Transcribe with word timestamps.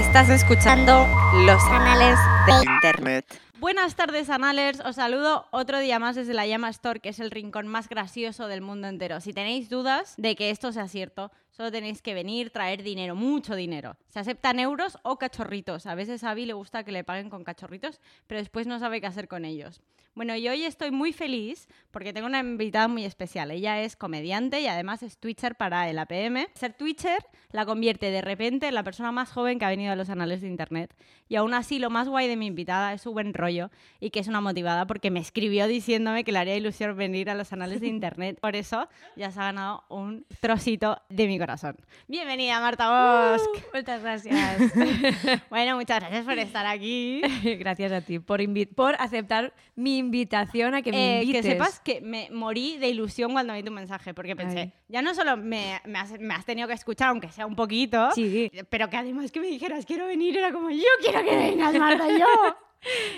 Estás 0.00 0.30
escuchando 0.30 1.06
los 1.44 1.62
canales 1.64 2.18
de 2.46 2.72
Internet. 2.72 3.38
Buenas 3.60 3.96
tardes, 3.96 4.30
Anales. 4.30 4.80
Os 4.80 4.96
saludo 4.96 5.46
otro 5.50 5.78
día 5.78 5.98
más 5.98 6.16
desde 6.16 6.32
la 6.32 6.46
Llama 6.46 6.70
Store, 6.70 7.00
que 7.00 7.10
es 7.10 7.20
el 7.20 7.30
rincón 7.30 7.68
más 7.68 7.86
gracioso 7.86 8.48
del 8.48 8.62
mundo 8.62 8.88
entero. 8.88 9.20
Si 9.20 9.34
tenéis 9.34 9.68
dudas 9.68 10.14
de 10.16 10.36
que 10.36 10.48
esto 10.48 10.72
sea 10.72 10.88
cierto, 10.88 11.30
solo 11.50 11.70
tenéis 11.70 12.00
que 12.00 12.14
venir, 12.14 12.50
traer 12.50 12.82
dinero, 12.82 13.14
mucho 13.14 13.54
dinero. 13.54 13.98
Se 14.08 14.18
aceptan 14.18 14.58
euros 14.58 14.96
o 15.02 15.18
cachorritos. 15.18 15.84
A 15.84 15.94
veces 15.94 16.24
a 16.24 16.30
Abby 16.30 16.46
le 16.46 16.54
gusta 16.54 16.82
que 16.82 16.92
le 16.92 17.04
paguen 17.04 17.28
con 17.28 17.44
cachorritos, 17.44 18.00
pero 18.26 18.40
después 18.40 18.66
no 18.66 18.78
sabe 18.78 19.02
qué 19.02 19.06
hacer 19.06 19.28
con 19.28 19.44
ellos. 19.44 19.82
Bueno, 20.20 20.36
y 20.36 20.46
hoy 20.50 20.64
estoy 20.64 20.90
muy 20.90 21.14
feliz 21.14 21.66
porque 21.90 22.12
tengo 22.12 22.26
una 22.26 22.40
invitada 22.40 22.88
muy 22.88 23.06
especial. 23.06 23.50
Ella 23.50 23.80
es 23.80 23.96
comediante 23.96 24.60
y 24.60 24.66
además 24.66 25.02
es 25.02 25.16
Twitcher 25.16 25.54
para 25.54 25.88
el 25.88 25.98
APM. 25.98 26.46
Ser 26.52 26.74
Twitcher 26.74 27.24
la 27.52 27.64
convierte 27.64 28.10
de 28.10 28.20
repente 28.20 28.68
en 28.68 28.74
la 28.74 28.84
persona 28.84 29.12
más 29.12 29.32
joven 29.32 29.58
que 29.58 29.64
ha 29.64 29.70
venido 29.70 29.92
a 29.92 29.96
los 29.96 30.10
anales 30.10 30.42
de 30.42 30.48
Internet. 30.48 30.94
Y 31.30 31.36
aún 31.36 31.54
así, 31.54 31.78
lo 31.78 31.88
más 31.88 32.06
guay 32.06 32.28
de 32.28 32.36
mi 32.36 32.46
invitada 32.46 32.92
es 32.92 33.00
su 33.00 33.12
buen 33.12 33.32
rollo 33.32 33.70
y 33.98 34.10
que 34.10 34.20
es 34.20 34.28
una 34.28 34.42
motivada 34.42 34.86
porque 34.86 35.10
me 35.10 35.20
escribió 35.20 35.66
diciéndome 35.66 36.22
que 36.22 36.32
le 36.32 36.38
haría 36.38 36.54
ilusión 36.54 36.94
venir 36.98 37.30
a 37.30 37.34
los 37.34 37.54
anales 37.54 37.80
de 37.80 37.86
Internet. 37.88 38.38
Por 38.42 38.56
eso 38.56 38.90
ya 39.16 39.30
se 39.30 39.40
ha 39.40 39.44
ganado 39.44 39.84
un 39.88 40.26
trocito 40.40 41.00
de 41.08 41.28
mi 41.28 41.38
corazón. 41.38 41.76
Bienvenida, 42.08 42.60
Marta 42.60 43.36
Bosch. 43.36 43.64
Muchas 43.72 44.02
gracias. 44.02 44.60
bueno, 45.50 45.76
muchas 45.76 46.00
gracias 46.00 46.26
por 46.26 46.38
estar 46.38 46.66
aquí. 46.66 47.22
gracias 47.58 47.90
a 47.90 48.02
ti 48.02 48.18
por, 48.18 48.40
por 48.74 48.96
aceptar 48.96 49.54
mi 49.76 49.96
invitación 49.96 50.09
a 50.10 50.82
que 50.82 50.90
me 50.92 51.18
Eh, 51.18 51.22
invites. 51.22 51.42
que 51.44 51.52
sepas 51.52 51.80
que 51.80 52.00
me 52.00 52.28
morí 52.30 52.76
de 52.78 52.88
ilusión 52.88 53.32
cuando 53.32 53.54
vi 53.54 53.62
tu 53.62 53.70
mensaje, 53.70 54.12
porque 54.14 54.34
pensé, 54.36 54.58
Ay. 54.60 54.72
ya 54.88 55.02
no 55.02 55.14
solo 55.14 55.36
me, 55.36 55.80
me 55.84 55.98
has, 55.98 56.18
me 56.18 56.34
has 56.34 56.44
tenido 56.44 56.66
que 56.68 56.74
escuchar, 56.74 57.08
aunque 57.08 57.28
sea 57.28 57.46
un 57.46 57.56
poquito, 57.56 58.10
Sí. 58.12 58.50
pero 58.68 58.88
que 58.90 58.96
además 58.96 59.30
que 59.32 59.40
me 59.40 59.46
dijeras, 59.46 59.86
quiero 59.86 60.06
venir, 60.06 60.36
era 60.36 60.52
como, 60.52 60.70
yo 60.70 60.82
quiero 61.00 61.22
que 61.24 61.36
vengas, 61.36 61.74
Marta, 61.74 62.06
yo. 62.08 62.26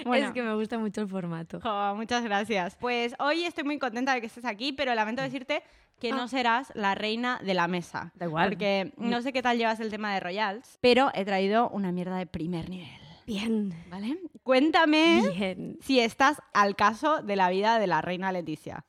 Bueno. 0.04 0.26
Es 0.26 0.32
que 0.32 0.42
me 0.42 0.54
gusta 0.56 0.76
mucho 0.76 1.02
el 1.02 1.06
formato. 1.08 1.60
Muchas 1.94 2.24
gracias. 2.24 2.76
Pues 2.80 3.14
hoy 3.20 3.44
estoy 3.44 3.62
muy 3.62 3.78
contenta 3.78 4.12
de 4.12 4.20
que 4.20 4.26
estés 4.26 4.44
aquí, 4.44 4.72
pero 4.72 4.92
lamento 4.92 5.22
decirte 5.22 5.62
que 6.00 6.10
no 6.10 6.26
serás 6.26 6.72
la 6.74 6.96
reina 6.96 7.38
de 7.44 7.54
la 7.54 7.68
mesa. 7.68 8.10
Da 8.16 8.26
igual. 8.26 8.48
Porque 8.48 8.92
no 8.96 9.22
sé 9.22 9.32
qué 9.32 9.40
tal 9.40 9.58
llevas 9.58 9.78
el 9.78 9.88
tema 9.90 10.12
de 10.14 10.18
Royals, 10.18 10.78
pero 10.80 11.12
he 11.14 11.24
traído 11.24 11.68
una 11.68 11.92
mierda 11.92 12.16
de 12.16 12.26
primer 12.26 12.68
nivel. 12.68 12.88
Bien. 13.24 13.72
¿Vale? 13.88 14.18
Cuéntame 14.42 15.22
Bien. 15.36 15.78
si 15.80 16.00
estás 16.00 16.38
al 16.52 16.74
caso 16.76 17.22
de 17.22 17.36
la 17.36 17.48
vida 17.50 17.78
de 17.78 17.86
la 17.86 18.00
reina 18.02 18.32
Leticia. 18.32 18.84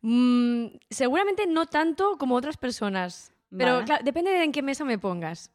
Mm, 0.00 0.66
seguramente 0.90 1.46
no 1.46 1.66
tanto 1.66 2.16
como 2.18 2.34
otras 2.36 2.56
personas. 2.56 3.32
Pero 3.56 3.84
claro, 3.84 4.02
depende 4.04 4.30
de 4.30 4.42
en 4.44 4.52
qué 4.52 4.62
mesa 4.62 4.84
me 4.84 4.98
pongas. 4.98 5.50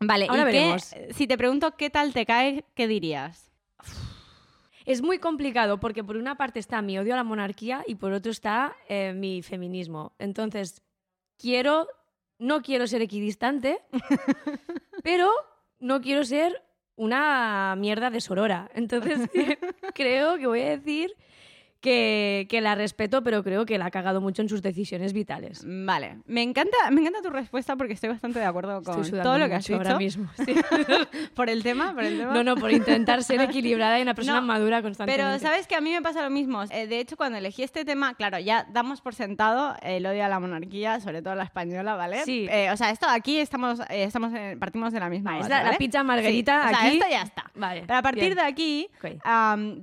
Vale, 0.00 0.26
Ahora 0.28 0.42
¿y 0.42 0.44
qué- 0.52 0.58
veremos. 0.60 0.94
si 1.10 1.26
te 1.26 1.38
pregunto 1.38 1.76
qué 1.76 1.90
tal 1.90 2.12
te 2.12 2.26
cae, 2.26 2.64
qué 2.74 2.86
dirías? 2.86 3.50
Es 4.84 5.02
muy 5.02 5.18
complicado 5.18 5.78
porque 5.80 6.02
por 6.04 6.16
una 6.16 6.36
parte 6.36 6.58
está 6.58 6.80
mi 6.82 6.98
odio 6.98 7.14
a 7.14 7.16
la 7.16 7.24
monarquía 7.24 7.84
y 7.86 7.96
por 7.96 8.12
otro 8.12 8.30
está 8.32 8.74
eh, 8.88 9.12
mi 9.14 9.42
feminismo. 9.42 10.12
Entonces, 10.18 10.82
quiero, 11.36 11.86
no 12.38 12.62
quiero 12.62 12.86
ser 12.86 13.02
equidistante, 13.02 13.80
pero 15.02 15.30
no 15.78 16.00
quiero 16.00 16.24
ser 16.24 16.62
una 16.98 17.74
mierda 17.78 18.10
de 18.10 18.20
sorora. 18.20 18.68
Entonces, 18.74 19.20
creo 19.94 20.36
que 20.36 20.46
voy 20.46 20.60
a 20.60 20.76
decir 20.76 21.14
que, 21.80 22.46
que 22.50 22.60
la 22.60 22.74
respeto, 22.74 23.22
pero 23.22 23.44
creo 23.44 23.64
que 23.64 23.78
la 23.78 23.86
ha 23.86 23.90
cagado 23.90 24.20
mucho 24.20 24.42
en 24.42 24.48
sus 24.48 24.62
decisiones 24.62 25.12
vitales. 25.12 25.62
Vale, 25.64 26.18
me 26.26 26.42
encanta, 26.42 26.76
me 26.90 27.00
encanta 27.00 27.22
tu 27.22 27.30
respuesta 27.30 27.76
porque 27.76 27.92
estoy 27.92 28.08
bastante 28.10 28.40
de 28.40 28.44
acuerdo 28.46 28.82
con 28.82 29.08
todo 29.08 29.38
lo 29.38 29.48
que 29.48 29.54
has 29.54 29.64
dicho. 29.64 29.76
ahora 29.76 29.96
mismo. 29.96 30.28
sí. 30.44 30.54
Por 31.34 31.48
el 31.48 31.62
tema, 31.62 31.94
por 31.94 32.02
el 32.02 32.18
tema. 32.18 32.34
No, 32.34 32.42
no, 32.42 32.56
por 32.56 32.72
intentar 32.72 33.22
ser 33.22 33.40
equilibrada 33.40 33.98
y 33.98 34.02
una 34.02 34.14
persona 34.14 34.40
No, 34.40 34.46
madura 34.46 34.82
constantemente. 34.82 35.24
Pero 35.24 35.38
sabes 35.38 35.68
que 35.68 35.76
a 35.76 35.80
mí 35.80 35.92
me 35.92 36.02
pasa 36.02 36.22
lo 36.22 36.30
mismo. 36.30 36.64
Eh, 36.70 36.88
de 36.88 36.98
hecho, 36.98 37.16
cuando 37.16 37.38
elegí 37.38 37.62
este 37.62 37.84
tema, 37.84 38.14
claro, 38.14 38.40
ya 38.40 38.66
damos 38.72 39.00
por 39.00 39.14
sentado 39.14 39.76
el 39.82 40.04
odio 40.04 40.24
a 40.24 40.28
la 40.28 40.40
monarquía, 40.40 40.98
sobre 40.98 41.22
todo 41.22 41.36
la 41.36 41.44
española, 41.44 41.94
¿vale? 41.94 42.24
Sí. 42.24 42.48
Eh, 42.50 42.70
o 42.72 42.76
sea, 42.76 42.90
esto 42.90 43.06
aquí 43.08 43.38
estamos, 43.38 43.78
eh, 43.88 44.02
estamos 44.02 44.32
en- 44.34 44.58
partimos 44.58 44.92
de 44.92 44.98
la 44.98 45.08
misma 45.08 45.32
Vale, 45.38 45.48
base, 45.48 45.64
la, 45.70 45.78
pizza 45.78 46.02
margarita 46.02 46.62
Sí, 46.62 46.66
o 46.66 46.70
sea, 46.70 46.86
aquí. 46.88 46.96
esto 46.98 47.06
ya 47.10 47.22
está. 47.22 47.50
Vale. 47.54 47.84
Pero 47.86 47.98
a 47.98 48.02
partir 48.02 48.24
bien. 48.24 48.34
de 48.36 48.42
aquí, 48.42 48.88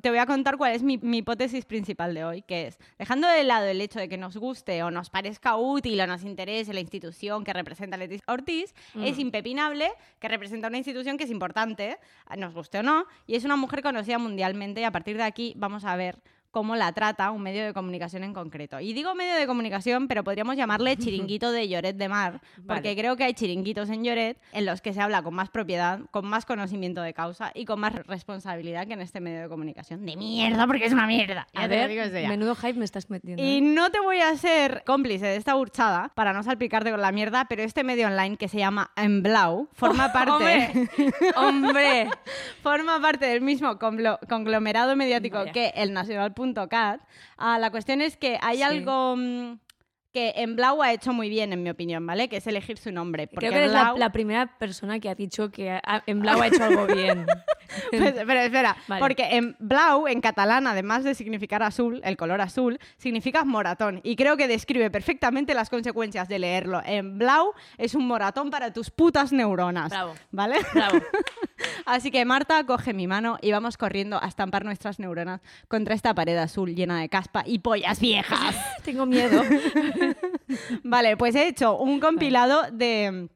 te 0.01 0.09
voy 0.09 0.19
a 0.19 0.25
contar 0.25 0.57
cuál 0.57 0.73
es 0.73 0.83
mi, 0.83 0.97
mi 0.97 1.19
hipótesis 1.19 1.63
principal 1.63 1.84
de 1.85 2.23
hoy, 2.25 2.41
que 2.41 2.67
es, 2.67 2.79
dejando 2.97 3.27
de 3.27 3.43
lado 3.43 3.65
el 3.67 3.79
hecho 3.79 3.99
de 3.99 4.09
que 4.09 4.17
nos 4.17 4.35
guste 4.37 4.81
o 4.83 4.91
nos 4.91 5.09
parezca 5.09 5.55
útil 5.55 5.99
o 6.01 6.07
nos 6.07 6.23
interese 6.23 6.73
la 6.73 6.79
institución 6.79 7.43
que 7.43 7.53
representa 7.53 7.95
Leticia 7.97 8.25
Ortiz, 8.27 8.73
es 8.95 9.17
Mm. 9.17 9.21
impepinable 9.21 9.91
que 10.19 10.27
representa 10.27 10.67
una 10.67 10.77
institución 10.77 11.17
que 11.17 11.25
es 11.25 11.31
importante, 11.31 11.97
nos 12.37 12.53
guste 12.53 12.79
o 12.79 12.83
no, 12.83 13.05
y 13.27 13.35
es 13.35 13.45
una 13.45 13.55
mujer 13.55 13.81
conocida 13.81 14.17
mundialmente 14.17 14.81
y 14.81 14.83
a 14.83 14.91
partir 14.91 15.17
de 15.17 15.23
aquí 15.23 15.53
vamos 15.55 15.85
a 15.85 15.95
ver 15.95 16.17
cómo 16.55 16.77
la 16.77 16.93
trata 16.93 17.31
un 17.31 17.41
medio 17.41 17.65
de 17.65 17.73
comunicación 17.73 18.23
en 18.23 18.33
concreto. 18.33 18.79
Y 18.79 18.93
digo 18.93 19.13
medio 19.13 19.35
de 19.35 19.45
comunicación, 19.45 20.07
pero 20.07 20.23
podríamos 20.23 20.55
llamarle 20.55 20.95
chiringuito 20.97 21.51
de 21.51 21.67
Lloret 21.67 21.97
de 21.97 22.07
Mar, 22.07 22.39
porque 22.65 22.89
Vale. 22.91 22.95
creo 22.95 23.17
que 23.17 23.25
hay 23.25 23.33
chiringuitos 23.33 23.89
en 23.89 24.05
Lloret 24.05 24.37
en 24.53 24.65
los 24.65 24.79
que 24.79 24.93
se 24.93 25.01
habla 25.01 25.21
con 25.21 25.33
más 25.33 25.49
propiedad, 25.49 25.99
con 26.11 26.25
más 26.25 26.45
conocimiento 26.45 27.01
de 27.01 27.13
causa 27.13 27.51
y 27.53 27.65
con 27.65 27.81
más 27.81 27.93
responsabilidad 27.93 28.87
que 28.87 28.93
en 28.93 29.01
este 29.01 29.19
medio 29.19 29.41
de 29.41 29.49
comunicación. 29.49 30.05
De 30.05 30.15
mierda, 30.15 30.65
porque 30.65 30.85
es 30.85 30.93
una 30.93 31.07
mierda. 31.07 31.45
Ya 31.53 31.63
A 31.63 31.67
te 31.67 31.75
lo 31.75 31.81
ver, 31.81 31.89
digo 31.89 32.03
desde 32.03 32.21
ya. 32.21 32.29
menudo 32.29 32.55
hype 32.55 32.75
me 32.79 32.85
estás 32.85 33.09
metiendo. 33.09 33.43
Y 33.43 33.57
¿eh? 33.57 33.61
no 33.61 33.89
te 33.91 33.99
voy 33.99 34.19
a 34.21 34.33
ser 34.37 34.83
cómplice 34.85 35.25
de 35.25 35.35
esta 35.35 35.55
burchada 35.55 36.13
para 36.15 36.31
no 36.31 36.41
salpicarte 36.41 36.89
con 36.89 37.01
la 37.01 37.11
mierda, 37.11 37.47
pero 37.49 37.63
este 37.63 37.83
medio 37.83 38.07
online 38.07 38.37
que 38.37 38.47
se 38.47 38.59
llama 38.59 38.91
Emblau 38.95 39.67
forma 39.73 40.13
parte, 40.13 40.87
¡Hombre! 41.35 42.07
forma 42.63 43.01
parte 43.01 43.25
del 43.25 43.41
mismo 43.41 43.77
conglo- 43.77 44.19
conglomerado 44.29 44.95
mediático 44.95 45.37
Vaya. 45.39 45.51
que 45.51 45.73
el 45.75 45.93
nacional.cat. 46.45 47.01
Ah, 47.37 47.57
la 47.59 47.71
cuestión 47.71 48.01
es 48.01 48.17
que 48.17 48.37
hay 48.41 48.57
Sí. 48.57 48.63
algo 48.63 49.15
mm, 49.17 49.59
que 50.13 50.31
Emblau 50.37 50.81
ha 50.81 50.93
hecho 50.93 51.11
muy 51.11 51.27
bien, 51.27 51.51
en 51.51 51.61
mi 51.61 51.69
opinión, 51.69 52.05
¿vale? 52.07 52.29
Que 52.29 52.37
es 52.37 52.47
elegir 52.47 52.77
su 52.77 52.89
nombre. 52.89 53.27
Porque 53.27 53.47
Creo 53.47 53.51
que 53.51 53.57
eres 53.65 53.73
la, 53.73 53.91
Blau- 53.91 53.97
la 53.97 54.11
primera 54.13 54.57
persona 54.57 54.97
que 55.01 55.09
ha 55.09 55.15
dicho 55.15 55.51
que 55.51 55.71
ha- 55.71 56.03
en 56.07 56.21
Blau 56.21 56.41
ha 56.41 56.47
hecho 56.47 56.63
algo 56.63 56.87
bien. 56.87 57.25
Pues, 57.91 58.13
pero 58.25 58.39
espera, 58.39 58.77
Vale. 58.87 59.01
porque 59.01 59.23
en 59.35 59.57
blau, 59.59 60.07
en 60.07 60.21
catalán, 60.21 60.67
además 60.67 61.03
de 61.03 61.15
significar 61.15 61.63
azul, 61.63 61.99
el 62.05 62.15
color 62.15 62.39
azul, 62.39 62.79
significa 62.95 63.43
moratón. 63.43 63.99
Y 64.03 64.15
creo 64.15 64.37
que 64.37 64.47
describe 64.47 64.89
perfectamente 64.89 65.53
las 65.53 65.69
consecuencias 65.69 66.29
de 66.29 66.39
leerlo. 66.39 66.81
En 66.85 67.17
blau 67.17 67.51
es 67.77 67.93
un 67.93 68.07
moratón 68.07 68.49
para 68.51 68.71
tus 68.71 68.91
putas 68.91 69.33
neuronas. 69.33 69.89
Bravo. 69.89 70.13
¿Vale? 70.31 70.59
Bravo. 70.73 70.99
Así 71.85 72.11
que 72.11 72.23
Marta, 72.25 72.63
coge 72.65 72.93
mi 72.93 73.07
mano 73.07 73.37
y 73.41 73.51
vamos 73.51 73.77
corriendo 73.77 74.21
a 74.21 74.27
estampar 74.27 74.65
nuestras 74.65 74.99
neuronas 74.99 75.41
contra 75.67 75.95
esta 75.95 76.13
pared 76.13 76.37
azul 76.37 76.75
llena 76.75 76.99
de 76.99 77.09
caspa 77.09 77.43
y 77.45 77.59
pollas 77.59 77.99
viejas. 77.99 78.55
Tengo 78.83 79.05
miedo. 79.05 79.41
Vale, 80.83 81.17
pues 81.17 81.35
he 81.35 81.47
hecho 81.47 81.77
un 81.77 81.99
compilado 81.99 82.63
de, 82.71 83.29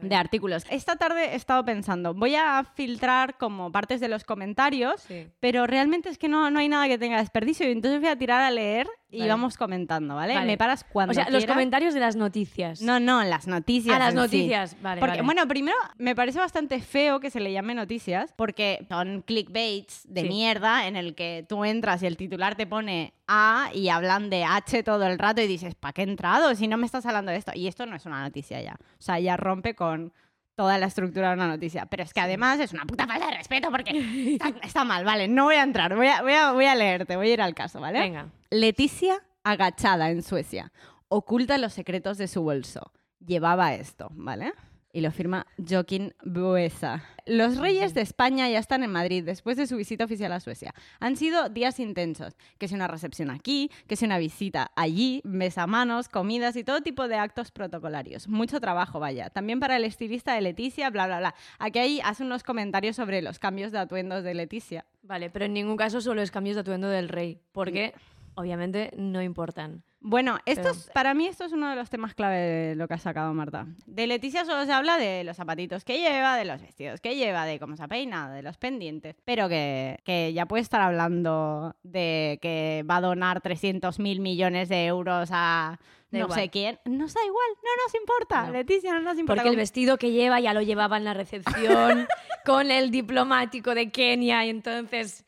de 0.00 0.14
artículos. 0.14 0.64
Esta 0.70 0.96
tarde 0.96 1.32
he 1.32 1.36
estado 1.36 1.64
pensando, 1.64 2.14
voy 2.14 2.34
a 2.34 2.64
filtrar 2.74 3.36
como 3.38 3.70
partes 3.72 4.00
de 4.00 4.08
los 4.08 4.24
comentarios, 4.24 5.00
Sí. 5.02 5.28
pero 5.40 5.66
realmente 5.66 6.08
es 6.08 6.18
que 6.18 6.28
no, 6.28 6.50
no 6.50 6.58
hay 6.60 6.68
nada 6.68 6.88
que 6.88 6.98
tenga 6.98 7.18
desperdicio. 7.18 7.68
Y 7.68 7.72
entonces 7.72 8.00
voy 8.00 8.08
a 8.10 8.16
tirar 8.16 8.42
a 8.42 8.50
leer 8.50 8.86
y 9.12 9.18
Vale. 9.18 9.30
vamos 9.30 9.56
comentando, 9.58 10.16
¿vale? 10.16 10.34
Vale. 10.34 10.46
Me 10.46 10.56
paras 10.56 10.84
cuando 10.90 11.12
O 11.12 11.14
sea, 11.14 11.28
los 11.30 11.44
comentarios 11.46 11.92
de 11.94 12.00
las 12.00 12.16
noticias. 12.16 12.80
No, 12.80 12.98
no, 12.98 13.22
las 13.22 13.46
noticias. 13.46 13.94
Ah, 13.94 13.98
las 13.98 14.10
sí. 14.10 14.16
noticias. 14.16 14.76
Vale, 14.82 15.00
Porque, 15.00 15.18
vale. 15.18 15.22
bueno, 15.26 15.46
primero 15.46 15.76
me 15.98 16.14
parece 16.16 16.38
bastante 16.38 16.80
feo 16.80 17.20
que 17.20 17.28
se 17.30 17.38
le 17.38 17.52
llame 17.52 17.74
noticias, 17.74 18.32
porque 18.36 18.84
son 18.88 19.22
clickbaits 19.22 20.02
de 20.08 20.22
Sí. 20.22 20.28
mierda 20.28 20.86
en 20.86 20.96
el 20.96 21.14
que 21.14 21.44
tú 21.48 21.64
entras 21.64 22.02
y 22.02 22.06
el 22.06 22.16
titular 22.16 22.54
te 22.56 22.66
pone 22.66 23.12
A 23.28 23.70
y 23.74 23.88
hablan 23.90 24.30
de 24.30 24.44
H 24.44 24.82
todo 24.82 25.06
el 25.06 25.18
rato 25.18 25.40
y 25.42 25.46
dices, 25.46 25.74
¿para 25.74 25.92
qué 25.92 26.00
he 26.02 26.04
entrado 26.04 26.54
si 26.54 26.66
no 26.66 26.76
me 26.78 26.86
estás 26.86 27.04
hablando 27.06 27.30
de 27.32 27.38
esto? 27.38 27.52
Y 27.54 27.66
esto 27.68 27.84
no 27.86 27.94
es 27.96 28.06
una 28.06 28.22
noticia 28.22 28.60
ya. 28.62 28.76
O 28.80 29.02
sea, 29.02 29.18
ya 29.20 29.36
rompe 29.36 29.74
con 29.74 30.12
toda 30.54 30.76
la 30.78 30.86
estructura 30.86 31.28
de 31.28 31.34
una 31.34 31.48
noticia. 31.48 31.86
Pero 31.86 32.02
es 32.02 32.12
que 32.12 32.20
además 32.20 32.60
es 32.60 32.72
una 32.72 32.84
puta 32.84 33.06
falta 33.06 33.26
de 33.26 33.36
respeto 33.36 33.70
porque 33.70 33.90
está, 34.40 34.52
está 34.62 34.84
mal, 34.84 35.04
vale, 35.04 35.28
no 35.28 35.44
voy 35.44 35.54
a 35.56 35.62
entrar, 35.62 35.94
voy 35.96 36.08
a, 36.08 36.20
voy, 36.22 36.32
a, 36.32 36.52
voy 36.52 36.64
a 36.66 36.74
leerte, 36.74 37.16
voy 37.16 37.30
a 37.30 37.32
ir 37.34 37.42
al 37.42 37.54
caso, 37.54 37.80
¿vale? 37.80 38.00
Venga. 38.00 38.26
Leticia, 38.52 39.24
agachada 39.44 40.10
en 40.10 40.22
Suecia, 40.22 40.74
oculta 41.08 41.56
los 41.56 41.72
secretos 41.72 42.18
de 42.18 42.28
su 42.28 42.42
bolso. 42.42 42.92
Llevaba 43.18 43.72
esto, 43.72 44.10
¿vale? 44.12 44.52
Y 44.92 45.00
lo 45.00 45.10
firma 45.10 45.46
Joaquín 45.56 46.12
Buesa. 46.22 47.02
Los 47.24 47.56
reyes 47.56 47.94
de 47.94 48.02
España 48.02 48.50
ya 48.50 48.58
están 48.58 48.82
en 48.82 48.92
Madrid 48.92 49.24
después 49.24 49.56
de 49.56 49.66
su 49.66 49.78
visita 49.78 50.04
oficial 50.04 50.32
a 50.32 50.40
Suecia. 50.40 50.74
Han 51.00 51.16
sido 51.16 51.48
días 51.48 51.80
intensos, 51.80 52.34
que 52.58 52.66
es 52.66 52.72
una 52.72 52.88
recepción 52.88 53.30
aquí, 53.30 53.70
que 53.86 53.94
es 53.94 54.02
una 54.02 54.18
visita 54.18 54.70
allí, 54.76 55.22
besamanos, 55.24 56.10
comidas 56.10 56.54
y 56.56 56.62
todo 56.62 56.82
tipo 56.82 57.08
de 57.08 57.16
actos 57.16 57.52
protocolarios. 57.52 58.28
Mucho 58.28 58.60
trabajo, 58.60 59.00
vaya. 59.00 59.30
También 59.30 59.60
para 59.60 59.78
el 59.78 59.86
estilista 59.86 60.34
de 60.34 60.42
Leticia, 60.42 60.90
bla, 60.90 61.06
bla, 61.06 61.20
bla. 61.20 61.34
Aquí 61.58 61.78
hay, 61.78 62.00
hace 62.04 62.22
unos 62.22 62.42
comentarios 62.42 62.96
sobre 62.96 63.22
los 63.22 63.38
cambios 63.38 63.72
de 63.72 63.78
atuendos 63.78 64.24
de 64.24 64.34
Leticia. 64.34 64.84
Vale, 65.00 65.30
pero 65.30 65.46
en 65.46 65.54
ningún 65.54 65.78
caso 65.78 66.02
solo 66.02 66.20
es 66.20 66.30
cambios 66.30 66.56
de 66.56 66.60
atuendo 66.60 66.88
del 66.88 67.08
rey. 67.08 67.40
Porque 67.52 67.94
obviamente 68.34 68.90
no 68.96 69.22
importan. 69.22 69.82
Bueno, 70.04 70.38
esto 70.46 70.70
es- 70.70 70.90
para 70.92 71.14
mí 71.14 71.26
esto 71.28 71.44
es 71.44 71.52
uno 71.52 71.70
de 71.70 71.76
los 71.76 71.88
temas 71.88 72.14
clave 72.14 72.36
de 72.38 72.74
lo 72.74 72.88
que 72.88 72.94
ha 72.94 72.98
sacado 72.98 73.32
Marta. 73.34 73.66
De 73.86 74.08
Leticia 74.08 74.44
solo 74.44 74.64
se 74.64 74.72
habla 74.72 74.96
de 74.98 75.22
los 75.22 75.36
zapatitos 75.36 75.84
que 75.84 75.98
lleva, 76.00 76.36
de 76.36 76.44
los 76.44 76.60
vestidos 76.60 77.00
que 77.00 77.14
lleva, 77.14 77.44
de 77.46 77.60
cómo 77.60 77.76
se 77.76 77.86
peina, 77.86 78.28
de 78.32 78.42
los 78.42 78.56
pendientes. 78.58 79.14
Pero 79.24 79.48
que, 79.48 80.00
que 80.04 80.32
ya 80.32 80.46
puede 80.46 80.62
estar 80.62 80.80
hablando 80.80 81.76
de 81.84 82.40
que 82.42 82.84
va 82.90 82.96
a 82.96 83.00
donar 83.00 83.40
300 83.40 84.00
mil 84.00 84.18
millones 84.20 84.68
de 84.68 84.86
euros 84.86 85.28
a 85.32 85.78
Da 86.10 86.18
no 86.18 86.24
igual. 86.24 86.40
sé 86.40 86.48
quién. 86.50 86.78
Nos 86.84 87.14
da 87.14 87.20
igual, 87.24 87.46
no 87.62 87.84
nos 87.86 87.94
importa. 87.94 88.46
No. 88.46 88.52
Leticia, 88.52 88.92
no 88.94 89.00
nos 89.00 89.18
importa. 89.18 89.42
Porque 89.42 89.50
el 89.50 89.56
vestido 89.56 89.96
que 89.98 90.10
lleva 90.10 90.40
ya 90.40 90.52
lo 90.52 90.62
llevaba 90.62 90.96
en 90.96 91.04
la 91.04 91.14
recepción 91.14 92.06
con 92.44 92.70
el 92.72 92.90
diplomático 92.90 93.72
de 93.74 93.90
Kenia 93.90 94.44
y 94.46 94.50
entonces... 94.50 95.24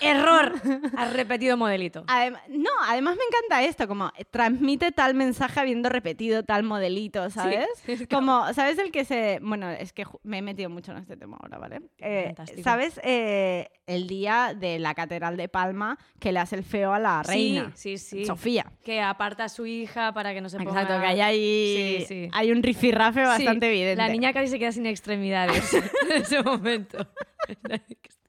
¡Error! 0.00 0.54
Has 0.96 1.12
repetido 1.12 1.56
modelito. 1.56 2.04
Adem- 2.06 2.38
no, 2.48 2.70
además 2.86 3.16
me 3.16 3.24
encanta 3.24 3.62
esto, 3.62 3.88
como 3.88 4.12
eh, 4.16 4.24
transmite 4.24 4.92
tal 4.92 5.14
mensaje 5.14 5.60
habiendo 5.60 5.88
repetido 5.88 6.42
tal 6.42 6.62
modelito, 6.62 7.28
¿sabes? 7.30 7.66
es 7.86 8.06
Como, 8.08 8.52
¿sabes 8.54 8.78
el 8.78 8.90
que 8.92 9.04
se... 9.04 9.38
Bueno, 9.42 9.70
es 9.70 9.92
que 9.92 10.04
me 10.22 10.38
he 10.38 10.42
metido 10.42 10.70
mucho 10.70 10.92
en 10.92 10.98
este 10.98 11.16
tema 11.16 11.38
ahora, 11.40 11.58
¿vale? 11.58 11.80
Eh, 11.98 12.24
Fantástico. 12.26 12.62
¿Sabes 12.62 13.00
eh, 13.02 13.68
el 13.86 14.06
día 14.06 14.54
de 14.58 14.78
la 14.78 14.94
Catedral 14.94 15.36
de 15.36 15.48
Palma 15.48 15.98
que 16.18 16.32
le 16.32 16.38
hace 16.38 16.56
el 16.56 16.64
feo 16.64 16.92
a 16.92 16.98
la 16.98 17.22
reina? 17.22 17.72
Sí, 17.74 17.98
sí, 17.98 18.18
sí. 18.18 18.24
Sofía. 18.26 18.66
Que 18.84 19.00
aparta 19.00 19.44
a 19.44 19.48
su 19.48 19.66
hija 19.66 20.12
para 20.12 20.32
que 20.34 20.40
no 20.40 20.48
se 20.48 20.58
ponga... 20.58 20.82
Exacto, 20.82 21.00
que 21.00 21.06
hay 21.06 21.20
ahí... 21.20 21.96
Sí, 22.00 22.04
sí. 22.06 22.28
Hay 22.32 22.52
un 22.52 22.62
rifirrafe 22.62 23.20
Sí, 23.20 23.26
bastante 23.26 23.68
evidente. 23.68 23.96
La 23.96 24.08
niña 24.08 24.32
casi 24.32 24.48
se 24.48 24.58
queda 24.58 24.72
sin 24.72 24.86
extremidades 24.86 25.72
en 25.74 26.22
ese 26.22 26.42
momento. 26.42 27.06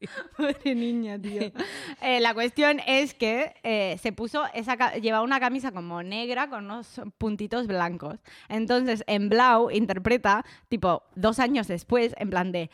Pobre 0.37 0.75
niña, 0.75 1.19
tío. 1.19 1.41
Eh, 2.01 2.19
la 2.19 2.33
cuestión 2.33 2.79
es 2.85 3.13
que 3.13 3.53
eh, 3.63 3.97
se 4.01 4.11
puso 4.11 4.43
esa 4.53 4.95
llevaba 4.95 5.23
una 5.23 5.39
camisa 5.39 5.71
como 5.71 6.03
negra 6.03 6.49
con 6.49 6.65
unos 6.65 7.01
puntitos 7.17 7.67
blancos. 7.67 8.19
Entonces, 8.49 9.03
en 9.07 9.29
Blau 9.29 9.71
interpreta, 9.71 10.43
tipo, 10.69 11.03
dos 11.15 11.39
años 11.39 11.67
después, 11.67 12.13
en 12.17 12.29
plan 12.29 12.51
de. 12.51 12.69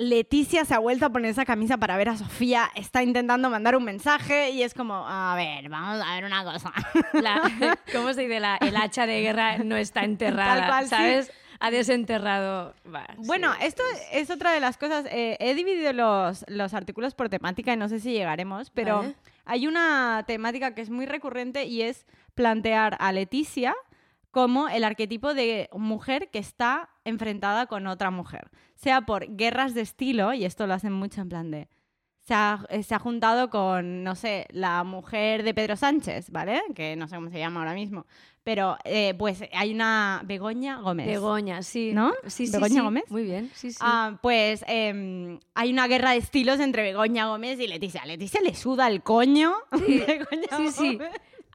Leticia 0.00 0.64
se 0.64 0.74
ha 0.74 0.78
vuelto 0.78 1.06
a 1.06 1.10
poner 1.10 1.32
esa 1.32 1.44
camisa 1.44 1.76
para 1.76 1.96
ver 1.96 2.08
a 2.10 2.16
Sofía, 2.16 2.70
está 2.76 3.02
intentando 3.02 3.50
mandar 3.50 3.74
un 3.74 3.82
mensaje 3.82 4.50
y 4.50 4.62
es 4.62 4.72
como, 4.72 4.94
a 5.08 5.34
ver, 5.34 5.68
vamos 5.68 6.00
a 6.06 6.14
ver 6.14 6.24
una 6.24 6.44
cosa. 6.44 6.72
La- 7.14 7.76
¿Cómo 7.92 8.12
se 8.12 8.20
dice? 8.22 8.38
La- 8.38 8.58
el 8.58 8.76
hacha 8.76 9.06
de 9.06 9.20
guerra 9.22 9.58
no 9.58 9.76
está 9.76 10.04
enterrada, 10.04 10.68
Tal 10.68 10.88
cual, 10.88 11.24
sí. 11.26 11.32
Ha 11.60 11.70
desenterrado... 11.70 12.74
Va, 12.92 13.06
Bueno, 13.18 13.52
sí, 13.54 13.66
esto 13.66 13.82
es 14.12 14.30
otra 14.30 14.52
de 14.52 14.60
las 14.60 14.76
cosas. 14.76 15.06
eh, 15.10 15.36
he 15.40 15.54
dividido 15.54 15.92
los, 15.92 16.44
los 16.48 16.74
artículos 16.74 17.14
por 17.14 17.28
temática 17.28 17.72
y 17.72 17.76
no 17.76 17.88
sé 17.88 18.00
si 18.00 18.12
llegaremos, 18.12 18.70
pero 18.70 18.98
Vale. 18.98 19.16
hay 19.44 19.66
una 19.66 20.24
temática 20.26 20.74
que 20.74 20.82
es 20.82 20.90
muy 20.90 21.06
recurrente 21.06 21.64
y 21.64 21.82
es 21.82 22.06
plantear 22.34 22.96
a 23.00 23.12
Leticia 23.12 23.74
como 24.30 24.68
el 24.68 24.84
arquetipo 24.84 25.34
de 25.34 25.68
mujer 25.72 26.30
que 26.30 26.38
está 26.38 26.90
enfrentada 27.04 27.66
con 27.66 27.86
otra 27.86 28.10
mujer, 28.10 28.50
sea 28.76 29.00
por 29.00 29.26
guerras 29.36 29.74
de 29.74 29.80
estilo, 29.80 30.32
y 30.34 30.44
esto 30.44 30.66
lo 30.66 30.74
hacen 30.74 30.92
mucho 30.92 31.22
en 31.22 31.28
plan 31.28 31.50
de... 31.50 31.68
Se 32.28 32.34
ha, 32.34 32.62
eh, 32.68 32.82
se 32.82 32.94
ha 32.94 32.98
juntado 32.98 33.48
con, 33.48 34.04
no 34.04 34.14
sé, 34.14 34.46
la 34.50 34.84
mujer 34.84 35.42
de 35.44 35.54
Pedro 35.54 35.76
Sánchez, 35.76 36.28
¿vale? 36.28 36.60
Que 36.74 36.94
no 36.94 37.08
sé 37.08 37.14
cómo 37.14 37.30
se 37.30 37.38
llama 37.38 37.60
ahora 37.60 37.72
mismo. 37.72 38.04
Pero, 38.44 38.76
eh, 38.84 39.14
pues, 39.18 39.42
hay 39.54 39.72
una 39.72 40.20
Begoña 40.26 40.76
Gómez. 40.76 41.06
Begoña, 41.06 41.62
sí. 41.62 41.92
¿No? 41.94 42.12
Sí, 42.26 42.46
sí, 42.46 42.52
Begoña 42.52 42.74
sí. 42.74 42.80
Gómez. 42.80 43.04
Muy 43.08 43.22
bien, 43.22 43.50
sí, 43.54 43.72
sí. 43.72 43.78
Ah, 43.80 44.18
pues 44.20 44.62
em, 44.66 45.40
hay 45.54 45.72
una 45.72 45.86
guerra 45.86 46.10
de 46.10 46.18
estilos 46.18 46.60
entre 46.60 46.82
Begoña 46.82 47.28
Gómez 47.28 47.58
y 47.60 47.66
Leticia. 47.66 48.04
Leticia 48.04 48.42
le 48.42 48.54
suda 48.54 48.88
el 48.88 49.02
coño. 49.02 49.54
Sí, 49.86 50.02
Begoña 50.06 50.48
sí, 50.58 50.70
sí. 50.70 50.98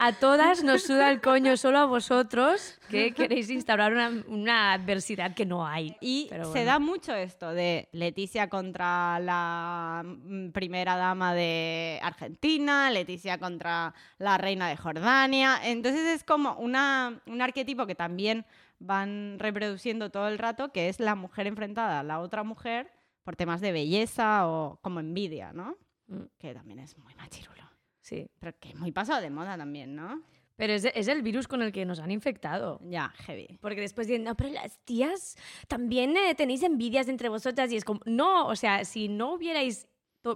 A 0.06 0.12
todas 0.12 0.66
nos 0.66 0.84
suda 0.84 1.10
el 1.10 1.22
coño, 1.22 1.56
solo 1.56 1.78
a 1.78 1.86
vosotros 1.86 2.78
que 2.90 3.14
queréis 3.14 3.50
instaurar 3.50 3.94
una, 3.94 4.12
una 4.28 4.74
adversidad 4.74 5.34
que 5.34 5.46
no 5.46 5.66
hay. 5.66 5.96
Y 6.02 6.28
Pero 6.30 6.52
se 6.52 6.66
da 6.66 6.78
mucho 6.78 7.16
esto 7.16 7.54
de 7.54 7.88
Leticia 7.94 8.50
contra 8.50 9.18
la 9.22 10.04
mm, 10.04 10.50
primera 10.50 10.98
dama 10.98 11.34
de 11.34 12.02
Argentina, 12.04 12.92
Leticia 12.92 13.38
contra 13.38 13.94
la 14.18 14.38
reina 14.38 14.68
de 14.68 14.76
Jordania. 14.76 15.62
Entonces 15.64 16.06
es 16.08 16.26
como 16.26 16.58
una, 16.58 17.22
un 17.26 17.42
arquetipo 17.42 17.88
que 17.88 17.96
también 17.96 18.46
van 18.80 19.40
reproduciendo 19.40 20.10
todo 20.10 20.28
el 20.28 20.38
rato, 20.38 20.74
que 20.74 20.90
es 20.90 21.00
la 21.00 21.16
mujer 21.16 21.48
enfrentada 21.48 22.02
a 22.02 22.04
la 22.04 22.20
otra 22.20 22.44
mujer 22.44 22.92
por 23.24 23.38
temas 23.38 23.62
de 23.62 23.72
belleza 23.72 24.50
o 24.50 24.80
como 24.82 25.00
envidia, 25.00 25.54
¿no? 25.54 25.78
Mm. 26.08 26.24
Que 26.38 26.54
también 26.54 26.80
es 26.80 26.98
muy 26.98 27.16
machirulo. 27.16 27.63
Sí. 28.04 28.30
Pero 28.40 28.54
que 28.60 28.70
es 28.70 28.76
muy 28.76 28.92
pasado 28.92 29.22
de 29.22 29.30
moda 29.30 29.58
también, 29.58 29.96
¿no? 29.96 30.22
Pero 30.56 30.74
es, 30.74 30.86
es 30.86 31.08
el 31.08 31.24
virus 31.24 31.48
con 31.48 31.62
el 31.62 31.72
que 31.72 31.86
nos 31.86 32.00
han 32.00 32.12
infectado. 32.12 32.80
Ya, 32.84 33.10
heavy. 33.26 33.58
Porque 33.60 33.82
después 33.82 34.08
dicen, 34.08 34.24
no, 34.24 34.36
pero 34.36 34.50
las 34.52 34.78
tías 34.80 35.36
también 35.68 36.16
eh, 36.16 36.36
tenéis 36.36 36.62
envidias 36.62 37.08
entre 37.08 37.30
vosotras 37.30 37.72
y 37.72 37.78
es 37.78 37.86
como, 37.86 38.02
no, 38.06 38.48
o 38.48 38.56
sea, 38.56 38.86
si 38.86 39.08
no 39.08 39.34
hubierais 39.34 39.88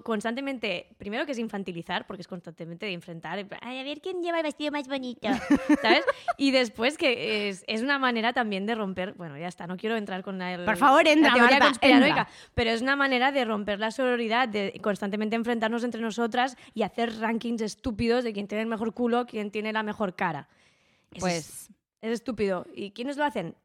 constantemente, 0.04 0.88
primero 0.98 1.26
que 1.26 1.32
es 1.32 1.40
infantilizar, 1.40 2.06
porque 2.08 2.22
es 2.22 2.28
constantemente 2.28 2.86
de 2.86 2.92
enfrentar, 2.94 3.46
"Ay, 3.62 3.80
a 3.80 3.84
ver 3.84 4.02
quién 4.02 4.22
lleva 4.22 4.38
el 4.38 4.44
vestido 4.44 4.72
más 4.72 4.88
bonito, 4.88 5.28
¿sabes? 5.82 6.04
Y 6.38 6.52
después 6.52 6.98
que 6.98 7.48
es, 7.50 7.64
es 7.68 7.82
una 7.82 7.98
manera 7.98 8.34
también 8.34 8.66
de 8.66 8.76
romper, 8.76 9.14
bueno, 9.14 9.38
ya 9.38 9.48
está, 9.48 9.66
no 9.66 9.78
quiero 9.78 9.96
entrar 9.96 10.24
con 10.24 10.38
la, 10.38 10.64
Por 10.66 10.78
favor, 10.78 11.08
entra, 11.08 11.30
la 11.30 11.34
teoría 11.36 11.52
Marta, 11.60 11.66
conspiranoica, 11.68 12.20
entra. 12.22 12.28
pero 12.54 12.70
es 12.72 12.82
una 12.82 12.96
manera 12.96 13.32
de 13.32 13.46
romper 13.46 13.80
la 13.80 13.92
sororidad, 13.92 14.50
de 14.50 14.78
constantemente 14.84 15.36
enfrentarnos 15.36 15.84
entre 15.84 16.02
nosotras 16.02 16.58
y 16.74 16.84
hacer 16.84 17.18
rankings 17.20 17.62
estúpidos 17.62 18.24
de 18.24 18.34
quién 18.34 18.48
tiene 18.48 18.64
el 18.64 18.68
mejor 18.68 18.94
culo, 18.94 19.26
quién 19.26 19.52
tiene 19.52 19.72
la 19.72 19.84
mejor 19.84 20.16
cara. 20.16 20.50
Eso 21.12 21.22
Pues 21.22 21.38
es- 21.50 21.70
es 22.02 22.12
estúpido. 22.12 22.66
¿Y 22.76 22.92
quiénes 22.92 23.16
lo 23.18 23.24
hacen? 23.24 23.56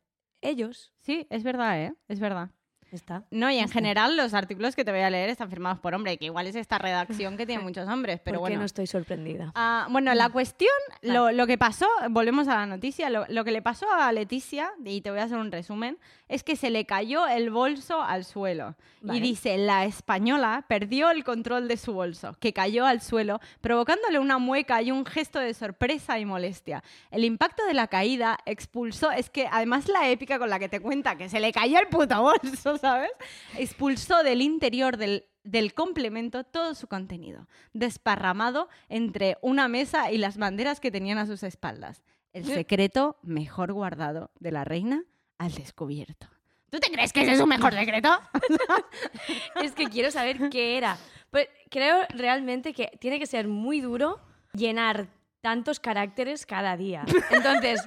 Ellos. 0.40 0.92
sí, 1.00 1.26
es 1.30 1.42
verdad, 1.42 1.80
¿eh? 1.82 1.94
Es 2.08 2.18
verdad. 2.20 2.50
Está. 2.92 3.24
No, 3.30 3.50
y 3.50 3.56
en 3.58 3.64
Está. 3.64 3.74
general 3.74 4.16
los 4.16 4.34
artículos 4.34 4.76
que 4.76 4.84
te 4.84 4.92
voy 4.92 5.00
a 5.00 5.10
leer 5.10 5.30
están 5.30 5.48
firmados 5.50 5.78
por 5.80 5.94
hombre, 5.94 6.16
que 6.18 6.26
igual 6.26 6.46
es 6.46 6.54
esta 6.54 6.78
redacción 6.78 7.36
que 7.36 7.46
tiene 7.46 7.62
muchos 7.64 7.88
hombres, 7.88 8.20
pero 8.22 8.38
¿Por 8.38 8.48
qué 8.48 8.52
bueno. 8.52 8.60
no 8.60 8.66
estoy 8.66 8.86
sorprendida? 8.86 9.50
Ah, 9.54 9.86
bueno, 9.90 10.14
la 10.14 10.28
cuestión, 10.28 10.70
Vale. 11.02 11.14
lo, 11.14 11.32
lo 11.32 11.46
que 11.46 11.56
pasó, 11.58 11.86
volvemos 12.10 12.48
a 12.48 12.54
la 12.56 12.66
noticia, 12.66 13.08
lo, 13.10 13.24
lo 13.28 13.44
que 13.44 13.50
le 13.52 13.62
pasó 13.62 13.86
a 13.90 14.12
Leticia, 14.12 14.70
y 14.84 15.00
te 15.00 15.10
voy 15.10 15.20
a 15.20 15.24
hacer 15.24 15.38
un 15.38 15.50
resumen, 15.50 15.98
es 16.28 16.42
que 16.44 16.56
se 16.56 16.70
le 16.70 16.84
cayó 16.86 17.26
el 17.26 17.50
bolso 17.50 18.02
al 18.02 18.24
suelo. 18.24 18.74
Vale. 19.00 19.18
Y 19.18 19.22
dice, 19.22 19.58
la 19.58 19.84
española 19.84 20.64
perdió 20.68 21.10
el 21.10 21.24
control 21.24 21.68
de 21.68 21.76
su 21.76 21.92
bolso, 21.92 22.36
que 22.40 22.52
cayó 22.52 22.86
al 22.86 23.00
suelo, 23.00 23.40
provocándole 23.60 24.18
una 24.18 24.38
mueca 24.38 24.80
y 24.82 24.90
un 24.90 25.04
gesto 25.04 25.40
de 25.40 25.54
sorpresa 25.54 26.18
y 26.18 26.24
molestia. 26.24 26.82
El 27.10 27.24
impacto 27.24 27.64
de 27.66 27.74
la 27.74 27.88
caída 27.88 28.38
expulsó, 28.46 29.10
es 29.10 29.28
que 29.30 29.48
además 29.50 29.88
la 29.88 30.08
épica 30.08 30.38
con 30.38 30.50
la 30.50 30.58
que 30.58 30.68
te 30.68 30.80
cuenta 30.80 31.16
que 31.16 31.28
se 31.28 31.40
le 31.40 31.52
cayó 31.52 31.78
el 31.80 31.88
puto 31.88 32.22
bolso, 32.22 32.78
¿sabes? 32.82 33.12
Expulsó 33.56 34.22
del 34.22 34.42
interior 34.42 34.98
del 34.98 35.26
del 35.44 35.74
complemento 35.74 36.44
todo 36.44 36.74
su 36.74 36.86
contenido, 36.86 37.48
desparramado 37.72 38.68
entre 38.88 39.38
una 39.40 39.68
mesa 39.68 40.12
y 40.12 40.18
las 40.18 40.36
banderas 40.36 40.80
que 40.80 40.90
tenían 40.90 41.18
a 41.18 41.26
sus 41.26 41.42
espaldas. 41.42 42.02
El 42.32 42.44
secreto 42.44 43.18
mejor 43.22 43.72
guardado 43.72 44.30
de 44.38 44.52
la 44.52 44.64
reina 44.64 45.04
al 45.38 45.52
descubierto. 45.52 46.28
¿Tú 46.70 46.78
te 46.78 46.90
crees 46.90 47.12
que 47.12 47.22
ese 47.22 47.32
es 47.32 47.38
su 47.38 47.46
mejor 47.46 47.74
secreto? 47.74 48.08
es 49.62 49.72
que 49.72 49.86
quiero 49.88 50.10
saber 50.10 50.48
qué 50.48 50.78
era. 50.78 50.96
Pues 51.30 51.48
creo 51.70 52.06
realmente 52.10 52.72
que 52.72 52.90
tiene 53.00 53.18
que 53.18 53.26
ser 53.26 53.48
muy 53.48 53.80
duro 53.80 54.20
llenar 54.54 55.08
tantos 55.42 55.80
caracteres 55.80 56.46
cada 56.46 56.76
día. 56.76 57.04
Entonces, 57.30 57.86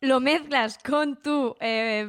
lo 0.00 0.20
mezclas 0.20 0.78
con 0.78 1.16
tu, 1.20 1.56
eh, 1.60 2.08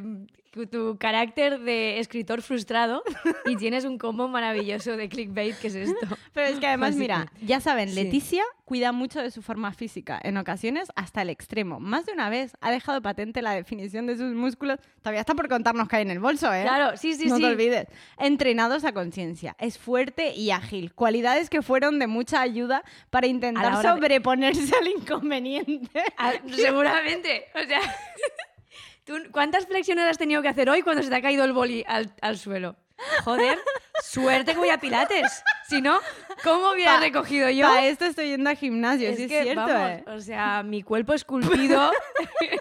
tu 0.71 0.97
carácter 0.99 1.59
de 1.59 1.99
escritor 1.99 2.41
frustrado 2.41 3.03
y 3.45 3.55
tienes 3.57 3.85
un 3.85 3.97
combo 3.97 4.27
maravilloso 4.27 4.95
de 4.95 5.09
clickbait 5.09 5.57
que 5.57 5.67
es 5.67 5.75
esto. 5.75 6.07
Pero 6.33 6.47
es 6.53 6.59
que 6.59 6.67
además, 6.67 6.95
mira, 6.95 7.15
Básicamente. 7.19 7.45
ya 7.47 7.59
saben, 7.59 7.89
Sí. 7.89 7.95
Leticia 7.95 8.43
cuida 8.65 8.91
mucho 8.91 9.21
de 9.21 9.29
su 9.29 9.41
forma 9.41 9.73
física, 9.73 10.19
en 10.23 10.37
ocasiones 10.37 10.89
hasta 10.95 11.21
el 11.21 11.29
extremo. 11.29 11.79
Más 11.79 12.05
de 12.05 12.13
una 12.13 12.29
vez 12.29 12.53
ha 12.61 12.71
dejado 12.71 13.01
patente 13.01 13.41
la 13.41 13.51
definición 13.51 14.07
de 14.07 14.15
sus 14.17 14.33
músculos. 14.33 14.79
Todavía 15.01 15.19
está 15.19 15.35
por 15.35 15.49
contarnos 15.49 15.87
que 15.89 15.97
hay 15.97 16.01
en 16.03 16.11
el 16.11 16.19
bolso, 16.19 16.51
¿eh? 16.53 16.61
Claro, 16.63 16.95
sí, 16.97 17.13
sí, 17.15 17.25
no 17.27 17.35
sí. 17.35 17.41
te 17.41 17.47
olvides. 17.49 17.87
Entrenados 18.17 18.83
a 18.85 18.93
conciencia. 18.93 19.55
Es 19.59 19.77
fuerte 19.77 20.33
y 20.33 20.51
ágil. 20.51 20.93
Cualidades 20.93 21.49
que 21.49 21.61
fueron 21.61 21.99
de 21.99 22.07
mucha 22.07 22.41
ayuda 22.41 22.83
para 23.09 23.27
intentar 23.27 23.65
hora 23.65 23.77
de- 23.81 23.89
sobreponerse 23.89 24.73
al 24.75 24.87
inconveniente. 24.87 26.01
Ah, 26.17 26.33
seguramente. 26.55 27.45
O 27.55 27.67
sea, 27.67 27.81
¿tú 29.03 29.15
¿cuántas 29.31 29.65
flexiones 29.67 30.05
has 30.05 30.17
tenido 30.17 30.41
que 30.41 30.47
hacer 30.47 30.69
hoy 30.69 30.81
cuando 30.81 31.03
se 31.03 31.09
te 31.09 31.15
ha 31.15 31.21
caído 31.21 31.43
el 31.43 31.53
boli 31.53 31.83
al, 31.87 32.13
al 32.21 32.37
suelo? 32.37 32.75
Joder, 33.23 33.57
Suerte 34.03 34.51
que 34.53 34.57
voy 34.57 34.69
a 34.69 34.77
Pilates. 34.79 35.43
Si 35.67 35.81
no, 35.81 35.99
¿cómo 36.43 36.71
hubiera 36.71 36.95
Pa- 36.95 36.99
recogido 36.99 37.49
yo? 37.49 37.67
Para 37.67 37.85
esto 37.85 38.05
estoy 38.05 38.29
yendo 38.29 38.49
al 38.49 38.57
gimnasio, 38.57 39.09
es 39.09 39.17
sí 39.17 39.27
que, 39.27 39.37
es 39.39 39.43
cierto. 39.45 39.61
vamos, 39.61 39.89
eh. 39.89 40.03
o 40.07 40.19
sea, 40.19 40.61
mi 40.63 40.83
cuerpo 40.83 41.13
esculpido 41.13 41.91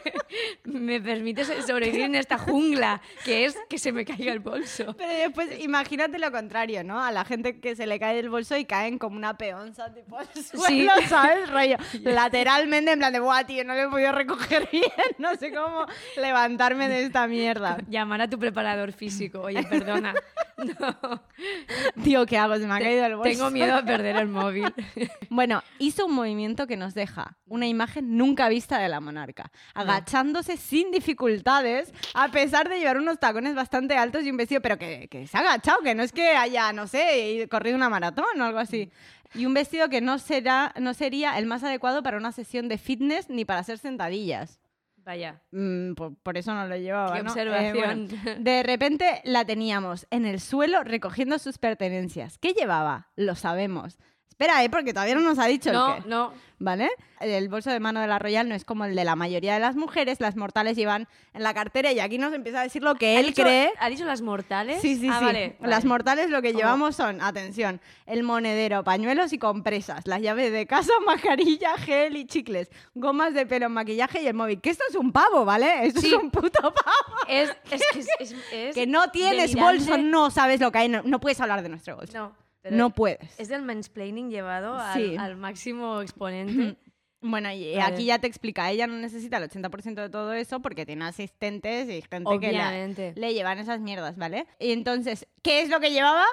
me 0.65 1.01
permite 1.01 1.45
so- 1.45 1.61
sobrevivir 1.67 2.03
en 2.03 2.15
esta 2.15 2.39
jungla, 2.39 3.01
que 3.25 3.45
es 3.45 3.57
que 3.69 3.79
se 3.79 3.93
me 3.93 4.05
caiga 4.05 4.33
el 4.33 4.39
bolso. 4.41 4.95
Pero 4.97 5.13
después, 5.13 5.61
imagínate 5.61 6.19
lo 6.19 6.31
contrario, 6.31 6.85
¿no? 6.85 7.03
A 7.03 7.11
la 7.13 7.25
gente 7.25 7.61
que 7.61 7.77
se 7.77 7.87
le 7.87 7.99
cae 7.99 8.19
el 8.21 8.31
bolso 8.31 8.57
y 8.57 8.65
caen 8.65 8.99
como 8.99 9.17
una 9.17 9.37
peonza, 9.37 9.93
tipo 9.93 10.19
al 10.19 10.29
suelo, 10.35 10.93
¿sabes? 11.09 11.51
Rollo, 11.51 11.77
lateralmente, 12.03 12.93
en 12.93 12.99
plan 13.01 13.13
de, 13.13 13.21
buah, 13.21 13.45
tío, 13.45 13.65
no 13.65 13.75
lo 13.75 13.83
he 13.83 13.89
podido 13.89 14.13
recoger 14.13 14.69
bien, 14.73 14.85
no 15.19 15.35
sé 15.35 15.53
cómo 15.53 15.87
levantarme 16.17 16.89
de 16.89 17.05
esta 17.05 17.27
mierda. 17.27 17.79
Llamar 17.89 18.23
a 18.23 18.29
tu 18.29 18.39
preparador 18.39 18.93
físico. 18.93 19.41
Oye, 19.43 19.63
perdona. 19.65 20.15
No, 20.57 21.23
Tío, 22.05 22.27
¿qué 22.27 22.39
hago? 22.39 22.57
Se 22.57 22.67
me 22.67 22.75
ha 22.75 22.79
caído 22.79 23.07
el 23.07 23.17
bolso. 23.17 23.31
tengo 23.31 23.51
miedo 23.51 23.75
a 23.75 23.85
perder 23.85 24.17
el 24.17 24.29
móvil. 24.29 24.73
Bueno, 25.31 25.63
hizo 25.79 26.07
un 26.07 26.15
movimiento 26.15 26.67
que 26.67 26.77
nos 26.77 26.93
deja 26.93 27.39
una 27.47 27.67
imagen 27.67 28.19
nunca 28.19 28.51
vista 28.51 28.79
de 28.79 28.89
la 28.89 29.01
monarca, 29.01 29.51
agachándose 29.73 30.59
sin 30.59 30.91
dificultades, 30.91 31.93
a 32.13 32.29
pesar 32.29 32.69
de 32.69 32.79
llevar 32.79 32.99
unos 32.99 33.19
tacones 33.19 33.55
bastante 33.55 33.97
altos 33.97 34.25
y 34.25 34.31
un 34.31 34.37
vestido, 34.37 34.61
pero 34.61 34.77
que, 34.77 35.09
que 35.09 35.27
se 35.27 35.37
ha 35.39 35.41
agachado, 35.41 35.81
que 35.81 35.95
no 35.95 36.03
es 36.03 36.13
que 36.13 36.37
haya, 36.37 36.73
no 36.75 36.87
sé, 36.87 37.49
corrido 37.51 37.77
una 37.77 37.89
maratón 37.89 38.41
o 38.41 38.45
algo 38.45 38.59
así. 38.59 38.91
Y 39.35 39.47
un 39.47 39.55
vestido 39.55 39.89
que 39.89 40.01
no, 40.01 40.19
será, 40.19 40.75
no 40.79 40.93
sería 40.93 41.39
el 41.39 41.47
más 41.47 41.65
adecuado 41.65 42.03
para 42.03 42.19
una 42.19 42.33
sesión 42.33 42.69
de 42.69 42.77
fitness 42.77 43.31
ni 43.31 43.45
para 43.45 43.61
hacer 43.61 43.79
sentadillas. 43.79 44.62
Vaya. 45.05 45.43
Mm, 45.51 45.95
por, 45.95 46.15
por 46.17 46.37
eso 46.37 46.55
no 46.55 46.67
lo 46.67 46.77
llevaba. 46.77 47.17
Qué 47.17 47.23
¿no? 47.23 47.31
observación. 47.31 48.09
Eh, 48.11 48.19
bueno, 48.25 48.41
de 48.41 48.63
repente 48.63 49.21
la 49.25 49.45
teníamos 49.45 50.07
en 50.11 50.27
el 50.27 50.41
suelo 50.41 50.85
recogiendo 50.85 51.39
sus 51.39 51.59
pertenencias. 51.59 52.39
¿Qué 52.39 52.53
llevaba? 52.53 53.09
Lo 53.17 53.35
sabemos. 53.35 53.99
Espera, 54.43 54.65
¿eh? 54.65 54.71
porque 54.71 54.93
todavía 54.93 55.15
no 55.15 55.21
nos 55.21 55.39
ha 55.39 55.47
dicho 55.47 55.73
No, 55.73 55.97
el 55.97 56.03
qué. 56.03 56.09
no. 56.09 56.33
¿Vale? 56.65 56.91
El 57.19 57.49
bolso 57.49 57.71
de 57.71 57.81
mano 57.81 58.01
de 58.01 58.07
la 58.07 58.21
Royal 58.21 58.49
no 58.49 58.55
es 58.55 58.65
como 58.65 58.85
el 58.85 58.95
de 58.95 59.03
la 59.03 59.17
mayoría 59.17 59.55
de 59.55 59.59
las 59.59 59.75
mujeres. 59.75 60.21
Las 60.21 60.37
mortales 60.37 60.77
llevan 60.77 61.09
en 61.35 61.43
la 61.43 61.53
cartera 61.55 61.91
y 61.91 61.99
aquí 61.99 62.19
nos 62.19 62.33
empieza 62.33 62.61
a 62.61 62.63
decir 62.63 62.85
lo 62.85 62.95
que 62.95 63.17
¿Ha 63.17 63.21
él 63.21 63.27
dicho- 63.27 63.43
cree. 63.43 63.73
¿Ha 63.81 63.89
dicho 63.89 64.05
las 64.05 64.21
mortales? 64.23 64.81
Sí, 64.81 64.95
sí, 64.95 65.09
Ah, 65.11 65.19
sí. 65.19 65.25
vale, 65.25 65.57
Las 65.59 65.71
vale. 65.81 65.89
mortales 65.89 66.31
lo 66.31 66.41
que 66.41 66.53
llevamos 66.53 66.95
son, 66.95 67.21
atención, 67.21 67.81
el 68.07 68.23
monedero, 68.23 68.85
pañuelos 68.85 69.33
y 69.33 69.39
compresas, 69.39 70.07
las 70.07 70.21
llaves 70.23 70.53
de 70.53 70.65
casa, 70.69 70.93
mascarilla, 71.07 71.77
gel 71.79 72.17
y 72.17 72.27
chicles, 72.27 72.71
gomas 72.95 73.35
de 73.35 73.45
pelo, 73.45 73.69
maquillaje 73.69 74.23
y 74.23 74.29
el 74.29 74.35
móvil. 74.35 74.61
Que 74.61 74.71
esto 74.71 74.85
es 74.89 74.95
un 74.95 75.11
pavo, 75.11 75.45
¿vale? 75.45 75.85
Esto 75.87 76.01
Sí. 76.01 76.07
es 76.09 76.13
un 76.13 76.31
puto 76.31 76.61
pavo. 76.63 77.17
Es, 77.29 77.51
que 77.69 77.75
es, 77.75 77.83
es- 78.21 78.35
es 78.53 78.75
Que 78.77 78.87
no 78.87 79.11
tienes 79.11 79.51
delirante. 79.51 79.79
bolso, 79.79 79.99
no 79.99 80.31
sabes 80.31 80.61
lo 80.61 80.71
que 80.71 80.79
hay, 80.79 80.89
no, 80.89 81.03
no 81.03 81.19
puedes 81.19 81.41
hablar 81.41 81.63
de 81.63 81.71
nuestro 81.71 81.97
bolso. 81.97 82.17
No, 82.17 82.42
pero 82.63 82.77
No 82.77 82.91
puedes. 82.91 83.39
Es 83.39 83.49
del 83.49 83.63
mansplaining 83.63 84.31
llevado 84.31 84.79
al, 84.79 84.95
Sí. 84.95 85.17
al 85.17 85.37
máximo 85.37 86.01
exponente. 86.01 86.77
Bueno, 87.25 87.53
y 87.53 87.77
Vale. 87.77 87.83
aquí 87.83 88.05
ya 88.07 88.19
te 88.19 88.27
explica, 88.27 88.69
ella 88.71 88.89
no 88.89 88.95
necesita 88.95 89.37
el 89.37 89.45
80% 89.45 89.95
de 90.03 90.11
todo 90.11 90.33
eso 90.33 90.61
porque 90.61 90.85
tiene 90.85 91.05
asistentes 91.05 91.89
y 91.89 92.03
gente 92.03 92.41
que 92.41 93.13
le, 93.15 93.33
llevan 93.35 93.59
esas 93.61 93.81
mierdas, 93.81 94.17
¿vale? 94.17 94.47
Y 94.59 94.73
entonces, 94.73 95.29
¿qué 95.41 95.63
es 95.63 95.69
lo 95.69 95.79
que 95.79 95.93
llevaba? 95.93 96.25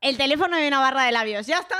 El 0.00 0.16
teléfono 0.16 0.62
y 0.62 0.68
una 0.68 0.78
barra 0.78 1.02
de 1.04 1.10
labios, 1.10 1.48
ya 1.48 1.58
está. 1.58 1.78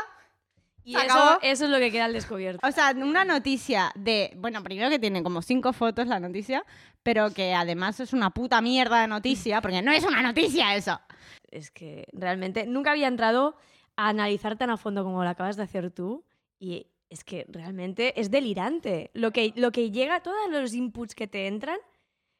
Y 0.82 0.94
¿Se 0.94 1.06
eso, 1.06 1.38
eso 1.42 1.64
es 1.64 1.70
lo 1.70 1.78
que 1.78 1.92
queda 1.92 2.06
al 2.06 2.12
descubierto. 2.12 2.66
O 2.66 2.72
sea, 2.72 2.92
una 2.96 3.24
noticia 3.24 3.92
de, 3.94 4.32
bueno, 4.36 4.62
primero 4.64 4.88
que 4.90 4.98
tiene 4.98 5.22
como 5.22 5.42
cinco 5.42 5.72
fotos 5.72 6.08
la 6.08 6.18
noticia, 6.18 6.64
pero 7.04 7.32
que 7.32 7.54
además 7.54 8.00
es 8.00 8.12
una 8.12 8.30
puta 8.30 8.60
mierda 8.62 9.00
de 9.00 9.06
noticia, 9.06 9.60
porque 9.60 9.82
no 9.82 9.92
es 9.92 10.04
una 10.04 10.22
noticia 10.22 10.74
eso. 10.74 11.00
Es 11.50 11.70
que 11.70 12.08
realmente 12.12 12.66
nunca 12.66 12.90
había 12.92 13.06
entrado 13.06 13.56
a 13.96 14.08
analizar 14.08 14.56
tan 14.56 14.70
a 14.70 14.76
fondo 14.76 15.04
como 15.04 15.24
lo 15.24 15.28
acabas 15.28 15.56
de 15.56 15.62
hacer 15.62 15.90
tú. 15.90 16.24
Y 16.58 16.86
es 17.08 17.24
que 17.24 17.46
realmente 17.48 18.20
es 18.20 18.30
delirante. 18.30 19.10
Lo 19.14 19.30
que, 19.32 19.52
lo 19.56 19.72
que 19.72 19.90
llega, 19.90 20.20
todos 20.20 20.50
los 20.50 20.74
inputs 20.74 21.14
que 21.14 21.26
te 21.26 21.46
entran, 21.46 21.78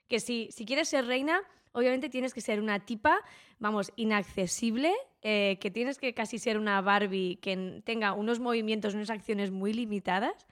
que 0.08 0.20
si, 0.20 0.48
si 0.52 0.64
quieres 0.64 0.88
ser 0.88 1.06
reina, 1.06 1.42
obviamente 1.72 2.08
tienes 2.08 2.32
que 2.32 2.40
ser 2.40 2.60
una 2.60 2.80
tipa, 2.80 3.18
vamos, 3.58 3.92
inaccesible, 3.96 4.92
eh, 5.22 5.58
que 5.60 5.70
tienes 5.70 5.98
que 5.98 6.14
casi 6.14 6.38
ser 6.38 6.58
una 6.58 6.80
Barbie 6.80 7.36
que 7.36 7.82
tenga 7.84 8.12
unos 8.12 8.40
movimientos, 8.40 8.94
unas 8.94 9.10
acciones 9.10 9.50
muy 9.50 9.72
limitadas 9.72 10.46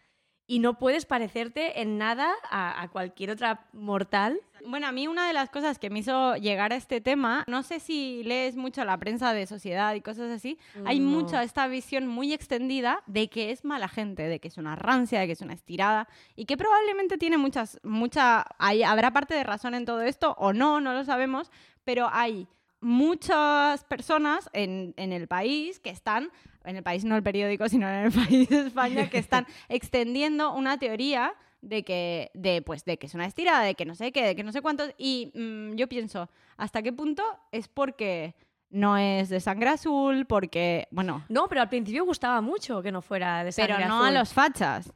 y 0.47 0.59
no 0.59 0.79
puedes 0.79 1.07
parecerte 1.07 1.81
en 1.81 1.97
nada 1.97 2.31
a, 2.51 2.83
a 2.83 2.89
cualquier 2.89 3.31
otra 3.31 3.67
mortal. 3.73 4.39
Bueno, 4.67 4.87
a 4.87 4.93
mí 4.93 5.09
una 5.09 5.27
de 5.27 5.33
las 5.33 5.51
cosas 5.51 5.79
que 5.79 5.91
me 5.91 6.01
hizo 6.01 6.37
llegar 6.37 6.73
a 6.73 6.77
este 6.77 7.01
tema, 7.01 7.45
no 7.47 7.63
sé 7.63 7.81
si 7.81 8.23
lees 8.25 8.57
mucho 8.57 8.85
la 8.85 8.99
prensa 8.99 9.33
de 9.33 9.47
sociedad 9.47 9.95
y 9.95 10.01
cosas 10.01 10.31
así, 10.31 10.59
hay 10.85 11.01
mucha 11.01 11.43
esta 11.43 11.67
visión 11.67 12.07
muy 12.07 12.33
extendida 12.33 13.03
de 13.07 13.29
que 13.29 13.51
es 13.51 13.65
mala 13.65 13.89
gente, 13.89 14.23
de 14.23 14.41
que 14.41 14.49
es 14.49 14.57
una 14.57 14.77
rancia, 14.77 15.21
de 15.21 15.27
que 15.27 15.33
es 15.33 15.41
una 15.41 15.55
estirada 15.55 16.09
y 16.35 16.47
que 16.47 16.57
probablemente 16.57 17.19
tiene 17.19 17.37
muchas, 17.37 17.79
mucha, 17.83 18.47
hay, 18.59 18.83
habrá 18.83 19.13
parte 19.13 19.35
de 19.35 19.45
razón 19.45 19.75
en 19.75 19.85
todo 19.85 20.03
esto 20.03 20.35
o 20.39 20.53
no, 20.53 20.81
no 20.81 20.93
lo 20.95 21.05
sabemos, 21.05 21.51
pero 21.85 22.09
hay 22.11 22.49
muchas 22.81 23.85
personas 23.85 24.49
en, 24.53 24.95
en 24.97 25.13
el 25.13 25.27
país 25.27 25.81
que 25.81 25.91
están, 25.91 26.31
en 26.65 26.77
el 26.77 26.83
país 26.83 27.05
no 27.05 27.17
el 27.17 27.23
periódico, 27.23 27.69
sino 27.69 27.89
en 27.89 28.07
el 28.07 28.13
país 28.29 28.49
de 28.49 28.67
España, 28.67 29.09
que 29.11 29.19
están 29.27 29.47
extendiendo 29.69 30.53
una 30.55 30.79
teoría 30.79 31.35
de 31.61 31.83
que, 31.83 32.31
de, 32.35 32.61
pues, 32.63 32.85
de 32.85 32.99
que 32.99 33.07
es 33.07 33.15
una 33.15 33.27
estirada, 33.27 33.63
de 33.63 33.75
que 33.75 33.85
no 33.87 33.95
sé 33.95 34.13
qué, 34.13 34.25
de 34.27 34.37
que 34.37 34.43
no 34.43 34.53
sé 34.53 34.61
cuántos. 34.61 34.93
Y 34.99 35.33
mm, 35.35 35.75
yo 35.77 35.89
pienso, 35.89 36.29
¿hasta 36.57 36.83
qué 36.83 36.93
punto 36.93 37.23
es 37.53 37.69
porque 37.69 38.35
no 38.71 38.99
es 38.99 39.29
de 39.29 39.41
sangre 39.41 39.71
azul? 39.71 40.27
Porque, 40.27 40.89
bueno, 40.91 41.25
No, 41.29 41.49
pero 41.49 41.63
al 41.63 41.69
principio 41.69 42.05
gustaba 42.05 42.41
mucho 42.41 42.83
que 42.83 42.93
no 42.93 43.01
fuera 43.03 43.45
de 43.45 43.53
pero 43.53 43.75
sangre 43.75 43.89
no 43.89 44.03
a 44.03 44.09
azul. 44.09 44.19
los 44.19 44.33
fachas. 44.33 44.93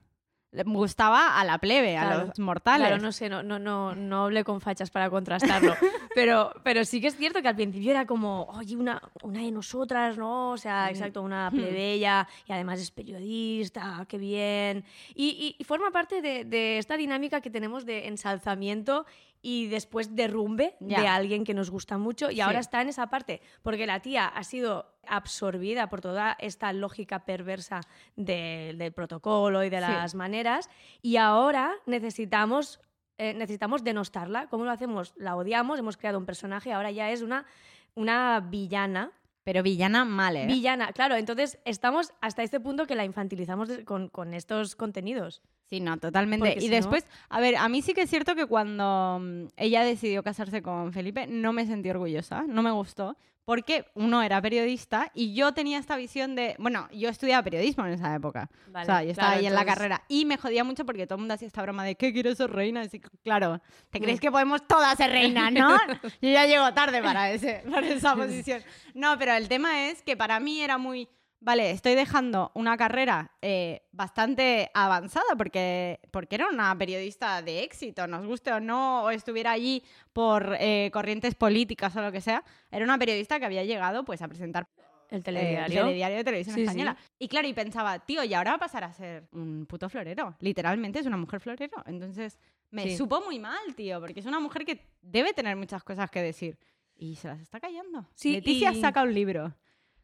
Gustaba 0.65 1.39
a 1.39 1.45
la 1.45 1.59
plebe, 1.59 1.97
a 1.99 2.03
Claro. 2.07 2.27
los 2.27 2.39
mortales. 2.39 2.87
Claro, 2.89 3.03
no 3.03 3.13
sé, 3.13 3.29
no, 3.29 3.43
no, 3.43 3.59
no, 3.59 3.95
no 3.95 4.25
hablé 4.25 4.45
con 4.45 4.61
fachas 4.61 4.91
para 4.91 5.11
contrastarlo. 5.11 5.75
pero, 6.15 6.53
pero 6.63 6.85
sí 6.87 7.01
que 7.01 7.09
es 7.09 7.17
cierto 7.17 7.43
que 7.43 7.49
al 7.49 7.55
principio 7.55 7.91
era 7.91 8.07
como, 8.07 8.45
oye, 8.45 8.75
una, 8.77 9.01
una 9.23 9.41
de 9.41 9.51
nosotras, 9.51 10.17
¿no? 10.17 10.53
O 10.53 10.57
sea, 10.57 10.89
exacto, 10.89 11.21
una 11.23 11.51
plebeya 11.51 12.27
y 12.47 12.53
además 12.53 12.81
es 12.81 12.91
periodista, 12.91 14.07
qué 14.09 14.17
bien. 14.19 14.85
Y, 15.15 15.27
y- 15.29 15.57
y 15.59 15.65
forma 15.65 15.91
parte 15.91 16.23
de, 16.23 16.45
de 16.45 16.79
esta 16.79 16.97
dinámica 16.97 17.41
que 17.41 17.51
tenemos 17.51 17.85
de 17.85 18.09
ensalzamiento 18.09 19.05
y 19.43 19.69
después 19.69 20.15
derrumbe 20.17 20.77
Ya. 20.81 21.01
de 21.01 21.07
alguien 21.09 21.45
que 21.45 21.55
nos 21.55 21.71
gusta 21.71 21.97
mucho 21.99 22.31
y 22.31 22.37
Sí. 22.37 22.41
ahora 22.41 22.59
está 22.59 22.81
en 22.83 22.89
esa 22.89 23.09
parte, 23.09 23.41
porque 23.63 23.87
la 23.87 24.01
tía 24.01 24.27
ha 24.27 24.43
sido 24.45 24.95
absorbida 25.07 25.89
por 25.89 26.01
toda 26.01 26.37
esta 26.41 26.73
lógica 26.73 27.25
perversa 27.25 27.81
de- 28.17 28.75
del 28.77 28.93
protocolo 28.93 29.63
y 29.65 29.71
de 29.71 29.77
Sí. 29.79 29.83
las 29.83 30.15
maneras 30.15 30.69
y 31.03 31.17
ahora 31.17 31.73
necesitamos, 31.87 32.81
eh, 33.19 33.35
necesitamos 33.35 33.85
denostarla. 33.85 34.49
¿Cómo 34.49 34.65
lo 34.65 34.71
hacemos? 34.71 35.15
La 35.17 35.37
odiamos, 35.37 35.79
hemos 35.79 35.97
creado 35.97 36.19
un 36.19 36.27
personaje, 36.27 36.73
ahora 36.73 36.91
ya 36.91 37.11
es 37.11 37.23
una, 37.23 37.47
una 37.95 38.41
villana. 38.41 39.13
Pero 39.45 39.63
villana 39.63 40.05
mal, 40.05 40.37
¿eh? 40.37 40.47
Villana, 40.47 40.93
claro, 40.93 41.15
entonces 41.17 41.59
estamos 41.65 42.13
hasta 42.21 42.43
este 42.43 42.61
punto 42.61 42.87
que 42.87 42.95
la 42.95 43.05
infantilizamos 43.05 43.71
con, 43.87 44.09
con 44.09 44.35
estos 44.35 44.77
contenidos. 44.77 45.41
Sí, 45.69 45.81
no, 45.81 45.97
totalmente. 45.99 46.47
Porque 46.47 46.59
y 46.59 46.63
si 46.63 46.69
no- 46.69 46.77
después, 46.77 47.05
a 47.29 47.41
ver, 47.41 47.57
a 47.57 47.69
mí 47.69 47.83
sí 47.83 47.93
que 47.95 48.03
es 48.03 48.11
cierto 48.11 48.35
que 48.35 48.47
cuando 48.47 49.19
mm, 49.21 49.45
ella 49.57 49.83
decidió 49.85 50.23
casarse 50.23 50.63
con 50.63 50.93
Felipe, 50.93 51.27
no 51.27 51.53
me 51.53 51.67
sentí 51.67 51.91
orgullosa, 51.91 52.45
no 52.49 52.63
me 52.63 52.71
gustó, 52.71 53.17
porque 53.45 53.87
uno 53.95 54.23
era 54.23 54.41
periodista 54.43 55.11
y 55.15 55.33
yo 55.35 55.53
tenía 55.53 55.79
esta 55.79 55.97
visión 55.97 56.35
de, 56.35 56.55
bueno, 56.59 56.87
yo 56.93 57.09
estudiaba 57.09 57.43
periodismo 57.43 57.87
en 57.87 57.93
esa 57.95 58.15
época. 58.15 58.51
Vale, 58.69 58.83
o 58.83 58.87
sea, 58.87 59.03
yo 59.05 59.11
estaba 59.11 59.29
claro, 59.29 59.41
ahí 59.41 59.47
en 59.47 59.55
la 59.55 59.65
carrera 59.65 60.03
y 60.09 60.25
me 60.27 60.37
jodía 60.37 60.65
mucho 60.65 60.85
porque 60.85 61.07
todo 61.07 61.17
el 61.17 61.21
mundo 61.21 61.33
hacía 61.35 61.49
esta 61.49 61.63
broma 61.63 61.83
de 61.85 61.95
¿qué 61.95 62.13
quieres 62.13 62.37
ser 62.37 62.51
reina? 62.51 62.87
Que, 62.89 63.01
claro, 63.23 63.61
¿te 63.91 64.01
crees 64.01 64.19
Mm. 64.19 64.21
que 64.21 64.31
podemos 64.31 64.67
todas 64.67 64.97
ser 64.99 65.11
reinas, 65.11 65.51
no? 65.53 65.69
yo 66.21 66.31
ya 66.31 66.47
llego 66.47 66.73
tarde 66.75 67.03
para, 67.03 67.31
ese, 67.31 67.63
para 67.71 67.87
esa 67.89 68.15
posición. 68.17 68.63
No, 68.95 69.19
pero 69.19 69.33
el 69.33 69.49
tema 69.49 69.89
es 69.89 70.03
que 70.03 70.15
para 70.17 70.41
mí 70.41 70.61
era 70.61 70.77
muy, 70.77 71.09
vale, 71.41 71.71
estoy 71.71 71.95
dejando 71.95 72.51
una 72.55 72.77
carrera 72.77 73.33
eh, 73.43 73.83
bastante 73.93 74.71
avanzada 74.75 75.37
porque, 75.37 76.01
porque 76.11 76.35
era 76.37 76.49
una 76.49 76.77
periodista 76.77 77.43
de 77.43 77.63
éxito, 77.63 78.07
nos 78.07 78.27
guste 78.27 78.53
o 78.53 78.61
no, 78.61 79.05
o 79.05 79.11
estuviera 79.11 79.53
allí 79.53 79.83
por 80.13 80.57
eh, 80.59 80.91
corrientes 80.93 81.35
políticas 81.35 81.95
o 81.97 82.01
lo 82.03 82.13
que 82.13 82.21
sea, 82.21 82.43
era 82.71 82.85
una 82.85 82.99
periodista 82.99 83.39
que 83.39 83.47
había 83.47 83.65
llegado 83.65 84.05
pues 84.05 84.21
a 84.23 84.29
presentar 84.29 84.67
El 85.11 85.21
eh, 85.21 85.23
telediario. 85.23 85.81
el 85.81 85.87
telediario 85.87 86.17
de 86.19 86.25
televisión 86.25 86.55
Sí, 86.55 86.61
sí. 86.63 86.67
española. 86.67 86.97
Y 87.19 87.29
claro, 87.29 87.49
y 87.49 87.53
pensaba, 87.55 87.99
tío, 88.01 88.23
y 88.25 88.35
ahora 88.35 88.51
va 88.53 88.57
a 88.57 88.61
pasar 88.61 88.85
a 88.85 88.93
ser 88.93 89.29
un 89.33 89.65
puto 89.67 89.89
florero. 89.89 90.37
Literalmente 90.41 90.99
es 90.99 91.07
una 91.07 91.17
mujer 91.17 91.41
florero. 91.41 91.83
Entonces 91.87 92.39
me 92.71 92.83
Sí. 92.83 92.97
supo 92.97 93.21
muy 93.23 93.39
mal, 93.39 93.75
tío, 93.75 94.01
porque 94.01 94.21
es 94.21 94.27
una 94.27 94.41
mujer 94.41 94.65
que 94.67 94.87
debe 95.01 95.33
tener 95.33 95.57
muchas 95.57 95.83
cosas 95.83 96.11
que 96.11 96.21
decir. 96.23 96.59
Y 96.95 97.15
se 97.15 97.29
las 97.29 97.41
está 97.41 97.61
callando. 97.61 98.07
Sí, 98.15 98.33
Leticia 98.33 98.73
y- 98.73 98.81
saca 98.81 99.03
un 99.03 99.15
libro. 99.15 99.55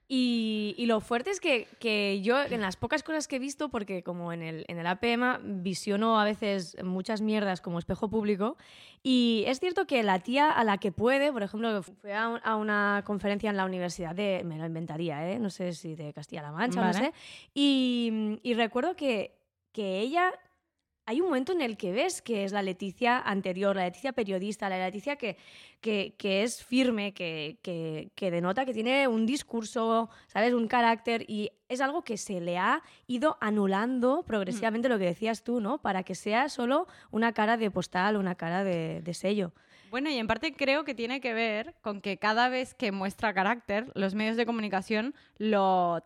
Y, 0.07 0.75
y 0.77 0.85
lo 0.85 1.01
fuerte 1.01 1.31
es 1.31 1.41
que, 1.41 1.67
que 1.81 2.21
yo, 2.21 2.43
en 2.43 2.61
las 2.61 2.77
pocas 2.77 3.03
cosas 3.03 3.27
que 3.27 3.37
he 3.37 3.39
visto, 3.39 3.71
porque 3.71 4.03
como 4.03 4.35
en 4.35 4.43
el, 4.43 4.65
en 4.69 4.79
el 4.79 4.87
APM 4.87 5.63
visiono 5.63 6.21
a 6.21 6.25
veces 6.25 6.77
muchas 6.85 7.23
mierdas 7.23 7.63
como 7.63 7.79
espejo 7.79 8.11
público, 8.11 8.59
y 9.03 9.45
es 9.47 9.61
cierto 9.61 9.87
que 9.87 10.03
la 10.03 10.19
tía 10.19 10.51
a 10.51 10.63
la 10.63 10.77
que 10.77 10.93
puede, 10.93 11.33
por 11.33 11.43
ejemplo, 11.43 11.83
fue 11.83 12.13
a, 12.15 12.29
un- 12.29 12.41
a 12.45 12.57
una 12.57 13.03
conferencia 13.07 13.49
en 13.49 13.57
la 13.57 13.65
universidad 13.65 14.15
de, 14.15 14.43
me 14.45 14.59
lo 14.59 14.67
inventaría, 14.67 15.27
¿eh? 15.31 15.39
no 15.39 15.49
sé 15.49 15.73
si 15.73 15.95
de 15.95 16.13
Castilla-La 16.13 16.53
Mancha, 16.53 16.81
no 16.83 16.93
Vale. 16.93 16.99
sé, 17.07 17.13
y, 17.55 18.39
y 18.43 18.53
recuerdo 18.55 18.97
que, 18.97 19.35
que 19.73 20.01
ella 20.01 20.33
hay 21.07 21.21
un 21.21 21.27
momento 21.27 21.53
en 21.53 21.61
el 21.61 21.77
que 21.77 21.93
ves 21.93 22.23
que 22.23 22.45
es 22.45 22.53
la 22.53 22.63
Leticia 22.63 23.19
anterior, 23.19 23.77
la 23.77 23.85
Leticia 23.85 24.13
periodista, 24.13 24.69
la 24.69 24.79
Leticia 24.79 25.17
que, 25.17 25.37
que, 25.81 26.15
que 26.17 26.43
es 26.43 26.65
firme, 26.65 27.13
que, 27.13 27.59
que, 27.63 28.11
que 28.15 28.31
denota 28.31 28.65
que 28.65 28.73
tiene 28.73 29.07
un 29.07 29.27
discurso, 29.27 30.09
¿sabes? 30.27 30.55
Un 30.55 30.67
carácter 30.67 31.25
y 31.29 31.51
es 31.69 31.81
algo 31.81 32.03
que 32.03 32.17
se 32.17 32.41
le 32.41 32.57
ha 32.59 32.83
ido 33.07 33.37
anulando 33.41 34.23
progresivamente 34.27 34.89
lo 34.89 34.99
que 34.99 35.07
decías 35.07 35.45
tú, 35.45 35.61
¿no? 35.61 35.79
Para 35.79 36.03
que 36.03 36.15
sea 36.15 36.49
solo 36.49 36.87
una 37.11 37.33
cara 37.33 37.57
de 37.57 37.71
postal, 37.71 38.17
una 38.17 38.35
cara 38.35 38.65
de, 38.65 39.03
de 39.03 39.15
sello. 39.15 39.53
Bueno, 39.95 40.11
y 40.11 40.19
en 40.19 40.27
parte 40.27 40.53
creo 40.55 40.83
que 40.85 40.93
tiene 40.93 41.21
que 41.21 41.33
ver 41.35 41.77
con 41.81 42.01
que 42.01 42.17
cada 42.17 42.49
vez 42.49 42.75
que 42.75 42.91
muestra 42.91 43.33
carácter, 43.33 43.93
los 43.95 44.17
medios 44.17 44.37
de 44.37 44.45
comunicación 44.45 45.15
lo, 45.39 46.03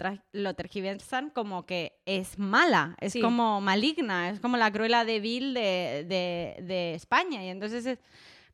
tergiversan 0.59 1.31
como 1.31 1.65
que 1.65 1.99
es 2.05 2.39
mala, 2.39 2.97
es 3.01 3.15
Sí. 3.15 3.23
como 3.23 3.63
maligna, 3.63 4.29
es 4.29 4.41
como 4.41 4.59
la 4.59 4.71
cruela 4.71 5.07
de, 5.07 5.23
de- 5.23 6.57
de 6.63 6.95
España. 6.97 7.43
Y 7.43 7.49
entonces, 7.49 7.87
es- 7.87 7.99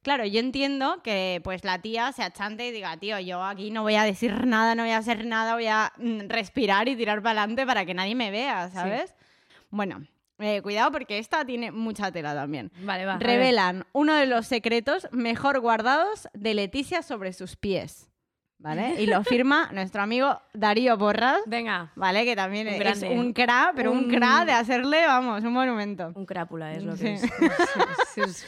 claro, 0.03 0.25
yo 0.25 0.39
entiendo 0.39 1.03
que 1.03 1.41
pues 1.43 1.65
la 1.65 1.81
tía 1.83 2.13
se 2.13 2.23
achante 2.23 2.69
y 2.69 2.71
diga, 2.71 2.97
tío, 2.97 3.19
yo 3.19 3.43
aquí 3.43 3.73
no 3.73 3.83
voy 3.83 3.97
a 3.97 4.05
decir 4.05 4.47
nada, 4.47 4.77
no 4.77 4.85
voy 4.85 4.93
a 4.93 4.99
hacer 4.99 5.27
nada, 5.27 5.55
voy 5.55 5.67
a 5.67 5.93
mm, 5.97 6.29
respirar 6.29 6.89
y 6.89 6.95
tirar 6.95 7.21
para 7.23 7.41
adelante 7.41 7.67
para 7.67 7.85
que 7.85 7.95
nadie 7.95 8.15
me 8.15 8.31
vea, 8.31 8.71
¿sabes? 8.71 9.13
Bueno, 9.71 10.07
eh, 10.39 10.61
cuidado 10.63 10.91
porque 10.93 11.19
esta 11.19 11.45
tiene 11.45 11.71
mucha 11.71 12.11
tela 12.13 12.35
también. 12.35 12.71
Vale, 12.81 13.05
va. 13.07 13.19
Revelan 13.19 13.87
uno 13.93 14.15
de 14.15 14.27
los 14.27 14.47
secretos 14.47 15.07
mejor 15.13 15.61
guardados 15.61 16.29
de 16.35 16.55
Leticia 16.55 17.03
sobre 17.03 17.33
sus 17.33 17.57
pies. 17.57 18.11
¿Vale? 18.59 18.95
Y 19.03 19.07
lo 19.07 19.23
firma 19.25 19.69
nuestro 19.73 20.01
amigo 20.03 20.41
Darío 20.55 20.97
Porras, 20.97 21.39
Venga, 21.47 21.93
¿vale? 21.97 22.25
Que 22.25 22.35
también 22.37 22.69
Un 22.69 22.83
es 22.83 23.03
un 23.03 23.33
cra, 23.33 23.73
pero 23.77 23.91
un... 23.93 24.05
Un- 24.05 24.11
cra 24.11 24.45
de 24.45 24.53
hacerle, 24.53 25.07
vamos, 25.07 25.43
un 25.45 25.53
monumento. 25.53 26.13
un 26.15 26.25
crápula 26.25 26.73
es 26.73 26.83
lo 26.85 26.97
Sí. 26.97 27.03
que 27.05 27.15
es. 27.15 27.23
Es- 28.17 28.19
es- 28.19 28.47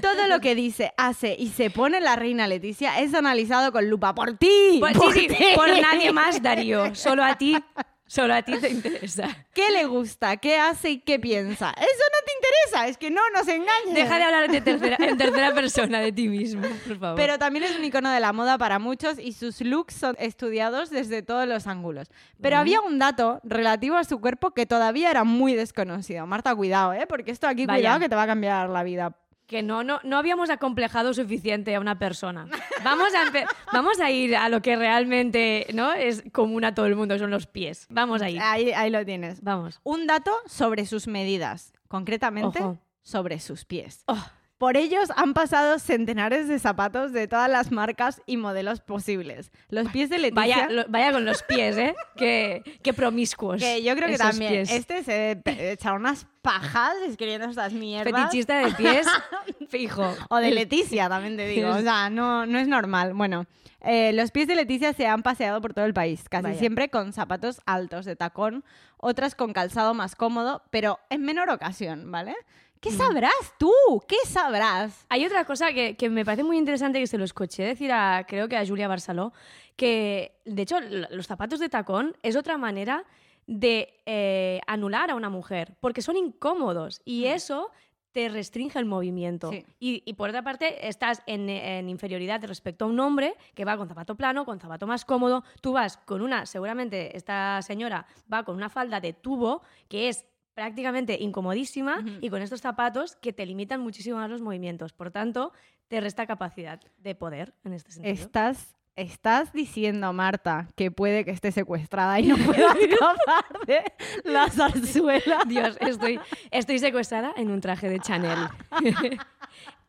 Todo 0.00 0.28
lo 0.28 0.40
que 0.40 0.54
dice, 0.54 0.92
hace 0.96 1.34
y 1.36 1.48
se 1.48 1.68
pone 1.68 2.00
la 2.00 2.14
reina 2.14 2.46
Leticia 2.46 3.00
es 3.00 3.12
analizado 3.12 3.72
con 3.72 3.90
lupa 3.90 4.14
por 4.14 4.34
ti. 4.38 4.78
Por 4.78 5.12
sí, 5.12 5.26
sí, 5.28 5.28
ti. 5.28 5.44
por 5.56 5.68
nadie 5.80 6.12
más, 6.12 6.40
Darío. 6.40 6.94
Solo 6.94 7.24
a 7.24 7.36
ti, 7.36 7.58
solo 8.10 8.34
a 8.34 8.42
ti 8.42 8.58
te 8.58 8.68
interesa. 8.68 9.28
¿Qué 9.54 9.70
le 9.70 9.84
gusta? 9.84 10.36
¿Qué 10.36 10.58
hace 10.58 10.90
y 10.90 10.98
qué 10.98 11.20
piensa? 11.20 11.70
Eso 11.70 12.04
no 12.12 12.26
te 12.26 12.32
interesa, 12.34 12.88
es 12.88 12.98
que 12.98 13.08
no 13.08 13.20
nos 13.32 13.46
engañes. 13.46 13.94
Deja 13.94 14.16
de 14.18 14.24
hablar 14.24 14.50
de 14.50 14.60
tercera- 14.60 14.96
en 14.98 15.16
tercera 15.16 15.54
persona 15.54 16.00
de 16.00 16.10
ti 16.10 16.26
mismo, 16.28 16.62
por 16.88 16.98
favor. 16.98 17.16
Pero 17.16 17.38
también 17.38 17.64
es 17.66 17.76
un 17.78 17.84
icono 17.84 18.10
de 18.10 18.18
la 18.18 18.32
moda 18.32 18.58
para 18.58 18.80
muchos 18.80 19.16
y 19.20 19.32
sus 19.32 19.60
looks 19.60 19.94
son 19.94 20.16
estudiados 20.18 20.90
desde 20.90 21.22
todos 21.22 21.46
los 21.46 21.68
ángulos. 21.68 22.08
Pero 22.42 22.56
había 22.56 22.80
un 22.80 22.98
dato 22.98 23.40
relativo 23.44 23.96
a 23.96 24.02
su 24.02 24.20
cuerpo 24.20 24.50
que 24.50 24.66
todavía 24.66 25.08
era 25.10 25.22
muy 25.22 25.54
desconocido. 25.54 26.26
Marta, 26.26 26.52
cuidado, 26.56 26.92
¿eh? 26.92 27.06
Porque 27.08 27.30
esto 27.30 27.46
aquí, 27.46 27.64
Vaya. 27.66 27.78
cuidado, 27.78 28.00
que 28.00 28.08
te 28.08 28.16
va 28.16 28.24
a 28.24 28.26
cambiar 28.26 28.68
la 28.70 28.82
vida. 28.82 29.14
Que 29.50 29.64
no, 29.64 29.82
no, 29.82 29.98
no 30.04 30.16
habíamos 30.16 30.48
acomplejado 30.48 31.12
suficiente 31.12 31.74
a 31.74 31.80
una 31.80 31.98
persona. 31.98 32.46
Vamos 32.84 33.08
a, 33.16 33.46
vamos 33.72 33.98
a 33.98 34.08
ir 34.08 34.36
a 34.36 34.48
lo 34.48 34.62
que 34.62 34.76
realmente 34.76 35.66
¿no? 35.74 35.92
es 35.92 36.22
común 36.30 36.64
a 36.64 36.72
todo 36.72 36.86
el 36.86 36.94
mundo, 36.94 37.18
son 37.18 37.32
los 37.32 37.48
pies. 37.48 37.88
Vamos 37.90 38.22
a 38.22 38.30
ir. 38.30 38.40
Ahí, 38.40 38.70
ahí 38.70 38.90
lo 38.90 39.04
tienes. 39.04 39.42
Vamos. 39.42 39.80
Un 39.82 40.06
dato 40.06 40.30
sobre 40.46 40.86
sus 40.86 41.08
medidas, 41.08 41.72
concretamente 41.88 42.60
Ojo. 42.60 42.78
sobre 43.02 43.40
sus 43.40 43.64
pies. 43.64 44.04
Oh, 44.06 44.24
Por 44.60 44.76
ellos 44.76 45.08
han 45.16 45.32
pasado 45.32 45.78
centenares 45.78 46.46
de 46.46 46.58
zapatos 46.58 47.12
de 47.12 47.26
todas 47.26 47.50
las 47.50 47.72
marcas 47.72 48.20
y 48.26 48.36
modelos 48.36 48.82
posibles. 48.82 49.50
Los 49.70 49.88
pies 49.88 50.10
de 50.10 50.18
Leticia... 50.18 50.34
vaya, 50.34 50.68
lo- 50.68 50.84
vaya 50.88 51.12
con 51.12 51.24
los 51.24 51.42
pies, 51.44 51.78
¿eh? 51.78 51.94
Qué, 52.14 52.62
qué 52.82 52.92
promiscuos. 52.92 53.58
Que 53.58 53.82
yo 53.82 53.96
creo 53.96 54.08
que 54.08 54.18
también. 54.18 54.52
pies. 54.52 54.70
Este 54.70 55.02
se 55.02 55.40
echar 55.72 55.94
unas 55.94 56.26
pajas 56.42 56.92
escribiendo 57.08 57.48
estas 57.48 57.72
mierdas. 57.72 58.12
Fetichista 58.24 58.58
de 58.58 58.72
pies, 58.72 59.06
fijo. 59.70 60.14
O 60.28 60.36
de 60.36 60.50
Leticia, 60.50 61.08
también 61.08 61.38
te 61.38 61.46
digo. 61.48 61.70
O 61.70 61.80
sea, 61.80 62.10
no, 62.10 62.44
no 62.44 62.58
es 62.58 62.68
normal. 62.68 63.14
Bueno, 63.14 63.46
eh, 63.80 64.12
los 64.12 64.30
pies 64.30 64.46
de 64.46 64.56
Leticia 64.56 64.92
se 64.92 65.06
han 65.06 65.22
paseado 65.22 65.62
por 65.62 65.72
todo 65.72 65.86
el 65.86 65.94
país, 65.94 66.28
casi 66.28 66.42
Vaya. 66.44 66.58
siempre 66.58 66.90
con 66.90 67.14
zapatos 67.14 67.62
altos 67.64 68.04
de 68.04 68.14
tacón, 68.14 68.62
otras 68.98 69.34
con 69.34 69.54
calzado 69.54 69.94
más 69.94 70.14
cómodo, 70.16 70.62
pero 70.68 70.98
en 71.08 71.22
menor 71.22 71.48
ocasión, 71.48 72.12
¿vale? 72.12 72.36
Mm. 72.80 72.88
¿Qué 72.88 72.90
sabrás 72.92 73.54
tú? 73.58 73.72
¿Qué 74.08 74.16
sabrás? 74.26 75.04
Hay 75.08 75.24
otra 75.26 75.44
cosa 75.44 75.72
que, 75.72 75.96
que 75.96 76.08
me 76.08 76.24
parece 76.24 76.44
muy 76.44 76.56
interesante 76.56 76.98
que 76.98 77.06
se 77.06 77.18
lo 77.18 77.24
escuché 77.24 77.62
decir 77.62 77.92
a, 77.92 78.24
creo 78.26 78.48
que 78.48 78.56
a 78.56 78.66
Julia 78.66 78.88
Barceló, 78.88 79.32
que 79.76 80.40
de 80.44 80.62
hecho 80.62 80.80
los 80.80 81.26
zapatos 81.26 81.60
de 81.60 81.68
tacón 81.68 82.16
es 82.22 82.36
otra 82.36 82.56
manera 82.56 83.04
de 83.46 84.00
eh, 84.06 84.60
anular 84.66 85.10
a 85.10 85.14
una 85.14 85.28
mujer, 85.28 85.76
porque 85.80 86.02
son 86.02 86.16
incómodos 86.16 87.02
y 87.04 87.26
eso 87.26 87.70
te 88.12 88.28
restringe 88.28 88.78
el 88.78 88.86
movimiento. 88.86 89.50
Sí. 89.50 89.64
Y, 89.78 90.02
y 90.04 90.14
por 90.14 90.30
otra 90.30 90.42
parte, 90.42 90.88
estás 90.88 91.22
en, 91.26 91.48
en 91.48 91.88
inferioridad 91.88 92.42
respecto 92.44 92.84
a 92.84 92.88
un 92.88 92.98
hombre 92.98 93.36
que 93.54 93.64
va 93.64 93.76
con 93.76 93.88
zapato 93.88 94.16
plano, 94.16 94.44
con 94.44 94.58
zapato 94.58 94.86
más 94.86 95.04
cómodo. 95.04 95.44
Tú 95.60 95.72
vas 95.72 95.96
con 95.98 96.20
una, 96.20 96.46
seguramente 96.46 97.16
esta 97.16 97.62
señora 97.62 98.06
va 98.32 98.42
con 98.42 98.56
una 98.56 98.68
falda 98.68 99.00
de 99.00 99.12
tubo 99.12 99.62
que 99.88 100.08
es 100.08 100.26
prácticamente 100.60 101.16
incomodísima 101.18 102.00
Ujú. 102.00 102.18
y 102.20 102.28
con 102.28 102.42
estos 102.42 102.60
zapatos 102.60 103.16
que 103.16 103.32
te 103.32 103.46
limitan 103.46 103.80
muchísimo 103.80 104.18
más 104.18 104.28
los 104.28 104.42
movimientos. 104.42 104.92
Por 104.92 105.10
tanto, 105.10 105.54
te 105.88 106.02
resta 106.02 106.26
capacidad 106.26 106.78
de 106.98 107.14
poder 107.14 107.54
en 107.64 107.72
este 107.72 107.92
sentido. 107.92 108.12
Estás, 108.12 108.76
estás 108.94 109.54
diciendo, 109.54 110.12
Marta, 110.12 110.68
que 110.76 110.90
puede 110.90 111.24
que 111.24 111.30
esté 111.30 111.50
secuestrada 111.50 112.20
y 112.20 112.26
no 112.26 112.36
pueda 112.44 112.74
escapar 112.74 113.46
de 113.66 113.82
la 114.24 114.50
zarzuela. 114.50 115.38
Dios, 115.46 115.78
estoy, 115.80 116.20
estoy 116.50 116.78
secuestrada 116.78 117.32
en 117.38 117.50
un 117.50 117.62
traje 117.62 117.88
de 117.88 117.98
Chanel. 117.98 118.40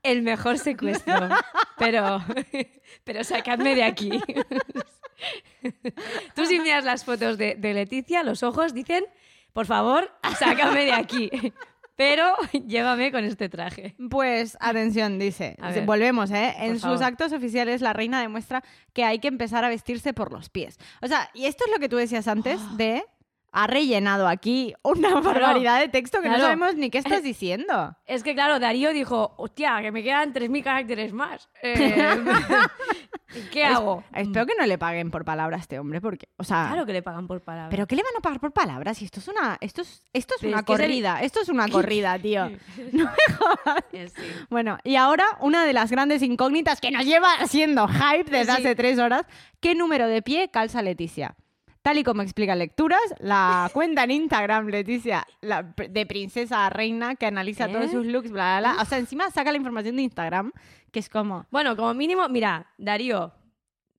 El 0.04 0.22
mejor 0.22 0.58
secuestro. 0.58 1.28
Pero, 1.78 2.24
pero 3.04 3.26
sacadme 3.26 3.76
de 3.76 3.84
aquí. 3.84 4.22
Tú 6.34 6.46
si 6.46 6.62
miras 6.62 6.86
las 6.86 7.04
fotos 7.04 7.38
de, 7.38 7.56
de 7.56 7.74
Leticia, 7.74 8.24
los 8.24 8.42
ojos 8.42 8.74
dicen, 8.74 9.04
por 9.54 9.66
favor, 9.66 10.12
sácame 10.40 10.86
de 10.86 10.94
aquí. 10.94 11.30
Pero 11.96 12.34
llévame 12.68 13.12
con 13.12 13.24
este 13.26 13.48
traje. 13.50 13.96
Pues 14.10 14.58
atención, 14.60 15.20
dice. 15.20 15.56
Ver. 15.60 15.86
Volvemos, 15.86 16.32
¿eh? 16.32 16.56
En 16.58 16.74
sus 16.74 16.82
favor. 16.84 17.04
actos 17.04 17.32
oficiales, 17.34 17.82
la 17.82 17.94
reina 17.94 18.20
demuestra 18.22 18.64
que 18.94 19.04
hay 19.04 19.20
que 19.20 19.28
empezar 19.28 19.64
a 19.64 19.70
vestirse 19.70 20.14
por 20.14 20.32
los 20.32 20.50
pies. 20.50 20.80
O 21.02 21.08
sea, 21.08 21.30
y 21.34 21.46
esto 21.46 21.66
es 21.66 21.72
lo 21.72 21.78
que 21.80 21.90
tú 21.90 21.98
decías 21.98 22.28
antes 22.28 22.60
de. 22.78 23.04
Ha 23.54 23.68
rellenado 23.68 24.30
aquí 24.30 24.74
una 24.82 25.14
barbaridad 25.20 25.82
de 25.82 25.90
texto 25.90 26.22
que 26.22 26.30
no 26.30 26.38
sabemos 26.40 26.76
ni 26.76 26.90
qué 26.90 27.00
estás 27.00 27.22
diciendo. 27.22 27.98
Es 28.06 28.24
que, 28.24 28.34
claro, 28.34 28.60
Darío 28.62 28.94
dijo, 28.94 29.34
hostia, 29.38 29.82
que 29.82 29.92
me 29.92 30.04
quedan 30.04 30.34
3.000 30.34 30.64
caracteres 30.64 31.12
más. 31.12 31.50
Eh, 31.62 32.18
¿Qué 33.52 33.64
hago? 33.66 34.04
Espero 34.14 34.46
que 34.46 34.54
no 34.60 34.66
le 34.66 34.78
paguen 34.78 35.12
por 35.12 35.24
palabra 35.26 35.58
a 35.58 35.60
este 35.60 35.80
hombre, 35.80 36.02
porque, 36.02 36.28
o 36.38 36.44
sea, 36.44 36.68
Claro 36.70 36.86
que 36.86 36.94
le 36.94 37.02
pagan 37.02 37.28
por 37.28 37.42
palabras. 37.42 37.70
¿pero 37.72 37.88
qué 37.88 37.96
le 37.96 38.04
van 38.04 38.14
a 38.18 38.22
pagar 38.22 38.40
por 38.40 38.52
palabras? 38.52 38.98
Si 38.98 39.06
esto 39.06 39.20
es 39.20 39.28
una, 39.28 39.58
esto 39.62 39.82
es, 39.82 40.04
esto 40.14 40.36
es 40.36 40.42
Pero 40.42 40.52
una 40.54 40.58
es 40.62 40.62
el- 40.62 40.66
corrida, 40.78 41.22
esto 41.22 41.40
es 41.42 41.50
una 41.50 41.68
corrida, 41.70 42.18
tío. 42.20 42.50
Sí. 42.76 42.90
Bueno, 44.50 44.78
y 44.84 44.96
ahora 44.96 45.26
una 45.40 45.66
de 45.66 45.74
las 45.74 45.92
grandes 45.92 46.22
incógnitas 46.22 46.82
que 46.82 46.92
nos 46.92 47.06
lleva 47.06 47.30
siendo 47.48 47.88
hype 47.88 48.30
desde 48.30 48.46
Sí. 48.56 48.62
hace 48.62 48.76
tres 48.76 49.00
horas. 49.00 49.26
¿Qué 49.60 49.76
número 49.76 50.08
de 50.08 50.22
pie 50.22 50.50
calza 50.50 50.82
Leticia? 50.82 51.36
Tal 51.82 51.98
y 51.98 52.04
como 52.04 52.22
explica 52.22 52.56
Lecturas, 52.56 53.02
la 53.20 53.70
cuenta 53.74 54.04
en 54.04 54.12
Instagram, 54.12 54.68
Leticia, 54.68 55.26
la 55.42 55.64
de 55.64 56.06
princesa 56.06 56.68
a 56.68 56.70
reina, 56.70 57.16
que 57.16 57.26
analiza 57.26 57.66
¿Eh? 57.66 57.72
todos 57.72 57.90
sus 57.90 58.06
looks, 58.06 58.30
bla, 58.30 58.60
bla, 58.60 58.74
bla. 58.74 58.82
O 58.84 58.86
sea, 58.86 59.00
encima 59.00 59.32
saca 59.32 59.52
la 59.52 59.58
información 59.58 59.96
de 59.96 60.04
Instagram, 60.04 60.52
que 60.92 61.00
es 61.00 61.10
como... 61.10 61.48
Bueno, 61.50 61.76
como 61.76 61.94
mínimo, 61.96 62.28
mira, 62.30 62.68
Darío, 62.78 63.34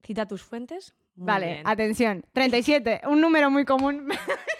cita 0.04 0.26
tus 0.26 0.42
fuentes. 0.42 0.94
Muy 1.16 1.26
vale, 1.26 1.46
bien. 1.46 1.66
atención, 1.66 2.24
37, 2.32 3.02
un 3.06 3.20
número 3.20 3.50
muy 3.50 3.64
común. 3.64 4.08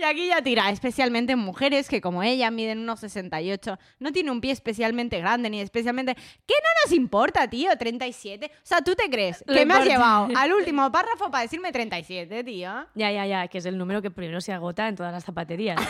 y 0.00 0.04
aquí 0.04 0.28
ya 0.28 0.42
tira, 0.42 0.70
especialmente 0.70 1.32
en 1.32 1.38
mujeres 1.38 1.88
que 1.88 2.00
como 2.00 2.22
ella 2.22 2.50
miden 2.50 2.78
unos 2.78 3.00
68, 3.00 3.78
no 3.98 4.12
tiene 4.12 4.30
un 4.30 4.40
pie 4.40 4.52
especialmente 4.52 5.18
grande 5.20 5.50
ni 5.50 5.60
especialmente... 5.60 6.14
¿Qué 6.14 6.54
no 6.54 6.84
nos 6.84 6.92
importa, 6.92 7.48
tío? 7.48 7.70
37. 7.76 8.50
O 8.52 8.58
sea, 8.62 8.80
¿tú 8.80 8.94
te 8.94 9.10
crees 9.10 9.44
Lo 9.46 9.54
que 9.54 9.66
me 9.66 9.74
has 9.74 9.84
llevado 9.84 10.28
al 10.36 10.52
último 10.52 10.90
párrafo 10.90 11.30
para 11.30 11.42
decirme 11.42 11.72
37, 11.72 12.44
tío? 12.44 12.86
Ya, 12.94 13.12
ya, 13.12 13.26
ya, 13.26 13.48
que 13.48 13.58
es 13.58 13.66
el 13.66 13.76
número 13.76 14.02
que 14.02 14.10
primero 14.10 14.40
se 14.40 14.52
agota 14.52 14.88
en 14.88 14.96
todas 14.96 15.12
las 15.12 15.24
zapaterías. 15.24 15.80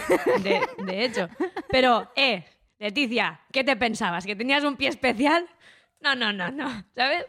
De, 0.42 0.60
de 0.84 1.04
hecho. 1.04 1.28
Pero, 1.70 2.10
eh, 2.16 2.44
Leticia, 2.78 3.40
¿qué 3.52 3.62
te 3.62 3.76
pensabas? 3.76 4.26
¿Que 4.26 4.34
tenías 4.34 4.64
un 4.64 4.76
pie 4.76 4.88
especial? 4.88 5.46
No, 6.00 6.14
no, 6.14 6.32
no, 6.32 6.50
no. 6.50 6.84
¿Sabes? 6.94 7.26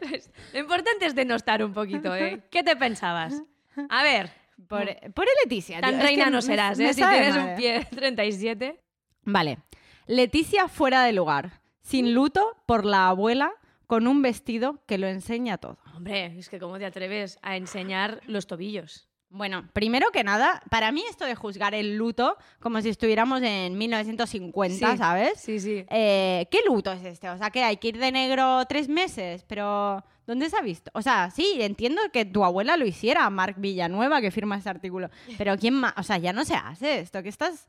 Lo 0.52 0.58
importante 0.58 1.06
es 1.06 1.14
denostar 1.14 1.62
un 1.62 1.72
poquito, 1.74 2.14
¿eh? 2.16 2.42
¿Qué 2.50 2.62
te 2.62 2.74
pensabas? 2.74 3.42
A 3.90 4.02
ver, 4.02 4.30
Por, 4.68 4.86
por 5.14 5.26
Leticia. 5.44 5.80
tan 5.80 5.90
tío, 5.90 5.98
es 5.98 6.04
reina 6.04 6.24
que 6.26 6.30
no 6.30 6.36
me- 6.38 6.42
serás, 6.42 6.78
me 6.78 6.88
¿eh? 6.90 6.94
Si 6.94 7.00
sabe 7.00 7.16
tienes 7.20 7.36
un 7.36 7.54
pie 7.56 7.86
37. 7.90 8.80
Vale. 9.24 9.58
Leticia 10.06 10.68
fuera 10.68 11.04
de 11.04 11.12
lugar, 11.12 11.60
sin 11.82 12.12
luto 12.14 12.56
por 12.66 12.84
la 12.84 13.08
abuela, 13.08 13.52
con 13.86 14.06
un 14.06 14.22
vestido 14.22 14.82
que 14.86 14.98
lo 14.98 15.06
enseña 15.06 15.58
todo. 15.58 15.78
Hombre, 15.94 16.26
es 16.38 16.48
que 16.48 16.58
cómo 16.58 16.78
te 16.78 16.86
atreves 16.86 17.38
a 17.42 17.56
enseñar 17.56 18.20
los 18.26 18.46
tobillos. 18.46 19.08
Bueno, 19.34 19.66
primero 19.72 20.10
que 20.10 20.24
nada, 20.24 20.62
para 20.70 20.92
mí 20.92 21.02
esto 21.08 21.24
de 21.24 21.34
juzgar 21.34 21.74
el 21.74 21.96
luto 21.96 22.36
como 22.60 22.80
si 22.82 22.90
estuviéramos 22.90 23.40
en 23.42 23.78
1950, 23.78 24.92
Sí. 24.92 24.98
¿sabes? 24.98 25.40
Sí, 25.40 25.58
sí. 25.60 25.86
Eh, 25.88 26.46
¿Qué 26.50 26.58
luto 26.66 26.92
es 26.92 27.04
este? 27.04 27.30
O 27.30 27.38
sea, 27.38 27.50
que 27.50 27.62
hay 27.64 27.78
que 27.78 27.88
ir 27.88 27.98
de 27.98 28.12
negro 28.12 28.64
tres 28.68 28.88
meses, 28.88 29.44
pero 29.46 30.04
¿dónde 30.26 30.48
se 30.50 30.56
ha 30.56 30.62
visto? 30.62 30.90
O 30.94 31.02
sea, 31.02 31.30
sí, 31.30 31.58
entiendo 31.60 32.00
que 32.12 32.24
tu 32.24 32.44
abuela 32.44 32.76
lo 32.76 32.86
hiciera, 32.86 33.28
Marc 33.30 33.56
Villanueva, 33.58 34.20
que 34.20 34.30
firma 34.30 34.56
este 34.56 34.70
artículo, 34.70 35.10
pero 35.38 35.56
¿quién 35.58 35.74
más? 35.74 35.94
O 35.96 36.02
sea, 36.02 36.18
ya 36.18 36.32
no 36.32 36.44
se 36.44 36.54
hace 36.54 37.00
esto, 37.00 37.22
que 37.22 37.28
estás 37.28 37.66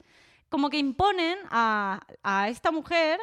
como 0.49 0.69
que 0.69 0.77
imponen 0.77 1.37
a, 1.49 1.99
a 2.21 2.49
esta 2.49 2.71
mujer 2.71 3.19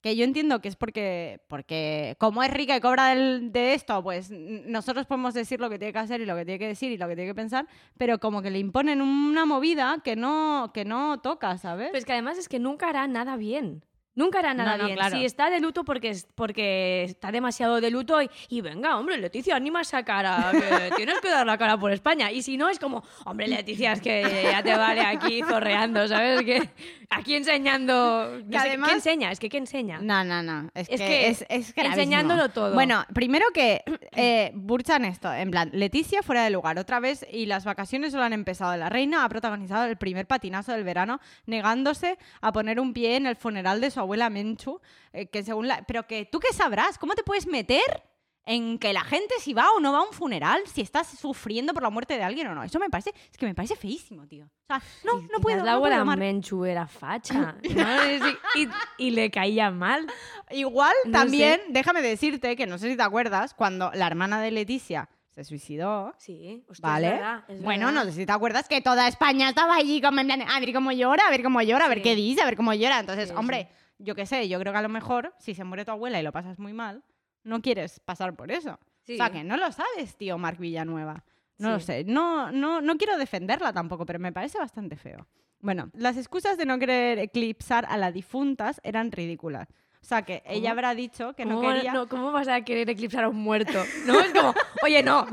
que 0.00 0.16
yo 0.16 0.24
entiendo 0.24 0.62
que 0.62 0.68
es 0.68 0.76
porque, 0.76 1.42
porque 1.46 2.16
como 2.18 2.42
es 2.42 2.50
rica 2.50 2.74
y 2.74 2.80
cobra 2.80 3.08
del- 3.08 3.52
de 3.52 3.74
esto, 3.74 4.02
pues 4.02 4.30
nosotros 4.30 5.04
podemos 5.04 5.34
decir 5.34 5.60
lo 5.60 5.68
que 5.68 5.78
tiene 5.78 5.92
que 5.92 5.98
hacer 5.98 6.22
y 6.22 6.24
lo 6.24 6.34
que 6.36 6.46
tiene 6.46 6.58
que 6.58 6.68
decir 6.68 6.90
y 6.90 6.96
lo 6.96 7.06
que 7.06 7.16
tiene 7.16 7.30
que 7.30 7.34
pensar, 7.34 7.66
pero 7.98 8.18
como 8.18 8.40
que 8.40 8.50
le 8.50 8.58
imponen 8.58 9.02
una 9.02 9.44
movida 9.44 10.00
que 10.02 10.16
no, 10.16 10.70
que 10.72 10.86
no 10.86 11.20
toca, 11.20 11.58
¿sabes? 11.58 11.88
Pero 11.88 11.98
es 11.98 12.06
que 12.06 12.12
además 12.14 12.38
es 12.38 12.48
que 12.48 12.58
nunca 12.58 12.88
hará 12.88 13.06
nada 13.08 13.36
bien. 13.36 13.84
Nunca 14.14 14.40
hará 14.40 14.52
nada 14.54 14.72
No, 14.72 14.78
no, 14.78 14.84
bien. 14.86 14.96
claro. 14.96 15.16
Si 15.16 15.24
está 15.24 15.48
de 15.50 15.60
luto 15.60 15.84
porque, 15.84 16.16
porque 16.34 17.04
está 17.04 17.30
demasiado 17.30 17.80
de 17.80 17.90
luto 17.90 18.20
y, 18.20 18.28
y 18.48 18.60
venga, 18.60 18.98
hombre, 18.98 19.16
Leticia, 19.18 19.54
anima 19.56 19.82
esa 19.82 20.02
cara, 20.02 20.50
que 20.90 20.90
tienes 20.96 21.20
que 21.20 21.30
dar 21.30 21.46
la 21.46 21.56
cara 21.56 21.78
por 21.78 21.92
España. 21.92 22.30
Y 22.32 22.42
si 22.42 22.56
no, 22.56 22.68
es 22.68 22.78
como, 22.78 23.04
hombre, 23.24 23.46
Leticia, 23.48 23.92
es 23.92 24.00
que 24.00 24.48
ya 24.50 24.62
te 24.62 24.74
vale 24.76 25.00
aquí 25.02 25.42
zorreando, 25.42 26.06
¿sabes? 26.08 26.42
Que 26.42 26.68
aquí 27.08 27.36
enseñando... 27.36 28.40
no 28.44 28.50
Que 28.50 28.58
sé, 28.58 28.68
además- 28.68 28.88
¿Qué 28.90 28.94
enseña? 28.96 29.30
Es 29.30 29.38
que 29.38 29.48
¿qué 29.48 29.58
enseña? 29.58 30.00
No, 30.02 30.24
no, 30.24 30.42
no. 30.42 30.70
Es, 30.74 30.88
Es 30.90 31.00
que, 31.00 31.06
que 31.06 31.26
es, 31.28 31.44
es 31.48 31.72
enseñándolo 31.76 32.48
todo. 32.48 32.74
Bueno, 32.74 33.04
primero 33.14 33.46
que 33.54 33.82
eh, 34.16 34.50
burchan 34.54 35.04
esto. 35.04 35.32
En 35.32 35.50
plan, 35.50 35.70
Leticia 35.72 36.22
fuera 36.22 36.42
de 36.44 36.50
lugar 36.50 36.78
otra 36.78 37.00
vez 37.00 37.24
y 37.30 37.46
las 37.46 37.64
vacaciones 37.64 38.12
solo 38.12 38.24
han 38.24 38.32
empezado. 38.32 38.76
La 38.76 38.88
reina 38.88 39.24
ha 39.24 39.28
protagonizado 39.28 39.84
el 39.86 39.96
primer 39.96 40.26
patinazo 40.26 40.72
del 40.72 40.84
verano, 40.84 41.20
negándose 41.46 42.18
a 42.40 42.52
poner 42.52 42.80
un 42.80 42.92
pie 42.92 43.16
en 43.16 43.26
el 43.26 43.36
funeral 43.36 43.80
de 43.80 43.90
su 43.90 44.00
abuela 44.10 44.28
Menchu. 44.30 44.80
eh, 45.12 45.26
que 45.26 45.42
según 45.42 45.68
la... 45.68 45.82
Pero 45.86 46.06
que 46.06 46.24
tú 46.26 46.40
qué 46.40 46.52
sabrás, 46.52 46.98
¿cómo 46.98 47.14
te 47.14 47.22
puedes 47.22 47.46
meter? 47.46 48.02
En 48.46 48.78
que 48.78 48.92
la 48.92 49.04
gente 49.04 49.34
si 49.38 49.52
va 49.52 49.70
o 49.76 49.80
no 49.80 49.92
va 49.92 49.98
a 49.98 50.02
un 50.02 50.12
funeral, 50.12 50.62
si 50.66 50.80
estás 50.80 51.06
sufriendo 51.06 51.72
por 51.74 51.82
la 51.82 51.90
muerte 51.90 52.16
de 52.16 52.24
alguien 52.24 52.46
o 52.48 52.54
no. 52.54 52.64
Eso 52.64 52.78
me 52.80 52.88
parece, 52.90 53.12
es 53.30 53.36
que 53.36 53.46
me 53.46 53.54
parece 53.54 53.76
feísimo, 53.76 54.26
tío. 54.26 54.46
O 54.46 54.66
sea, 54.66 54.82
no, 55.04 55.20
Y 55.20 55.24
no 55.26 55.40
puedo. 55.40 55.58
La 55.58 55.72
no 55.72 55.76
abuela 55.76 56.02
Mar. 56.04 56.18
Menchu 56.18 56.64
era 56.64 56.86
facha, 56.88 57.54
¿no? 57.62 58.28
Y, 58.56 58.68
y- 58.98 59.10
le 59.10 59.30
caía 59.30 59.70
mal. 59.70 60.06
Igual 60.50 60.94
No 61.04 61.12
también, 61.12 61.60
déjame 61.68 62.00
decirte 62.02 62.56
que 62.56 62.66
no 62.66 62.78
sé 62.78 62.88
si 62.90 62.96
te 62.96 63.02
acuerdas, 63.02 63.52
cuando 63.54 63.92
la 63.94 64.06
hermana 64.06 64.40
de 64.40 64.50
Leticia 64.50 65.08
se 65.28 65.44
suicidó. 65.44 66.14
Sí, 66.18 66.64
hostia, 66.66 66.88
¿Vale? 66.88 67.06
es 67.08 67.12
verdad, 67.12 67.44
es 67.46 67.62
bueno, 67.62 67.86
verdad. 67.86 68.04
no 68.04 68.10
sé 68.10 68.16
si 68.16 68.26
te 68.26 68.32
acuerdas 68.32 68.68
que 68.68 68.80
toda 68.80 69.06
España 69.06 69.50
estaba 69.50 69.76
allí 69.76 70.00
como 70.00 70.18
en 70.18 70.26
plan, 70.26 70.42
a 70.42 70.58
ver 70.58 70.72
cómo 70.72 70.90
llora, 70.92 71.24
a 71.28 71.30
ver 71.30 71.42
cómo 71.42 71.60
llora, 71.62 71.84
a 71.84 71.88
ver 71.88 71.98
Sí. 71.98 72.02
qué 72.04 72.16
dice, 72.16 72.40
a 72.40 72.46
ver 72.46 72.56
cómo 72.56 72.72
llora. 72.74 72.98
Entonces, 72.98 73.28
Sí, 73.28 73.34
hombre, 73.36 73.68
yo 74.00 74.14
qué 74.14 74.26
sé, 74.26 74.48
yo 74.48 74.58
creo 74.58 74.72
que 74.72 74.78
a 74.78 74.82
lo 74.82 74.88
mejor 74.88 75.34
si 75.38 75.54
se 75.54 75.64
muere 75.64 75.84
tu 75.84 75.90
abuela 75.92 76.18
y 76.18 76.22
lo 76.22 76.32
pasas 76.32 76.58
muy 76.58 76.72
mal, 76.72 77.04
no 77.44 77.62
quieres 77.62 78.00
pasar 78.00 78.34
por 78.34 78.50
eso. 78.50 78.78
Sí. 79.02 79.14
O 79.14 79.16
sea, 79.16 79.30
que 79.30 79.44
no 79.44 79.56
lo 79.56 79.70
sabes, 79.72 80.16
tío, 80.16 80.38
Marc 80.38 80.58
Villanueva. 80.58 81.24
No 81.58 81.70
lo 81.70 81.80
sé. 81.80 82.04
No, 82.04 82.50
no, 82.50 82.80
no 82.80 82.96
quiero 82.96 83.18
defenderla 83.18 83.72
tampoco, 83.72 84.06
pero 84.06 84.18
me 84.18 84.32
parece 84.32 84.58
bastante 84.58 84.96
feo. 84.96 85.26
Bueno, 85.60 85.90
las 85.92 86.16
excusas 86.16 86.56
de 86.56 86.64
no 86.64 86.78
querer 86.78 87.18
eclipsar 87.18 87.86
a 87.90 87.98
las 87.98 88.14
difuntas 88.14 88.80
eran 88.82 89.12
ridículas. 89.12 89.68
O 90.02 90.06
sea, 90.06 90.22
que 90.22 90.42
ella 90.46 90.60
¿Cómo? 90.60 90.72
habrá 90.72 90.94
dicho 90.94 91.34
que 91.34 91.44
no 91.44 91.56
¿Cómo, 91.56 91.68
quería... 91.68 91.92
no, 91.92 92.08
¿Cómo 92.08 92.32
vas 92.32 92.48
a 92.48 92.62
querer 92.62 92.88
eclipsar 92.88 93.24
a 93.24 93.28
un 93.28 93.36
muerto? 93.36 93.84
No, 94.06 94.18
es 94.20 94.32
como, 94.32 94.54
oye, 94.82 95.02
no. 95.02 95.26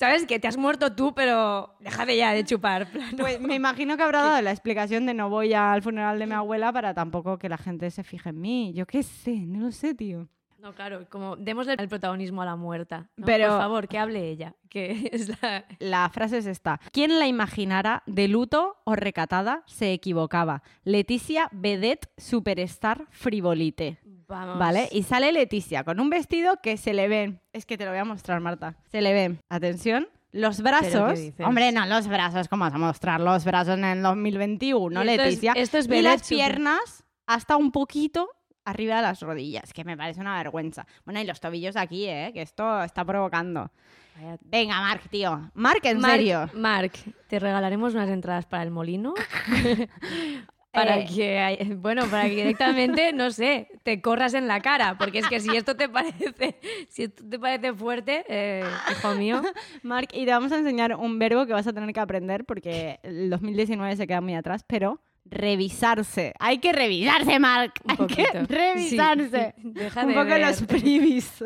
¿Sabes? 0.00 0.24
Que 0.24 0.38
te 0.40 0.48
has 0.48 0.56
muerto 0.56 0.94
tú, 0.94 1.12
pero 1.14 1.74
déjate 1.78 2.16
ya 2.16 2.32
de 2.32 2.42
chupar. 2.42 2.86
plan, 2.90 3.10
no. 3.10 3.18
Pues 3.18 3.38
me 3.38 3.54
imagino 3.54 3.98
que 3.98 4.02
habrá 4.02 4.22
dado 4.22 4.40
la 4.40 4.50
explicación 4.50 5.04
de 5.04 5.12
no 5.12 5.28
voy 5.28 5.52
al 5.52 5.82
funeral 5.82 6.18
de 6.18 6.26
mi 6.26 6.32
abuela 6.32 6.72
para 6.72 6.94
tampoco 6.94 7.36
que 7.38 7.50
la 7.50 7.58
gente 7.58 7.90
se 7.90 8.02
fije 8.02 8.30
en 8.30 8.40
mí. 8.40 8.72
Yo 8.72 8.86
qué 8.86 9.02
sé, 9.02 9.44
no 9.44 9.60
lo 9.66 9.72
sé, 9.72 9.94
tío. 9.94 10.26
No, 10.58 10.74
claro, 10.74 11.06
como 11.10 11.36
démosle 11.36 11.74
el 11.78 11.88
protagonismo 11.88 12.40
a 12.40 12.46
la 12.46 12.56
muerta. 12.56 13.10
¿no? 13.18 13.26
Pero- 13.26 13.48
Por 13.48 13.58
favor, 13.58 13.88
que 13.88 13.98
hable 13.98 14.26
ella. 14.30 14.54
Que 14.70 15.08
es 15.12 15.28
la... 15.42 15.66
La 15.78 16.08
frase 16.08 16.38
es 16.38 16.46
esta. 16.46 16.80
¿Quién 16.92 17.18
la 17.18 17.26
imaginara 17.26 18.02
de 18.06 18.26
luto 18.26 18.78
o 18.84 18.96
recatada 18.96 19.64
se 19.66 19.92
equivocaba? 19.92 20.62
Leticia 20.82 21.50
Vedette 21.52 22.08
Superstar 22.16 23.06
Frivolite. 23.10 23.98
Vamos. 24.30 24.58
¿Vale? 24.58 24.88
Y 24.92 25.02
sale 25.02 25.32
Leticia 25.32 25.84
con 25.84 26.00
un 26.00 26.08
vestido 26.08 26.56
que 26.62 26.76
se 26.76 26.94
le 26.94 27.08
ven. 27.08 27.40
Es 27.52 27.66
que 27.66 27.76
te 27.76 27.84
lo 27.84 27.90
voy 27.90 27.98
a 28.00 28.04
mostrar, 28.04 28.40
Marta. 28.40 28.76
Se 28.90 29.00
le 29.02 29.12
ven, 29.12 29.40
atención, 29.50 30.08
los 30.32 30.60
brazos. 30.62 31.18
Hombre, 31.44 31.72
no, 31.72 31.84
los 31.86 32.06
brazos. 32.06 32.48
¿Cómo 32.48 32.64
vas 32.64 32.74
a 32.74 32.78
mostrar 32.78 33.20
los 33.20 33.44
brazos 33.44 33.76
en 33.76 33.84
el 33.84 34.02
2021, 34.02 35.02
Y 35.04 35.08
esto 35.08 35.22
es- 35.22 35.28
Leticia? 35.28 35.52
esto 35.56 35.78
es 35.78 35.86
y 35.88 36.02
las 36.02 36.28
piernas 36.28 37.04
hasta 37.26 37.56
un 37.56 37.72
poquito 37.72 38.28
arriba 38.64 38.96
de 38.96 39.02
las 39.02 39.20
rodillas, 39.20 39.72
que 39.72 39.82
me 39.84 39.96
parece 39.96 40.20
una 40.20 40.36
vergüenza. 40.36 40.86
Bueno, 41.04 41.20
y 41.20 41.24
los 41.24 41.40
tobillos 41.40 41.74
aquí, 41.76 42.06
¿eh? 42.06 42.30
Que 42.32 42.42
esto 42.42 42.82
está 42.84 43.04
provocando. 43.04 43.70
Venga, 44.42 44.80
Marc, 44.80 45.08
tío. 45.08 45.50
Marc, 45.54 45.84
en 45.86 46.02
serio. 46.02 46.48
Marc, 46.54 46.92
te 47.26 47.38
regalaremos 47.38 47.94
unas 47.94 48.10
entradas 48.10 48.44
para 48.46 48.62
el 48.62 48.70
molino. 48.70 49.14
para 50.72 50.98
Eh. 51.00 51.06
que, 51.06 51.74
bueno, 51.78 52.06
para 52.10 52.24
que 52.24 52.36
directamente, 52.36 53.12
no 53.12 53.30
sé, 53.30 53.68
te 53.82 54.00
corras 54.00 54.34
en 54.34 54.46
la 54.48 54.60
cara. 54.60 54.96
Porque 54.98 55.18
es 55.18 55.28
que 55.28 55.40
si 55.40 55.56
esto 55.56 55.76
te 55.76 55.88
parece, 55.88 56.56
si 56.88 57.04
esto 57.04 57.24
te 57.28 57.38
parece 57.38 57.72
fuerte, 57.74 58.24
eh, 58.28 58.64
hijo 58.92 59.14
mío. 59.14 59.42
Marc, 59.82 60.10
y 60.14 60.24
te 60.24 60.30
vamos 60.30 60.52
a 60.52 60.58
enseñar 60.58 60.94
un 60.96 61.18
verbo 61.18 61.46
que 61.46 61.52
vas 61.52 61.66
a 61.66 61.72
tener 61.72 61.92
que 61.92 62.00
aprender 62.00 62.44
porque 62.44 62.98
el 63.02 63.30
2019 63.30 63.96
se 63.96 64.06
queda 64.06 64.20
muy 64.20 64.34
atrás, 64.34 64.64
pero 64.66 65.00
revisarse. 65.24 66.34
Hay 66.38 66.58
que 66.58 66.72
revisarse, 66.72 67.38
Marc. 67.38 67.80
Un 67.84 67.90
Hay 67.90 67.96
poquito. 67.96 68.30
que 68.32 68.40
revisarse. 68.46 69.54
Sí. 69.56 69.62
Deja 69.74 70.02
un 70.02 70.08
de 70.08 70.14
poco 70.14 70.26
ver. 70.28 70.40
los 70.40 70.62
privis. 70.62 71.44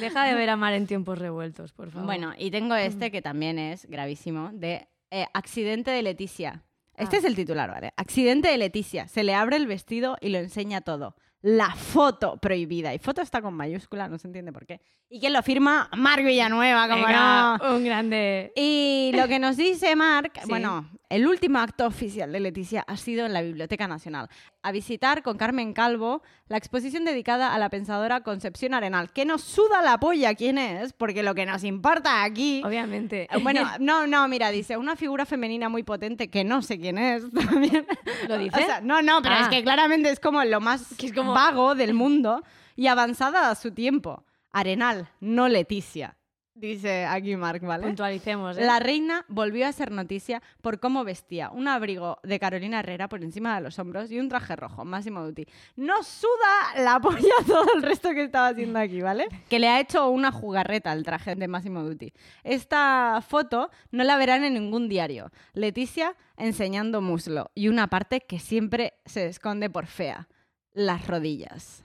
Deja 0.00 0.24
de 0.24 0.34
ver 0.34 0.50
a 0.50 0.56
Mar 0.56 0.74
en 0.74 0.86
tiempos 0.86 1.18
revueltos, 1.18 1.72
por 1.72 1.90
favor. 1.90 2.06
bueno, 2.06 2.32
y 2.38 2.50
tengo 2.50 2.74
este 2.74 3.10
que 3.10 3.20
también 3.22 3.58
es 3.58 3.86
gravísimo, 3.86 4.50
de 4.52 4.86
eh, 5.10 5.26
accidente 5.34 5.90
de 5.90 6.02
Leticia. 6.02 6.62
Este 6.96 7.16
Ah. 7.16 7.18
es 7.20 7.24
el 7.24 7.34
titular, 7.36 7.70
¿vale? 7.70 7.92
Accidente 7.96 8.48
de 8.48 8.58
Leticia. 8.58 9.08
Se 9.08 9.24
le 9.24 9.34
abre 9.34 9.56
el 9.56 9.66
vestido 9.66 10.16
y 10.20 10.28
lo 10.30 10.38
enseña 10.38 10.80
todo. 10.80 11.16
La 11.42 11.70
foto 11.74 12.38
prohibida. 12.38 12.94
Y 12.94 12.98
foto 12.98 13.20
está 13.20 13.42
con 13.42 13.52
mayúscula, 13.54 14.08
no 14.08 14.18
se 14.18 14.26
entiende 14.28 14.50
por 14.52 14.64
qué. 14.64 14.80
¿Y 15.10 15.20
quién 15.20 15.32
lo 15.34 15.42
firma? 15.42 15.90
Marc 15.94 16.24
Villanueva, 16.24 16.88
como 16.88 17.04
Venga, 17.06 17.58
no. 17.58 17.76
un 17.76 17.84
grande. 17.84 18.52
Y 18.56 19.12
lo 19.14 19.28
que 19.28 19.38
nos 19.38 19.56
dice 19.58 19.94
Marc, 19.94 20.40
Sí. 20.40 20.48
bueno, 20.48 20.88
el 21.14 21.26
último 21.26 21.58
acto 21.60 21.86
oficial 21.86 22.32
de 22.32 22.40
Leticia 22.40 22.84
ha 22.88 22.96
sido 22.96 23.24
en 23.26 23.32
la 23.32 23.42
Biblioteca 23.42 23.86
Nacional, 23.86 24.28
a 24.62 24.72
visitar 24.72 25.22
con 25.22 25.36
Carmen 25.36 25.72
Calvo 25.72 26.22
la 26.48 26.56
exposición 26.56 27.04
dedicada 27.04 27.54
a 27.54 27.58
la 27.58 27.68
pensadora 27.70 28.22
Concepción 28.22 28.74
Arenal, 28.74 29.10
que 29.12 29.24
nos 29.24 29.42
suda 29.42 29.80
la 29.82 29.98
polla 29.98 30.34
quién 30.34 30.58
es, 30.58 30.92
porque 30.92 31.22
lo 31.22 31.34
que 31.34 31.46
nos 31.46 31.62
importa 31.64 32.24
aquí... 32.24 32.62
Obviamente. 32.64 33.28
Eh, 33.30 33.38
Bueno, 33.42 33.62
no, 33.78 34.06
no, 34.06 34.26
mira, 34.28 34.50
dice, 34.50 34.76
una 34.76 34.96
figura 34.96 35.24
femenina 35.26 35.68
muy 35.68 35.82
potente 35.84 36.28
que 36.30 36.42
no 36.44 36.62
sé 36.62 36.78
quién 36.80 36.98
es 36.98 37.22
también. 37.32 37.86
¿Lo 38.28 38.36
dice? 38.38 38.62
O 38.62 38.66
sea, 38.66 38.80
no, 38.80 39.00
no, 39.02 39.20
pero 39.22 39.36
es 39.36 39.46
Ah. 39.46 39.50
que 39.50 39.62
claramente 39.62 40.10
es 40.10 40.18
como 40.18 40.42
lo 40.44 40.60
más 40.60 40.94
Que 40.98 41.06
es 41.06 41.12
como- 41.12 41.32
vago 41.34 41.74
del 41.74 41.94
mundo 41.94 42.42
y 42.74 42.88
avanzada 42.88 43.50
a 43.50 43.54
su 43.54 43.70
tiempo. 43.70 44.24
Arenal, 44.50 45.08
no 45.20 45.48
Leticia. 45.48 46.16
Dice 46.56 47.04
aquí 47.04 47.34
Marc, 47.34 47.64
¿vale? 47.64 47.84
Puntualicemos, 47.84 48.56
¿eh? 48.56 48.64
La 48.64 48.78
reina 48.78 49.24
volvió 49.26 49.66
a 49.66 49.72
ser 49.72 49.90
noticia 49.90 50.40
por 50.62 50.78
cómo 50.78 51.02
vestía 51.02 51.50
un 51.50 51.66
abrigo 51.66 52.18
de 52.22 52.38
Carolina 52.38 52.78
Herrera 52.78 53.08
por 53.08 53.24
encima 53.24 53.56
de 53.56 53.60
los 53.60 53.76
hombros 53.80 54.12
y 54.12 54.20
un 54.20 54.28
traje 54.28 54.54
rojo, 54.54 54.84
Máximo 54.84 55.24
Duty. 55.24 55.46
No 55.74 56.04
suda 56.04 56.82
la 56.84 57.00
polla 57.00 57.34
todo 57.46 57.66
el 57.74 57.82
resto 57.82 58.10
que 58.10 58.22
estaba 58.22 58.48
haciendo 58.48 58.78
aquí, 58.78 59.00
¿vale? 59.00 59.26
Que 59.48 59.58
le 59.58 59.68
ha 59.68 59.80
hecho 59.80 60.08
una 60.08 60.30
jugarreta 60.30 60.92
al 60.92 61.02
traje 61.02 61.34
de 61.34 61.48
Máximo 61.48 61.82
Duty. 61.82 62.12
Esta 62.44 63.20
foto 63.26 63.70
no 63.90 64.04
la 64.04 64.16
verán 64.16 64.44
en 64.44 64.54
ningún 64.54 64.88
diario. 64.88 65.32
Leticia 65.54 66.14
enseñando 66.36 67.00
muslo 67.00 67.50
y 67.56 67.66
una 67.66 67.88
parte 67.88 68.20
que 68.20 68.38
siempre 68.38 68.94
se 69.06 69.26
esconde 69.26 69.70
por 69.70 69.86
fea, 69.86 70.28
las 70.72 71.06
rodillas. 71.08 71.83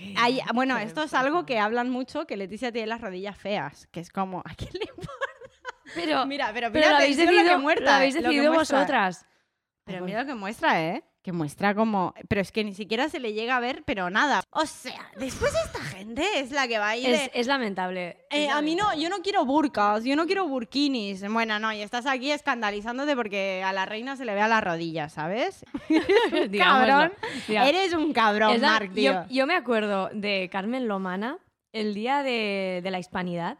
Qué- 0.00 0.14
Hay- 0.16 0.40
bueno, 0.54 0.78
esto 0.78 1.02
es 1.02 1.12
algo 1.14 1.44
que 1.44 1.58
hablan 1.58 1.90
mucho, 1.90 2.26
que 2.26 2.36
Leticia 2.36 2.72
tiene 2.72 2.86
las 2.86 3.00
rodillas 3.00 3.36
feas, 3.36 3.86
que 3.88 4.00
es 4.00 4.10
como, 4.10 4.40
¿a 4.44 4.54
quién 4.54 4.70
le 4.72 4.90
Pero, 5.94 6.24
Mira, 6.26 6.50
pero, 6.54 6.68
pero 6.68 6.72
mira 6.72 6.90
lo 6.90 6.96
habéis 6.96 7.16
decidido, 7.16 7.42
lo 7.44 7.50
que 7.50 7.56
muerta, 7.62 7.84
lo 7.84 7.90
habéis 7.90 8.14
lo 8.14 8.20
que 8.22 8.26
decidido 8.28 8.52
vosotras. 8.54 9.26
Pero 9.84 10.04
mira 10.04 10.20
lo 10.20 10.26
que 10.26 10.34
muestra, 10.34 10.80
¿eh? 10.82 11.04
Que 11.22 11.32
muestra 11.32 11.74
como... 11.74 12.14
Pero 12.28 12.40
es 12.40 12.50
que 12.50 12.64
ni 12.64 12.74
siquiera 12.74 13.08
se 13.10 13.20
le 13.20 13.32
llega 13.34 13.56
a 13.56 13.60
ver, 13.60 13.82
pero 13.84 14.08
nada. 14.08 14.42
O 14.50 14.64
sea, 14.64 15.10
después 15.18 15.52
esta 15.66 15.80
gente 15.80 16.24
es 16.40 16.50
la 16.50 16.66
que 16.66 16.78
va 16.78 16.88
a 16.90 16.96
ir... 16.96 17.08
Es, 17.10 17.32
de, 17.32 17.40
es 17.40 17.46
lamentable. 17.46 18.16
eh, 18.30 18.48
a 18.48 18.62
mí 18.62 18.74
no, 18.74 18.94
yo 18.94 19.10
no 19.10 19.18
quiero 19.18 19.44
burkas, 19.44 20.02
yo 20.04 20.16
no 20.16 20.26
quiero 20.26 20.48
burkinis. 20.48 21.22
Bueno, 21.30 21.58
no, 21.58 21.72
y 21.72 21.82
estás 21.82 22.06
aquí 22.06 22.30
escandalizándote 22.32 23.14
porque 23.16 23.62
a 23.64 23.72
la 23.74 23.84
reina 23.84 24.16
se 24.16 24.24
le 24.24 24.34
ve 24.34 24.40
a 24.40 24.48
la 24.48 24.60
rodilla, 24.62 25.08
¿sabes? 25.10 25.64
Cabrón. 26.58 27.12
Eres 27.48 27.92
un 27.92 28.12
cabrón, 28.12 28.60
la- 28.60 28.68
Marc, 28.72 28.92
tío. 28.94 29.12
yo, 29.12 29.24
yo 29.28 29.46
me 29.46 29.54
acuerdo 29.54 30.08
de 30.14 30.48
Carmen 30.50 30.88
Lomana 30.88 31.38
el 31.72 31.94
día 31.94 32.22
de, 32.22 32.80
de 32.82 32.90
la 32.90 32.98
hispanidad 32.98 33.58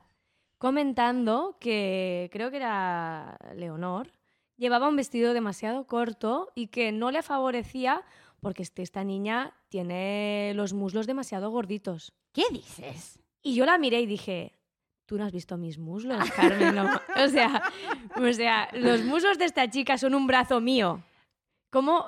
comentando 0.59 1.57
que 1.61 2.29
creo 2.33 2.51
que 2.51 2.57
era 2.59 3.37
Leonor 3.55 4.13
llevaba 4.61 4.89
un 4.89 4.97
vestido 4.97 5.33
demasiado 5.33 5.87
corto 5.87 6.53
y 6.55 6.67
que 6.69 6.93
no 6.93 7.11
le 7.11 7.23
favorecía 7.23 8.03
porque 8.41 8.63
este- 8.63 8.83
esta 8.83 9.03
niña 9.05 9.55
tiene 9.71 10.53
los 10.55 10.75
muslos 10.75 11.07
demasiado 11.07 11.51
gorditos. 11.51 12.13
¿Qué 12.33 12.45
dices? 12.53 13.19
Y 13.43 13.55
yo 13.55 13.65
la 13.65 13.79
miré 13.79 14.03
y 14.03 14.07
dije, 14.07 14.53
tú 15.07 15.17
no 15.17 15.25
has 15.25 15.33
visto 15.33 15.57
mis 15.57 15.79
muslos, 15.79 16.31
Carmen. 16.33 16.77
Loma-". 16.77 17.01
o, 17.25 17.29
sea, 17.29 17.63
o 18.17 18.33
sea, 18.35 18.69
los 18.75 19.03
muslos 19.03 19.39
de 19.39 19.47
esta 19.47 19.69
chica 19.71 19.97
son 19.97 20.15
un 20.15 20.27
brazo 20.27 20.61
mío. 20.61 21.03
¿Cómo, 21.71 22.05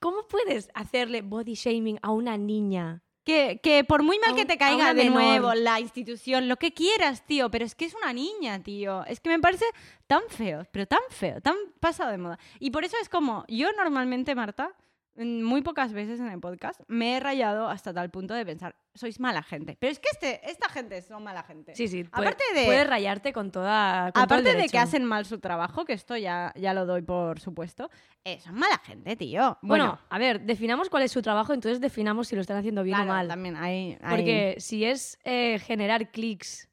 ¿Cómo 0.00 0.26
puedes 0.28 0.68
hacerle 0.74 1.22
body 1.22 1.54
shaming 1.54 1.98
a 2.02 2.10
una 2.10 2.36
niña? 2.36 3.02
Que, 3.26 3.58
que 3.60 3.82
por 3.82 4.04
muy 4.04 4.20
mal 4.20 4.36
que 4.36 4.46
te 4.46 4.56
caiga 4.56 4.94
de 4.94 5.10
menor. 5.10 5.20
nuevo 5.20 5.54
la 5.54 5.80
institución, 5.80 6.48
lo 6.48 6.56
que 6.56 6.72
quieras, 6.72 7.26
tío, 7.26 7.50
pero 7.50 7.64
es 7.64 7.74
que 7.74 7.84
es 7.84 7.94
una 7.94 8.12
niña, 8.12 8.62
tío. 8.62 9.04
Es 9.04 9.18
que 9.18 9.28
me 9.28 9.40
parece 9.40 9.64
tan 10.06 10.22
feo, 10.28 10.64
pero 10.70 10.86
tan 10.86 11.00
feo, 11.10 11.40
tan 11.40 11.56
pasado 11.80 12.12
de 12.12 12.18
moda. 12.18 12.38
Y 12.60 12.70
por 12.70 12.84
eso 12.84 12.96
es 13.02 13.08
como, 13.08 13.44
yo 13.48 13.72
normalmente, 13.72 14.36
Marta, 14.36 14.72
muy 15.18 15.62
pocas 15.62 15.92
veces 15.92 16.20
en 16.20 16.28
el 16.28 16.40
podcast, 16.40 16.80
me 16.88 17.16
he 17.16 17.20
rayado 17.20 17.68
hasta 17.68 17.92
tal 17.94 18.10
punto 18.10 18.34
de 18.34 18.44
pensar, 18.44 18.76
sois 18.94 19.18
mala 19.20 19.42
gente. 19.42 19.76
Pero 19.80 19.90
es 19.92 19.98
que 19.98 20.08
este, 20.12 20.50
esta 20.50 20.68
gente 20.68 21.00
son 21.02 21.22
mala 21.24 21.42
gente. 21.42 21.74
Sí, 21.74 21.88
sí. 21.88 22.04
Aparte 22.12 22.42
puede- 22.50 22.60
de- 22.60 22.66
Puedes 22.66 22.86
rayarte 22.86 23.32
con 23.32 23.50
toda. 23.50 24.04
con 24.12 24.12
todo 24.12 24.24
Aparte 24.24 24.54
de 24.54 24.68
que 24.68 24.78
hacen 24.78 25.04
mal 25.04 25.24
su 25.26 25.38
trabajo, 25.38 25.84
que 25.84 25.92
esto 25.92 26.16
ya, 26.16 26.52
ya 26.56 26.74
lo 26.74 26.86
doy 26.86 27.02
por 27.02 27.40
supuesto, 27.40 27.90
eh, 28.24 28.40
son 28.40 28.54
mala 28.54 28.78
gente, 28.84 29.16
tío. 29.16 29.58
Bueno, 29.62 29.98
a 30.08 30.18
ver, 30.18 30.40
definamos 30.42 30.88
cuál 30.90 31.02
es 31.04 31.12
su 31.12 31.22
trabajo, 31.22 31.52
entonces 31.54 31.80
definamos 31.80 32.28
si 32.28 32.34
lo 32.34 32.40
están 32.40 32.56
haciendo 32.58 32.82
bien 32.82 32.96
claro, 32.96 33.10
o 33.10 33.14
mal. 33.14 33.28
también 33.28 33.56
hay, 33.56 33.96
hay- 34.02 34.16
Porque 34.16 34.56
si 34.58 34.84
es 34.84 35.18
eh, 35.24 35.58
generar 35.60 36.10
clics 36.10 36.68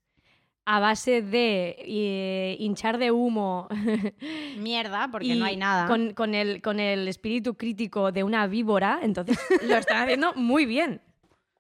a 0.65 0.79
base 0.79 1.21
de 1.21 1.75
eh, 1.79 2.55
hinchar 2.59 2.97
de 2.97 3.11
humo 3.11 3.67
mierda, 4.57 5.09
porque 5.11 5.35
no 5.35 5.45
hay 5.45 5.57
nada. 5.57 5.87
Con, 5.87 6.13
con 6.13 6.35
el, 6.35 6.61
con 6.61 6.79
el 6.79 7.07
espíritu 7.07 7.55
crítico 7.55 8.11
de 8.11 8.23
una 8.23 8.47
víbora, 8.47 8.99
entonces 9.01 9.37
lo 9.67 9.75
están 9.75 10.03
haciendo 10.03 10.33
muy 10.35 10.65
bien. 10.65 11.01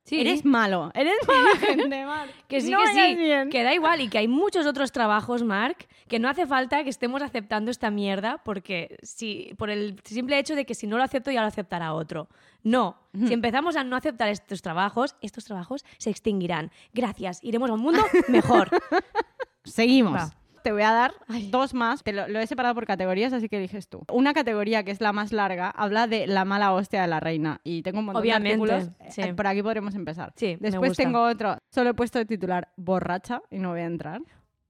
Sí, 0.05 0.19
Eres 0.19 0.43
malo, 0.43 0.91
eres 0.95 1.13
mala 1.27 1.55
gente, 1.59 2.05
Marc. 2.05 2.29
que 2.49 2.59
sí, 2.59 2.69
No 2.71 2.79
que 2.81 2.87
sí, 2.93 3.15
bien. 3.15 3.49
que 3.49 3.63
da 3.63 3.73
igual 3.73 4.01
y 4.01 4.09
que 4.09 4.17
hay 4.17 4.27
muchos 4.27 4.65
otros 4.65 4.91
trabajos, 4.91 5.43
Mark, 5.43 5.77
que 6.09 6.19
no 6.19 6.27
hace 6.27 6.45
falta 6.45 6.83
que 6.83 6.89
estemos 6.89 7.21
aceptando 7.21 7.71
esta 7.71 7.89
mierda 7.89 8.41
porque 8.43 8.97
si, 9.01 9.53
por 9.57 9.69
el 9.69 9.99
simple 10.03 10.37
hecho 10.39 10.55
de 10.55 10.65
que 10.65 10.75
si 10.75 10.87
no 10.87 10.97
lo 10.97 11.03
acepto 11.03 11.31
ya 11.31 11.39
lo 11.41 11.47
aceptará 11.47 11.93
otro. 11.93 12.27
No, 12.63 12.97
si 13.27 13.31
empezamos 13.33 13.75
a 13.77 13.83
no 13.85 13.95
aceptar 13.95 14.27
estos 14.29 14.61
trabajos, 14.61 15.15
estos 15.21 15.45
trabajos 15.45 15.85
se 15.97 16.09
extinguirán. 16.09 16.71
Gracias, 16.93 17.39
iremos 17.41 17.69
a 17.69 17.73
un 17.73 17.81
mundo 17.81 18.01
mejor. 18.27 18.69
Seguimos. 19.63 20.15
Va. 20.15 20.29
Te 20.63 20.71
voy 20.71 20.81
a 20.83 20.91
dar 20.93 21.13
Ay. 21.27 21.49
dos 21.51 21.73
más. 21.73 22.03
Te 22.03 22.13
lo, 22.13 22.27
lo 22.27 22.39
he 22.39 22.47
separado 22.47 22.73
por 22.73 22.85
categorías, 22.87 23.33
así 23.33 23.49
que 23.49 23.57
eliges 23.57 23.87
tú. 23.89 24.03
Una 24.11 24.33
categoría 24.33 24.83
que 24.83 24.91
es 24.91 25.01
la 25.01 25.11
más 25.13 25.31
larga 25.33 25.69
habla 25.69 26.07
de 26.07 26.25
la 26.25 26.45
mala 26.45 26.71
hostia 26.73 27.01
de 27.01 27.07
la 27.07 27.19
reina. 27.19 27.59
Y 27.63 27.81
tengo 27.83 27.99
un 27.99 28.05
montón 28.05 28.21
Obviamente, 28.21 28.65
de 28.65 28.73
artículos. 28.73 29.13
sí. 29.13 29.21
Eh, 29.21 29.33
Por 29.33 29.45
aquí 29.47 29.61
podremos 29.61 29.93
empezar. 29.95 30.33
Sí, 30.35 30.57
Después 30.59 30.95
tengo 30.97 31.21
otro. 31.23 31.57
Solo 31.69 31.91
he 31.91 31.93
puesto 31.93 32.17
de 32.19 32.25
titular 32.25 32.71
borracha 32.77 33.41
y 33.51 33.59
no 33.59 33.71
voy 33.71 33.81
a 33.81 33.85
entrar. 33.85 34.21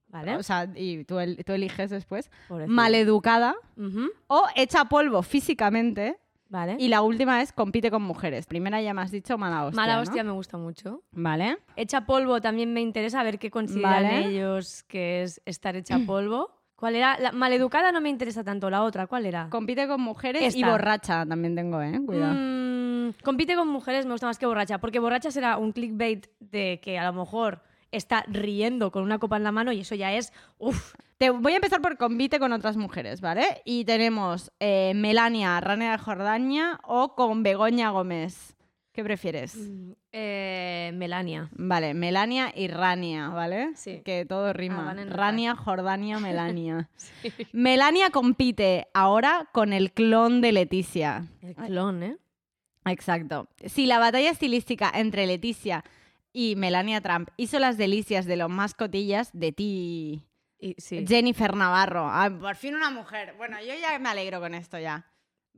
¿Vale? 0.08 0.36
O 0.36 0.42
sea, 0.44 0.68
y 0.76 1.02
tú, 1.04 1.18
el- 1.18 1.44
tú 1.44 1.52
eliges 1.54 1.90
después. 1.90 2.30
Pobrecilla. 2.48 2.72
Maleducada 2.74 3.54
o 4.28 4.44
hecha 4.54 4.84
polvo 4.84 5.22
físicamente. 5.22 6.18
Vale. 6.48 6.76
Y 6.78 6.88
la 6.88 7.02
última 7.02 7.42
es 7.42 7.52
compite 7.52 7.90
con 7.90 8.02
mujeres. 8.02 8.46
Primera 8.46 8.80
ya 8.80 8.94
me 8.94 9.02
has 9.02 9.10
dicho 9.10 9.38
mala 9.38 9.64
hostia. 9.64 9.80
Mala 9.80 9.96
¿no? 9.96 10.02
hostia 10.02 10.24
me 10.24 10.32
gusta 10.32 10.56
mucho. 10.56 11.02
Vale. 11.12 11.58
Hecha 11.76 12.06
polvo 12.06 12.40
también 12.40 12.72
me 12.72 12.80
interesa 12.80 13.22
ver 13.22 13.38
qué 13.38 13.50
consideran 13.50 14.04
Vale. 14.04 14.26
ellos 14.26 14.84
que 14.84 15.22
es 15.22 15.40
estar 15.44 15.74
hecha 15.76 15.98
polvo. 16.06 16.50
¿Cuál 16.76 16.96
era? 16.96 17.18
La 17.18 17.32
maleducada 17.32 17.92
no 17.92 18.00
me 18.00 18.08
interesa 18.10 18.44
tanto. 18.44 18.68
La 18.68 18.82
otra, 18.82 19.06
¿cuál 19.06 19.26
era? 19.26 19.48
Compite 19.48 19.86
con 19.86 20.00
mujeres 20.00 20.54
y 20.54 20.62
borracha 20.64 21.24
también 21.24 21.54
tengo, 21.54 21.80
¿eh? 21.80 22.00
Cuidado. 22.04 22.34
Mm, 22.36 23.14
compite 23.22 23.54
con 23.54 23.68
mujeres 23.68 24.06
me 24.06 24.12
gusta 24.12 24.26
más 24.26 24.38
que 24.38 24.46
borracha, 24.46 24.78
porque 24.78 24.98
borracha 24.98 25.30
será 25.30 25.56
un 25.56 25.72
clickbait 25.72 26.26
de 26.40 26.80
que 26.82 26.98
a 26.98 27.04
lo 27.04 27.12
mejor 27.12 27.62
está 27.96 28.24
riendo 28.28 28.90
con 28.90 29.02
una 29.02 29.18
copa 29.18 29.36
en 29.36 29.44
la 29.44 29.52
mano 29.52 29.72
y 29.72 29.80
eso 29.80 29.94
ya 29.94 30.12
es, 30.12 30.32
uff, 30.58 30.94
Te 31.18 31.30
voy 31.30 31.52
a 31.52 31.56
empezar 31.56 31.80
por 31.80 31.96
compite 31.96 32.38
con 32.38 32.52
otras 32.52 32.76
mujeres, 32.76 33.20
¿vale? 33.20 33.44
Y 33.64 33.84
tenemos 33.84 34.50
eh, 34.60 34.92
Melania, 34.96 35.60
Rania 35.60 35.92
de 35.92 35.98
Jordania 35.98 36.80
o 36.84 37.14
con 37.14 37.42
Begoña 37.42 37.90
Gómez. 37.90 38.56
¿Qué 38.92 39.02
prefieres? 39.02 39.56
eh, 40.12 40.92
Melania. 40.94 41.48
Vale, 41.56 41.94
Melania 41.94 42.52
y 42.54 42.68
Rania, 42.68 43.28
¿vale? 43.30 43.70
Sí. 43.74 44.02
Que 44.04 44.24
todo 44.24 44.46
Ah, 44.46 44.52
rima. 44.52 44.94
Rania, 45.08 45.56
Jordania, 45.56 46.20
Melania. 46.20 46.88
Melania 47.52 48.10
compite 48.10 48.86
ahora 48.94 49.48
con 49.52 49.72
el 49.72 49.90
clon 49.92 50.40
de 50.40 50.52
Leticia. 50.52 51.24
El 51.42 51.56
clon, 51.56 52.02
¿eh? 52.04 52.16
Exacto. 52.84 53.48
Si 53.66 53.86
la 53.86 53.98
batalla 53.98 54.30
estilística 54.30 54.92
entre 54.94 55.26
Leticia 55.26 55.82
y 56.34 56.54
Melania 56.56 57.00
Trump 57.00 57.30
hizo 57.38 57.58
las 57.58 57.78
delicias 57.78 58.26
de 58.26 58.36
los 58.36 58.50
más 58.50 58.74
cotillas 58.74 59.30
de 59.32 59.52
ti, 59.52 60.26
Y, 60.58 60.74
sí. 60.78 61.04
Jennifer 61.08 61.54
Navarro. 61.56 62.06
Ah, 62.10 62.28
por 62.38 62.56
fin 62.56 62.74
una 62.74 62.90
mujer. 62.90 63.34
Bueno, 63.38 63.56
yo 63.60 63.72
ya 63.80 63.98
me 63.98 64.08
alegro 64.10 64.40
con 64.40 64.52
esto 64.54 64.78
ya. 64.78 65.06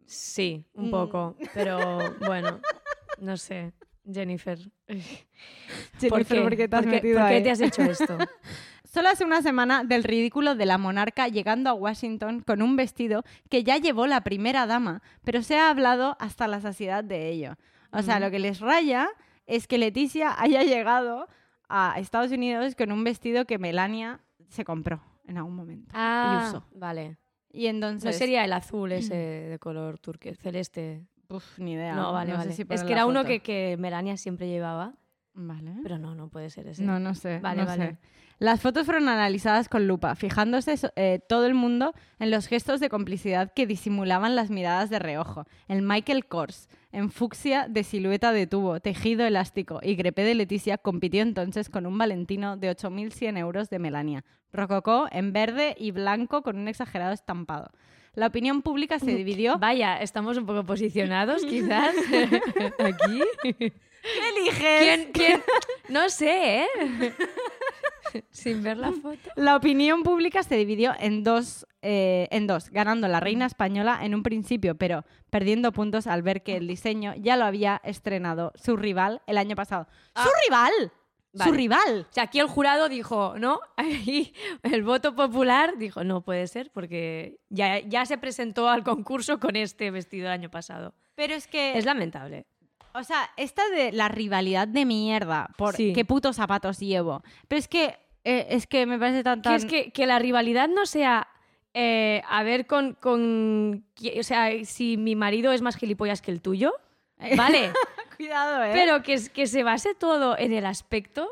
Sí, 0.05 0.65
un 0.75 0.89
Mm. 0.89 0.91
poco, 0.91 1.37
pero 1.55 1.79
bueno, 2.21 2.61
no 3.19 3.37
sé, 3.37 3.73
Jennifer. 4.09 4.59
Jennifer, 6.01 6.43
¿por 6.43 6.57
qué 6.57 6.69
te 6.69 6.77
has 6.77 6.83
¿Por 6.83 6.91
qué- 6.91 6.97
metido 6.97 7.21
por 7.21 7.29
qué 7.31 7.41
te 7.41 7.51
has 7.51 7.61
hecho 7.61 7.83
esto? 7.91 8.19
Solo 8.85 9.09
hace 9.11 9.25
una 9.25 9.43
semana 9.43 9.85
del 9.85 10.05
ridículo 10.05 10.55
de 10.55 10.65
la 10.67 10.79
monarca 10.79 11.29
llegando 11.29 11.69
a 11.71 11.75
Washington 11.75 12.41
con 12.41 12.63
un 12.63 12.77
vestido 12.77 13.25
que 13.51 13.63
ya 13.65 13.77
llevó 13.79 14.07
la 14.07 14.23
primera 14.23 14.67
dama, 14.67 15.03
pero 15.25 15.43
se 15.43 15.59
ha 15.59 15.69
hablado 15.71 16.17
hasta 16.19 16.47
la 16.49 16.61
saciedad 16.61 17.05
de 17.05 17.29
ello. 17.29 17.57
O 17.93 18.03
sea, 18.03 18.21
lo 18.21 18.31
que 18.31 18.39
les 18.39 18.61
raya 18.61 19.09
es 19.47 19.67
que 19.67 19.79
Leticia 19.79 20.35
haya 20.41 20.63
llegado 20.63 21.29
a 21.69 21.95
Estados 21.99 22.31
Unidos 22.31 22.75
con 22.75 22.93
un 22.93 23.03
vestido 23.05 23.45
que 23.45 23.59
Melania 23.59 24.21
se 24.49 24.65
compró 24.65 25.03
en 25.27 25.39
algún 25.39 25.57
momento 25.57 25.91
Ah, 25.95 26.43
y 26.45 26.49
usó. 26.49 26.65
vale. 26.75 27.19
Y 27.51 27.67
entonces... 27.67 28.05
No 28.05 28.13
sería 28.13 28.45
el 28.45 28.53
azul 28.53 28.93
ese 28.93 29.15
de 29.51 29.59
color 29.59 29.99
turque, 29.99 30.35
celeste. 30.37 31.07
Uf, 31.29 31.59
ni 31.59 31.73
idea. 31.73 31.95
No, 31.97 32.13
vale, 32.13 32.33
vale. 32.35 32.53
si 32.53 32.65
es 32.69 32.85
que 32.85 32.93
era 32.93 33.07
uno 33.07 33.25
que, 33.25 33.41
que 33.41 33.77
Melania 33.79 34.17
siempre 34.17 34.47
llevaba, 34.49 34.95
Vale. 35.37 35.73
pero 35.83 35.99
no, 35.99 36.15
no 36.15 36.29
puede 36.29 36.51
ser 36.51 36.67
ese. 36.67 36.83
No, 36.83 36.99
no 36.99 37.15
sé. 37.15 37.39
Vale, 37.41 37.63
no 37.63 37.67
vale. 37.67 37.87
sé. 37.87 37.99
Las 38.39 38.61
fotos 38.61 38.85
fueron 38.85 39.09
analizadas 39.09 39.71
con 39.71 39.87
lupa, 39.87 40.15
fijándose 40.15 40.75
eh, 40.97 41.21
todo 41.27 41.47
el 41.47 41.55
mundo 41.55 41.95
en 42.19 42.31
los 42.31 42.49
gestos 42.49 42.81
de 42.81 42.91
complicidad 42.91 43.51
que 43.55 43.67
disimulaban 43.67 44.37
las 44.37 44.51
miradas 44.51 44.91
de 44.91 44.99
reojo. 44.99 45.47
El 45.69 45.81
Michael 45.81 46.27
Kors, 46.27 46.69
en 46.93 47.11
fucsia 47.11 47.67
de 47.67 47.83
silueta 47.83 48.33
de 48.33 48.47
tubo, 48.47 48.79
tejido 48.81 49.25
elástico 49.25 49.81
y 49.83 49.97
crepé 49.97 50.23
de 50.25 50.35
Leticia, 50.35 50.77
compitió 50.77 51.23
entonces 51.23 51.71
con 51.71 51.87
un 51.87 51.97
Valentino 51.97 52.59
de 52.59 52.77
8.100 52.77 53.39
euros 53.39 53.71
de 53.71 53.79
Melania, 53.79 54.25
rococó 54.53 55.07
en 55.11 55.33
verde 55.33 55.75
y 55.79 55.93
blanco 55.93 56.43
con 56.43 56.59
un 56.59 56.69
exagerado 56.69 57.15
estampado. 57.15 57.71
La 58.17 58.29
opinión 58.29 58.63
pública 58.63 58.99
se 58.99 59.15
dividió. 59.15 59.59
Vaya, 59.59 60.01
estamos 60.01 60.39
un 60.39 60.47
poco 60.47 60.65
posicionados 60.65 61.43
quizás 61.49 61.95
aquí. 62.79 63.21
¿Qué 63.43 64.29
eliges? 64.37 64.81
¿Quién, 64.81 65.11
quién? 65.13 65.43
No 65.89 66.09
sé, 66.09 66.63
¿eh? 66.63 67.15
Sin 68.31 68.63
ver 68.63 68.79
la 68.79 68.91
foto. 68.91 69.31
La 69.37 69.55
opinión 69.55 70.03
pública 70.03 70.43
se 70.43 70.57
dividió 70.57 70.95
en 70.99 71.23
dos, 71.23 71.67
eh, 71.83 72.27
en 72.31 72.47
dos, 72.47 72.71
ganando 72.71 73.07
la 73.07 73.21
reina 73.21 73.47
española 73.47 74.01
en 74.03 74.15
un 74.15 74.23
principio, 74.23 74.77
pero 74.77 75.05
perdiendo 75.31 75.71
puntos 75.71 76.07
al 76.07 76.23
ver 76.23 76.43
que 76.43 76.57
el 76.57 76.67
diseño 76.67 77.15
ya 77.19 77.37
lo 77.37 77.45
había 77.45 77.81
estrenado 77.85 78.53
su 78.57 78.77
rival 78.77 79.23
el 79.27 79.39
año 79.39 79.55
pasado. 79.55 79.87
¡Su 80.17 80.29
rival! 80.49 80.93
¡Su 81.45 81.53
rival! 81.53 82.07
O 82.09 82.13
sea, 82.13 82.25
aquí 82.25 82.39
el 82.41 82.47
jurado 82.49 82.89
dijo, 82.89 83.35
¿no? 83.39 83.61
Ahí 83.77 84.33
el 84.63 84.83
voto 84.83 85.15
popular 85.15 85.77
dijo, 85.79 86.05
no 86.05 86.21
puede 86.23 86.47
ser, 86.47 86.71
porque 86.73 87.39
ya, 87.49 87.79
ya 87.81 88.07
se 88.07 88.19
presentó 88.19 88.69
al 88.69 88.83
concurso 88.83 89.39
con 89.41 89.57
este 89.57 89.91
vestido 89.91 90.27
el 90.27 90.33
año 90.33 90.51
pasado. 90.51 90.95
Pero 91.15 91.35
es 91.35 91.47
que, 91.47 91.77
Es 91.79 91.85
lamentable. 91.85 92.47
o 92.95 93.03
sea, 93.05 93.31
esta 93.37 93.69
de 93.71 93.93
la 93.93 94.09
rivalidad 94.09 94.67
de 94.69 94.85
mierda 94.85 95.51
por 95.57 95.75
Sí. 95.77 95.93
qué 95.93 96.05
putos 96.05 96.37
zapatos 96.37 96.79
llevo. 96.81 97.23
Pero 97.49 97.59
es 97.59 97.69
que, 97.69 97.99
eh, 98.25 98.47
es 98.51 98.67
que 98.67 98.87
me 98.87 98.99
parece 98.99 99.23
tan, 99.23 99.41
Que 99.41 99.49
tan... 99.49 99.55
es 99.57 99.65
que, 99.67 99.91
que 99.93 100.07
la 100.07 100.19
rivalidad 100.19 100.69
no 100.69 100.87
sea 100.87 101.29
eh, 101.79 102.23
a 102.29 102.43
ver 102.43 102.67
con, 102.67 102.95
con 102.95 103.85
O 104.19 104.23
sea, 104.23 104.51
si 104.65 104.97
mi 104.97 105.15
marido 105.15 105.53
es 105.53 105.61
más 105.61 105.77
gilipollas 105.77 106.23
que 106.23 106.31
el 106.31 106.41
tuyo, 106.41 106.73
vale. 107.37 107.71
Cuidado, 108.17 108.63
¿eh? 108.65 108.71
Pero 108.73 109.03
que, 109.03 109.21
que 109.33 109.47
se 109.47 109.63
base 109.63 109.95
todo 109.95 110.37
en 110.39 110.53
el 110.53 110.67
aspecto. 110.67 111.29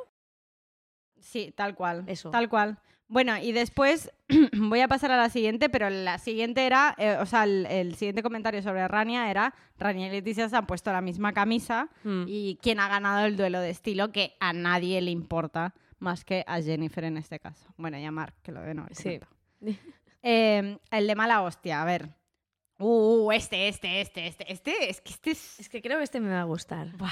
Sí, 1.20 1.52
tal 1.56 1.74
cual. 1.74 2.04
Eso. 2.06 2.30
Tal 2.30 2.48
cual. 2.48 2.78
Bueno, 3.06 3.36
y 3.38 3.52
después 3.52 4.10
voy 4.56 4.80
a 4.80 4.88
pasar 4.88 5.10
a 5.12 5.16
la 5.16 5.28
siguiente, 5.28 5.68
pero 5.68 5.90
la 5.90 6.18
siguiente 6.18 6.66
era, 6.66 6.94
eh, 6.98 7.16
o 7.20 7.26
sea, 7.26 7.44
el, 7.44 7.66
el 7.66 7.94
siguiente 7.96 8.22
comentario 8.22 8.62
sobre 8.62 8.86
Rania 8.88 9.30
era, 9.30 9.54
Rania 9.78 10.06
y 10.08 10.10
Leticia 10.10 10.48
se 10.48 10.56
han 10.56 10.66
puesto 10.66 10.90
la 10.92 11.00
misma 11.00 11.32
camisa 11.32 11.88
Mm. 12.02 12.24
y 12.26 12.58
quién 12.62 12.80
ha 12.80 12.88
ganado 12.88 13.24
el 13.26 13.36
duelo 13.36 13.60
de 13.60 13.70
estilo 13.70 14.10
que 14.12 14.36
a 14.40 14.52
nadie 14.52 15.00
le 15.02 15.10
importa 15.10 15.74
más 15.98 16.24
que 16.24 16.44
a 16.46 16.60
Jennifer 16.60 17.04
en 17.04 17.16
este 17.18 17.38
caso. 17.40 17.72
Bueno, 17.76 17.98
y 17.98 18.04
a 18.04 18.10
Mark, 18.10 18.34
que 18.42 18.52
lo 18.52 18.60
deben 18.60 18.80
haber 18.80 18.94
Sí. 18.94 19.20
Eh, 20.22 20.78
el 20.90 21.06
de 21.06 21.14
mala 21.14 21.42
hostia, 21.42 21.82
a 21.82 21.84
ver. 21.84 22.08
Uh, 22.86 23.32
este, 23.32 23.68
este, 23.68 24.02
este, 24.02 24.26
este, 24.26 24.52
este, 24.52 24.90
es 24.90 25.00
que 25.00 25.10
este 25.10 25.30
es... 25.30 25.60
Es 25.60 25.68
que 25.70 25.80
creo 25.80 25.96
que 25.96 26.04
este 26.04 26.20
me 26.20 26.28
va 26.28 26.42
a 26.42 26.44
gustar. 26.44 26.94
Buah. 26.98 27.10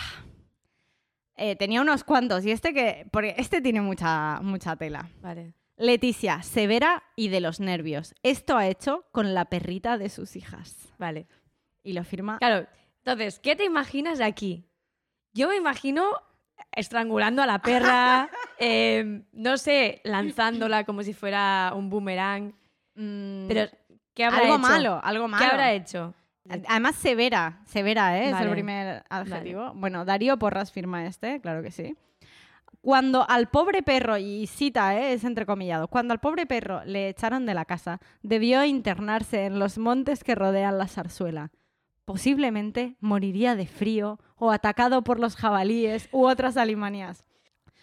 Eh, 1.37 1.57
tenía 1.57 1.81
unos 1.81 2.05
cuantos 2.05 2.45
y 2.45 2.51
este 2.51 2.75
que... 2.75 3.07
Porque 3.11 3.35
este 3.39 3.63
tiene 3.63 3.81
mucha, 3.81 4.41
mucha 4.43 4.77
tela. 4.77 5.09
Vale. 5.23 5.55
Leticia, 5.79 6.43
severa 6.43 7.03
y 7.17 7.29
de 7.29 7.41
los 7.41 7.59
nervios. 7.59 8.15
Esto 8.23 8.59
ha 8.59 8.69
hecho 8.69 9.07
con 9.13 9.33
la 9.33 9.47
perrita 9.47 9.97
de 9.97 10.11
sus 10.11 10.37
hijas. 10.37 10.93
Vale. 10.99 11.27
Y 11.83 11.95
lo 11.95 12.05
firma. 12.05 12.37
Claro, 12.37 12.69
entonces, 12.99 13.39
¿qué 13.39 13.57
te 13.57 13.65
imaginas 13.65 14.19
de 14.19 14.25
aquí? 14.25 14.67
Yo 15.33 15.49
me 15.49 15.57
imagino 15.57 16.05
estrangulando 16.71 17.41
a 17.41 17.47
la 17.47 17.61
perra, 17.61 18.29
eh, 18.59 19.23
no 19.33 19.57
sé, 19.57 20.03
lanzándola 20.05 20.85
como 20.85 21.03
si 21.03 21.15
fuera 21.15 21.73
un 21.75 21.89
boomerang. 21.89 22.53
Mm, 22.95 23.49
Pero, 23.49 23.71
¿qué 24.15 24.25
habrá 24.25 24.41
algo 24.41 24.55
hecho? 24.55 24.63
malo, 24.63 25.01
algo 25.03 25.29
malo. 25.29 25.45
¿Qué 25.45 25.51
habrá 25.51 25.73
hecho? 25.73 26.15
Además, 26.49 26.97
severa, 26.97 27.61
severa, 27.67 28.19
¿eh? 28.19 28.31
es 28.31 28.41
el 28.41 28.51
primer 28.51 29.05
adjetivo. 29.09 29.73
Bueno, 29.75 30.05
Darío 30.05 30.39
Porras 30.39 30.73
firma 30.73 31.07
este, 31.07 31.41
claro 31.41 31.63
que 31.63 31.71
sí. 31.71 31.97
Cuando 32.81 33.29
al 33.29 33.49
pobre 33.49 33.83
perro, 33.85 34.19
y 34.19 34.49
cita, 34.49 34.99
¿eh? 34.99 35.13
es 35.13 35.23
entrecomillado, 35.23 35.87
cuando 35.87 36.13
al 36.13 36.19
pobre 36.19 36.47
perro 36.47 36.85
le 36.85 37.09
echaron 37.09 37.47
de 37.47 37.55
la 37.55 37.65
casa, 37.65 38.01
debió 38.23 38.65
internarse 38.65 39.45
en 39.45 39.61
los 39.61 39.79
montes 39.79 40.25
que 40.25 40.35
rodean 40.35 40.79
la 40.79 40.89
zarzuela. 40.89 41.53
Posiblemente 42.05 42.97
moriría 42.99 43.55
de 43.55 43.67
frío 43.67 44.19
o 44.37 44.51
atacado 44.51 45.03
por 45.05 45.21
los 45.21 45.37
jabalíes 45.37 46.09
u 46.11 46.27
otras 46.27 46.57
alimanías. 46.57 47.25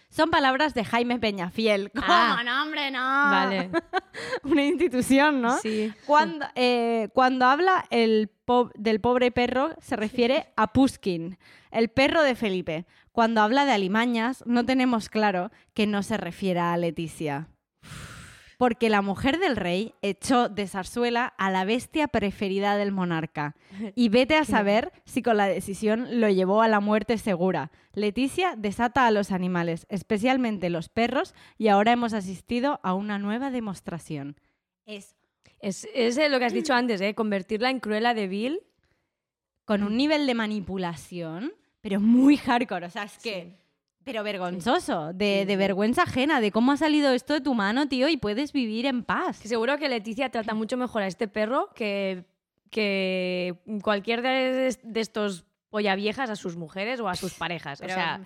Son 0.10 0.32
palabras 0.32 0.74
de 0.74 0.84
Jaime 0.84 1.20
Peñafiel. 1.20 1.92
¿Cómo? 1.92 2.06
Ah. 2.10 2.42
no, 2.44 2.64
hombre, 2.64 2.90
no. 2.92 3.00
Vale. 3.00 3.70
Una 4.44 4.64
institución, 4.66 5.42
¿no? 5.42 5.58
Sí. 5.60 5.94
Cuando, 6.06 6.46
eh, 6.56 7.10
cuando 7.14 7.46
habla 7.46 7.86
el 7.92 8.30
po- 8.46 8.72
del 8.76 9.00
pobre 9.02 9.32
perro, 9.32 9.76
se 9.80 9.96
refiere 9.96 10.52
a 10.58 10.74
Puskin, 10.74 11.38
el 11.72 11.90
perro 11.90 12.24
de 12.24 12.34
Felipe. 12.36 12.86
Cuando 13.12 13.42
habla 13.42 13.66
de 13.66 13.72
alimañas, 13.74 14.44
no 14.48 14.66
tenemos 14.66 15.10
claro 15.10 15.52
que 15.76 15.86
no 15.86 16.02
se 16.04 16.18
refiera 16.18 16.74
a 16.74 16.78
Leticia. 16.78 17.48
Porque 18.60 18.90
la 18.90 19.02
mujer 19.02 19.40
del 19.40 19.56
rey 19.56 19.94
echó 20.02 20.50
de 20.50 20.68
zarzuela 20.68 21.26
a 21.38 21.50
la 21.50 21.64
bestia 21.64 22.10
preferida 22.10 22.76
del 22.76 22.92
monarca. 22.92 23.56
Y 23.96 24.10
vete 24.10 24.36
a 24.36 24.44
saber 24.44 24.92
si 25.06 25.22
con 25.22 25.38
la 25.38 25.48
decisión 25.48 26.20
lo 26.20 26.28
llevó 26.30 26.62
a 26.62 26.68
la 26.68 26.82
muerte 26.82 27.18
segura. 27.18 27.72
Leticia 27.94 28.56
desata 28.58 29.08
a 29.08 29.12
los 29.12 29.32
animales, 29.32 29.86
especialmente 29.88 30.70
los 30.70 30.90
perros, 30.90 31.34
y 31.58 31.70
ahora 31.70 31.94
hemos 31.94 32.12
asistido 32.12 32.82
a 32.84 32.94
una 32.96 33.18
nueva 33.18 33.50
demostración. 33.50 34.36
Es 34.86 35.16
Es, 35.62 35.88
es 35.94 36.18
eh, 36.18 36.28
lo 36.28 36.38
que 36.38 36.46
has 36.46 36.54
dicho 36.54 36.74
antes, 36.74 37.00
¿eh? 37.00 37.16
Convertirla 37.16 37.70
en 37.70 37.80
Cruella 37.80 38.14
de 38.14 38.28
Vil. 38.28 38.60
con 39.64 39.84
un 39.84 39.96
nivel 39.96 40.28
de 40.28 40.34
manipulación, 40.34 41.54
pero 41.80 42.02
muy 42.02 42.36
hardcore. 42.36 42.88
O 42.88 42.90
sea, 42.90 43.04
es 43.04 43.18
que. 43.20 43.56
Pero 44.04 44.24
vergonzoso, 44.24 45.14
de, 45.14 45.46
de 45.46 45.56
vergüenza 45.58 46.04
ajena, 46.04 46.42
de 46.42 46.52
cómo 46.52 46.72
ha 46.72 46.78
salido 46.78 47.12
esto 47.12 47.34
de 47.34 47.42
tu 47.42 47.54
mano, 47.54 47.88
tío, 47.88 48.08
y 48.10 48.18
puedes 48.18 48.54
vivir 48.54 48.86
en 48.86 49.04
paz. 49.04 49.38
Seguro 49.38 49.78
que 49.78 49.90
Leticia 49.90 50.30
trata 50.30 50.54
mucho 50.54 50.78
mejor 50.78 51.04
a 51.04 51.08
este 51.08 51.28
perro 51.28 51.70
que, 51.76 52.24
que 52.72 53.56
cualquier 53.84 54.22
de, 54.22 54.76
de 54.82 55.00
estos 55.00 55.46
polla 55.70 55.96
viejas 55.96 56.30
a 56.30 56.36
sus 56.36 56.56
mujeres 56.56 57.00
o 57.00 57.08
a 57.08 57.16
sus 57.16 57.34
parejas. 57.36 57.80
Pero, 57.80 57.94
o 57.94 57.96
sea, 57.96 58.22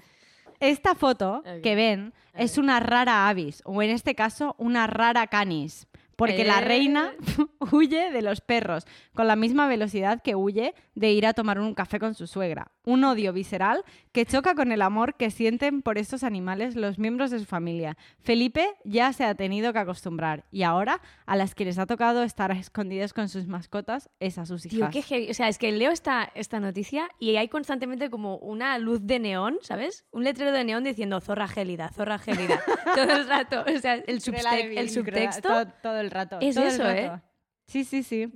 Esta 0.60 0.96
foto 0.96 1.44
que 1.62 1.76
ven 1.76 2.14
es 2.34 2.58
una 2.58 2.80
rara 2.80 3.28
avis, 3.28 3.62
o 3.66 3.82
en 3.82 3.90
este 3.90 4.16
caso, 4.16 4.56
una 4.58 4.88
rara 4.88 5.28
canis. 5.28 5.88
Porque 6.15 6.43
la 6.45 6.60
Eh. 6.60 6.65
reina 6.65 7.12
huye 7.71 8.12
de 8.12 8.21
los 8.21 8.41
perros 8.41 8.86
con 9.13 9.28
la 9.28 9.36
misma 9.36 9.67
velocidad 9.67 10.21
que 10.21 10.36
huye 10.36 10.73
de 10.95 11.12
ir 11.12 11.26
a 11.26 11.34
tomar 11.34 11.60
un 11.60 11.73
café 11.73 11.99
con 11.99 12.13
su 12.13 12.28
suegra. 12.28 12.71
Un 12.86 13.04
odio 13.04 13.34
visceral 13.34 13.84
que 14.12 14.26
choca 14.26 14.56
con 14.56 14.71
el 14.71 14.82
amor 14.82 15.15
que 15.15 15.32
sienten 15.32 15.82
por 15.82 15.97
estos 15.97 16.23
animales 16.23 16.76
los 16.76 16.99
miembros 16.99 17.32
de 17.32 17.39
su 17.39 17.45
familia. 17.45 17.97
Felipe 18.19 18.67
ya 18.84 19.12
se 19.13 19.23
ha 19.23 19.34
tenido 19.36 19.73
que 19.73 19.80
acostumbrar 19.80 20.43
y 20.52 20.63
ahora 20.63 21.02
a 21.26 21.36
las 21.36 21.56
que 21.56 21.65
les 21.65 21.80
ha 21.80 21.86
tocado 21.86 22.23
estar 22.23 22.52
escondidas 22.52 23.13
con 23.13 23.30
sus 23.30 23.47
mascotas 23.47 24.10
es 24.19 24.38
a 24.38 24.45
sus 24.45 24.63
tío, 24.63 24.80
hijas. 24.80 24.91
qué 24.91 25.02
heavy. 25.02 25.30
O 25.32 25.34
sea, 25.34 25.47
es 25.47 25.58
que 25.58 25.71
leo 25.71 25.91
esta, 25.91 26.30
esta 26.36 26.60
noticia 26.60 27.10
y 27.19 27.36
hay 27.38 27.47
constantemente 27.47 28.10
como 28.10 28.38
una 28.38 28.78
luz 28.78 28.99
de 29.08 29.19
neón, 29.19 29.58
¿sabes? 29.62 30.06
Un 30.12 30.23
letrero 30.26 30.52
de 30.52 30.63
neón 30.63 30.84
diciendo 30.84 31.19
zorra 31.21 31.47
gélida, 31.47 31.89
zorra 31.89 32.19
gélida. 32.19 32.60
Todo 32.95 33.12
el 33.15 33.28
rato. 33.28 33.63
O 33.76 33.80
sea, 33.80 33.95
el, 33.95 34.21
Cruella 34.21 34.52
de 34.52 34.58
subte- 34.63 34.69
Vil, 34.69 34.78
el 34.78 34.89
subtexto. 34.89 35.47
todo, 35.49 35.65
todo 35.82 35.99
el 36.04 36.12
rato. 36.12 36.38
Es 36.42 36.56
todo 36.56 36.66
el 36.66 36.72
eso, 36.72 36.89
¿eh? 36.89 37.08
rato. 37.10 37.24
Sí, 37.66 37.86
sí, 37.86 38.04
sí. 38.04 38.28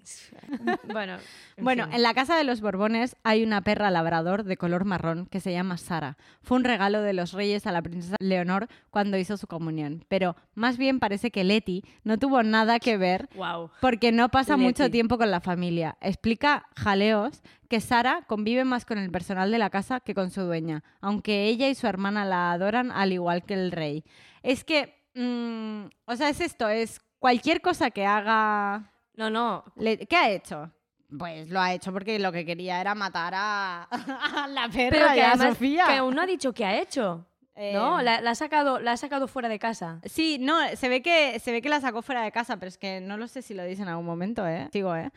bueno, 0.94 1.18
en 1.58 1.64
Bueno, 1.64 1.84
fin. 1.88 1.96
en 1.96 2.02
la 2.02 2.14
casa 2.14 2.38
de 2.38 2.46
los 2.46 2.62
Borbones 2.62 3.18
hay 3.24 3.44
una 3.44 3.62
perra 3.62 3.92
labrador 3.92 4.46
de 4.46 4.56
color 4.56 4.86
marrón 4.86 5.26
que 5.26 5.42
se 5.42 5.52
llama 5.52 5.78
Sara. 5.78 6.18
Fue 6.42 6.56
un 6.58 6.64
regalo 6.64 7.02
de 7.02 7.12
los 7.12 7.34
reyes 7.34 7.68
a 7.68 7.74
la 7.74 7.82
princesa 7.82 8.16
Leonor 8.20 8.70
cuando 8.90 9.18
hizo 9.18 9.36
su 9.36 9.46
comunión. 9.46 10.06
Pero 10.08 10.38
más 10.56 10.78
bien 10.78 11.00
parece 11.02 11.30
que 11.30 11.44
Leti 11.44 11.84
no 12.06 12.18
tuvo 12.18 12.42
nada 12.42 12.80
que 12.80 12.96
ver 12.98 13.28
Wow. 13.36 13.70
porque 13.82 14.14
no 14.14 14.30
pasa 14.30 14.54
Leti. 14.56 14.64
mucho 14.64 14.90
tiempo 14.90 15.18
con 15.18 15.30
la 15.30 15.42
familia. 15.42 15.98
Explica 16.00 16.66
Jaleos 16.78 17.44
que 17.68 17.82
Sara 17.82 18.24
convive 18.28 18.64
más 18.64 18.86
con 18.86 18.98
el 18.98 19.12
personal 19.12 19.52
de 19.52 19.58
la 19.60 19.70
casa 19.70 20.00
que 20.00 20.16
con 20.16 20.32
su 20.32 20.44
dueña, 20.44 20.86
aunque 21.02 21.48
ella 21.48 21.68
y 21.68 21.76
su 21.76 21.86
hermana 21.86 22.24
la 22.24 22.54
adoran 22.54 22.92
al 22.92 23.12
igual 23.12 23.44
que 23.44 23.56
el 23.56 23.74
rey. 23.74 24.06
Es 24.42 24.64
que, 24.64 25.04
mm, 25.16 25.88
o 26.06 26.16
sea, 26.16 26.30
es 26.30 26.40
esto, 26.40 26.70
es 26.70 27.02
cualquier 27.28 27.60
cosa 27.62 27.92
que 27.92 28.06
haga... 28.06 28.90
No, 29.16 29.30
no. 29.30 29.66
Le- 29.76 29.98
¿Qué 30.08 30.16
ha 30.16 30.30
hecho? 30.30 30.72
Pues 31.20 31.50
lo 31.50 31.60
ha 31.60 31.74
hecho 31.74 31.92
porque 31.92 32.20
lo 32.20 32.32
que 32.32 32.46
quería 32.46 32.80
era 32.80 32.96
matar 32.96 33.34
a, 33.36 33.84
a 34.44 34.48
la 34.48 34.70
perra 34.70 34.90
Pero 34.92 35.08
y 35.12 35.16
que 35.16 35.22
a 35.24 35.30
además 35.32 35.50
Sofía. 35.50 35.86
que 35.88 35.94
aún 35.98 36.16
no 36.16 36.22
ha 36.22 36.26
dicho 36.26 36.54
qué 36.54 36.64
ha 36.66 36.80
hecho. 36.80 37.26
Eh, 37.56 37.74
No, 37.74 38.02
la, 38.02 38.22
la 38.22 38.32
ha 38.32 38.36
sacado, 38.36 38.80
la 38.80 38.94
ha 38.94 38.98
sacado 38.98 39.28
fuera 39.28 39.50
de 39.50 39.60
casa. 39.60 40.00
Sí, 40.06 40.38
no, 40.40 40.56
se 40.76 40.88
ve, 40.88 41.02
que, 41.02 41.40
se 41.40 41.52
ve 41.52 41.62
que 41.62 41.68
la 41.70 41.82
sacó 41.82 42.02
fuera 42.02 42.22
de 42.22 42.32
casa, 42.32 42.56
pero 42.58 42.70
es 42.70 42.78
que 42.78 43.02
no 43.02 43.18
lo 43.18 43.28
sé 43.28 43.42
si 43.42 43.54
lo 43.54 43.64
dice 43.66 43.82
en 43.82 43.90
algún 43.90 44.06
momento, 44.06 44.48
¿eh? 44.48 44.70
Sigo, 44.72 44.96
¿eh? 44.96 45.10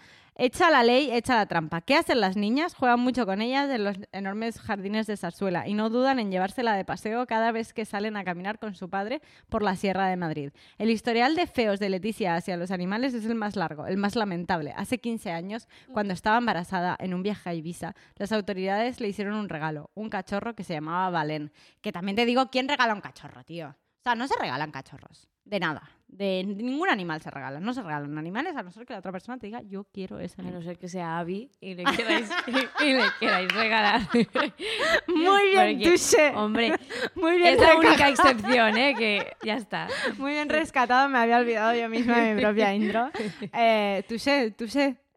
Echa 0.42 0.70
la 0.70 0.82
ley, 0.82 1.10
echa 1.12 1.34
la 1.34 1.44
trampa. 1.44 1.82
¿Qué 1.82 1.94
hacen 1.94 2.18
las 2.18 2.34
niñas? 2.34 2.74
Juegan 2.74 3.00
mucho 3.00 3.26
con 3.26 3.42
ellas 3.42 3.68
en 3.68 3.84
los 3.84 3.98
enormes 4.10 4.58
jardines 4.58 5.06
de 5.06 5.18
Zarzuela 5.18 5.68
y 5.68 5.74
no 5.74 5.90
dudan 5.90 6.18
en 6.18 6.30
llevársela 6.30 6.72
de 6.72 6.86
paseo 6.86 7.26
cada 7.26 7.52
vez 7.52 7.74
que 7.74 7.84
salen 7.84 8.16
a 8.16 8.24
caminar 8.24 8.58
con 8.58 8.74
su 8.74 8.88
padre 8.88 9.20
por 9.50 9.62
la 9.62 9.76
Sierra 9.76 10.08
de 10.08 10.16
Madrid. 10.16 10.50
El 10.78 10.88
historial 10.88 11.36
de 11.36 11.46
feos 11.46 11.78
de 11.78 11.90
Leticia 11.90 12.36
hacia 12.36 12.56
los 12.56 12.70
animales 12.70 13.12
es 13.12 13.26
el 13.26 13.34
más 13.34 13.54
largo, 13.54 13.86
el 13.86 13.98
más 13.98 14.16
lamentable. 14.16 14.72
Hace 14.74 14.96
15 14.96 15.30
años, 15.30 15.68
cuando 15.92 16.14
estaba 16.14 16.38
embarazada 16.38 16.96
en 17.00 17.12
un 17.12 17.22
viaje 17.22 17.50
a 17.50 17.52
Ibiza, 17.52 17.94
las 18.16 18.32
autoridades 18.32 18.98
le 18.98 19.08
hicieron 19.08 19.34
un 19.34 19.50
regalo, 19.50 19.90
un 19.92 20.08
cachorro 20.08 20.54
que 20.54 20.64
se 20.64 20.72
llamaba 20.72 21.10
Valén. 21.10 21.52
Que 21.82 21.92
también 21.92 22.16
te 22.16 22.24
digo, 22.24 22.48
¿quién 22.48 22.66
regala 22.66 22.94
un 22.94 23.02
cachorro, 23.02 23.44
tío? 23.44 23.68
O 23.68 24.02
sea, 24.02 24.14
no 24.14 24.26
se 24.26 24.38
regalan 24.40 24.70
cachorros. 24.70 25.28
De 25.44 25.60
nada. 25.60 25.99
De 26.12 26.42
ningún 26.44 26.88
animal 26.88 27.22
se 27.22 27.30
regala. 27.30 27.60
No 27.60 27.72
se 27.72 27.82
regalan 27.82 28.18
animales 28.18 28.56
a 28.56 28.62
no 28.62 28.72
ser 28.72 28.84
que 28.84 28.92
la 28.92 28.98
otra 28.98 29.12
persona 29.12 29.38
te 29.38 29.46
diga, 29.46 29.62
yo 29.62 29.84
quiero 29.84 30.18
ese 30.18 30.42
A 30.42 30.44
no 30.44 30.60
ser 30.60 30.76
que 30.76 30.88
sea 30.88 31.18
Abby 31.18 31.50
y 31.60 31.74
le 31.74 31.84
queráis, 31.96 32.28
y, 32.46 32.84
y 32.84 32.92
le 32.94 33.04
queráis 33.20 33.52
regalar. 33.54 34.00
Muy 35.06 35.50
bien, 35.50 35.78
Porque. 35.78 36.32
Hombre, 36.34 36.74
Muy 37.14 37.36
bien, 37.36 37.54
es 37.54 37.60
la 37.60 37.76
única 37.76 38.08
excepción, 38.08 38.76
¿eh? 38.76 38.94
Que 38.98 39.36
ya 39.44 39.56
está. 39.56 39.86
Muy 40.18 40.32
bien 40.32 40.48
rescatado. 40.48 41.08
Me 41.08 41.18
había 41.18 41.38
olvidado 41.38 41.74
yo 41.74 41.88
misma 41.88 42.18
de 42.18 42.34
mi 42.34 42.40
propia 42.40 42.74
intro. 42.74 43.10
Eh. 43.52 44.04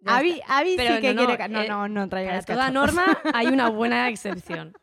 Ya 0.03 0.15
Avi, 0.17 0.41
Avi 0.47 0.75
Pero 0.75 0.95
sí 0.95 1.01
que 1.01 1.13
no, 1.13 1.21
no, 1.21 1.27
quiere... 1.27 1.49
No, 1.49 1.62
eh, 1.62 1.67
no, 1.67 1.88
no 1.88 2.10
Para 2.10 2.10
traigas 2.10 2.45
toda 2.45 2.69
norma 2.71 3.06
hay 3.34 3.47
una 3.47 3.69
buena 3.69 4.10
excepción. 4.10 4.73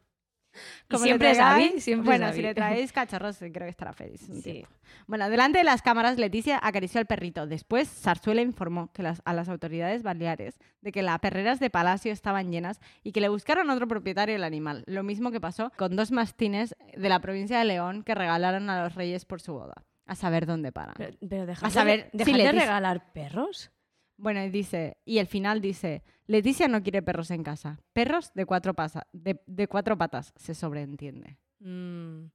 Como 0.90 1.05
siempre 1.05 1.35
siempre 1.81 2.05
Bueno, 2.07 2.29
es 2.29 2.35
si 2.37 2.42
le 2.42 2.55
traéis 2.55 2.92
cachorros, 2.92 3.38
creo 3.38 3.53
que 3.53 3.68
estará 3.68 3.92
feliz. 3.92 4.29
un 4.29 4.37
Sí. 4.37 4.53
tiempo. 4.53 4.68
Bueno, 5.07 5.31
delante 5.31 5.59
de 5.59 5.64
las 5.64 5.83
cámaras, 5.83 6.18
Leticia 6.18 6.59
acarició 6.62 6.98
al 7.00 7.07
perrito. 7.07 7.46
Después, 7.46 7.88
Sarzuela 7.88 8.42
informó 8.42 8.90
que 8.92 9.03
las- 9.03 9.22
a 9.24 9.33
las 9.33 9.48
autoridades 9.48 10.03
baleares 10.03 10.59
de 10.81 10.92
que 10.92 11.03
las 11.03 11.18
perreras 11.20 11.61
de 11.61 11.70
Palacio 11.70 12.12
estaban 12.12 12.50
llenas 12.50 12.81
y 13.03 13.12
que 13.12 13.20
le 13.20 13.29
buscaron 13.29 13.70
otro 13.70 13.87
propietario 13.87 14.35
del 14.35 14.44
animal. 14.44 14.83
Lo 14.87 15.03
mismo 15.03 15.31
que 15.31 15.40
pasó 15.40 15.70
con 15.76 15.96
dos 15.96 16.11
mastines 16.11 16.74
de 16.96 17.09
la 17.09 17.20
provincia 17.20 17.59
de 17.59 17.64
León 17.64 18.03
que 18.03 18.14
regalaron 18.14 18.68
a 18.70 18.83
los 18.85 18.94
reyes 18.94 19.24
por 19.24 19.40
su 19.40 19.53
boda. 19.53 19.85
A 20.07 20.16
saber 20.16 20.44
dónde 20.44 20.72
paran. 20.72 20.94
Pero, 20.98 21.16
pero 21.29 21.53
A 21.62 21.70
saber, 21.70 22.11
de, 22.12 22.24
regalar 22.24 23.12
perros. 23.12 23.70
Bueno, 24.16 24.42
y 24.42 24.50
dice, 24.50 24.98
y 25.05 25.18
el 25.18 25.26
final 25.29 25.61
dice, 25.61 26.03
Leticia 26.31 26.68
no 26.68 26.81
quiere 26.83 27.03
perros 27.03 27.31
en 27.33 27.43
casa. 27.43 27.81
Perros 27.93 28.33
de 28.35 28.47
cuatro, 28.47 28.72
pasa- 28.74 29.07
de, 29.12 29.43
de 29.47 29.66
cuatro 29.66 29.99
patas, 29.99 30.33
se 30.37 30.55
sobreentiende. 30.55 31.39
Mm, 31.59 32.26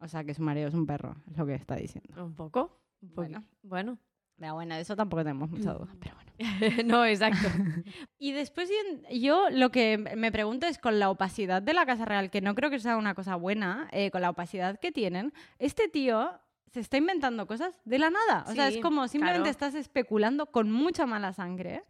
O 0.00 0.08
sea, 0.08 0.22
que 0.24 0.34
su 0.34 0.42
marido 0.42 0.68
es 0.68 0.74
un 0.74 0.84
perro, 0.86 1.16
es 1.30 1.36
lo 1.38 1.46
que 1.46 1.54
está 1.54 1.76
diciendo. 1.76 2.22
un 2.24 2.34
poco. 2.34 2.78
Un 3.00 3.14
Bueno. 3.14 3.42
bueno. 3.62 3.98
Pero 4.36 4.54
bueno, 4.54 4.74
de 4.74 4.80
eso 4.80 4.96
tampoco 4.96 5.22
tenemos 5.22 5.48
mucha 5.50 5.72
duda, 5.72 5.88
pero 6.00 6.14
bueno. 6.16 6.32
no, 6.84 7.04
exacto. 7.06 7.48
Y 8.18 8.32
después 8.32 8.68
yo- 9.10 9.48
lo 9.50 9.70
que 9.70 9.96
me 9.98 10.30
pregunto 10.32 10.66
es 10.66 10.78
con 10.78 10.98
la 10.98 11.08
opacidad 11.10 11.62
de 11.62 11.72
la 11.74 11.86
Casa 11.86 12.04
Real, 12.04 12.30
que 12.30 12.40
no 12.42 12.54
creo 12.54 12.68
que 12.68 12.80
sea 12.80 12.96
una 12.98 13.14
cosa 13.14 13.36
buena, 13.36 13.88
eh, 13.92 14.10
con 14.10 14.20
la 14.20 14.30
opacidad 14.30 14.78
que 14.78 14.92
tienen, 14.92 15.32
este 15.58 15.88
tío 15.88 16.30
se 16.66 16.80
está 16.80 16.96
inventando 16.98 17.46
cosas 17.46 17.80
de 17.84 17.98
la 17.98 18.10
nada. 18.10 18.44
O 18.48 18.52
sea, 18.52 18.68
es 18.68 18.78
como 18.78 19.06
simplemente 19.08 19.42
claro. 19.42 19.50
estás 19.50 19.74
especulando 19.74 20.46
con 20.46 20.70
mucha 20.70 21.06
mala 21.06 21.32
sangre. 21.32 21.84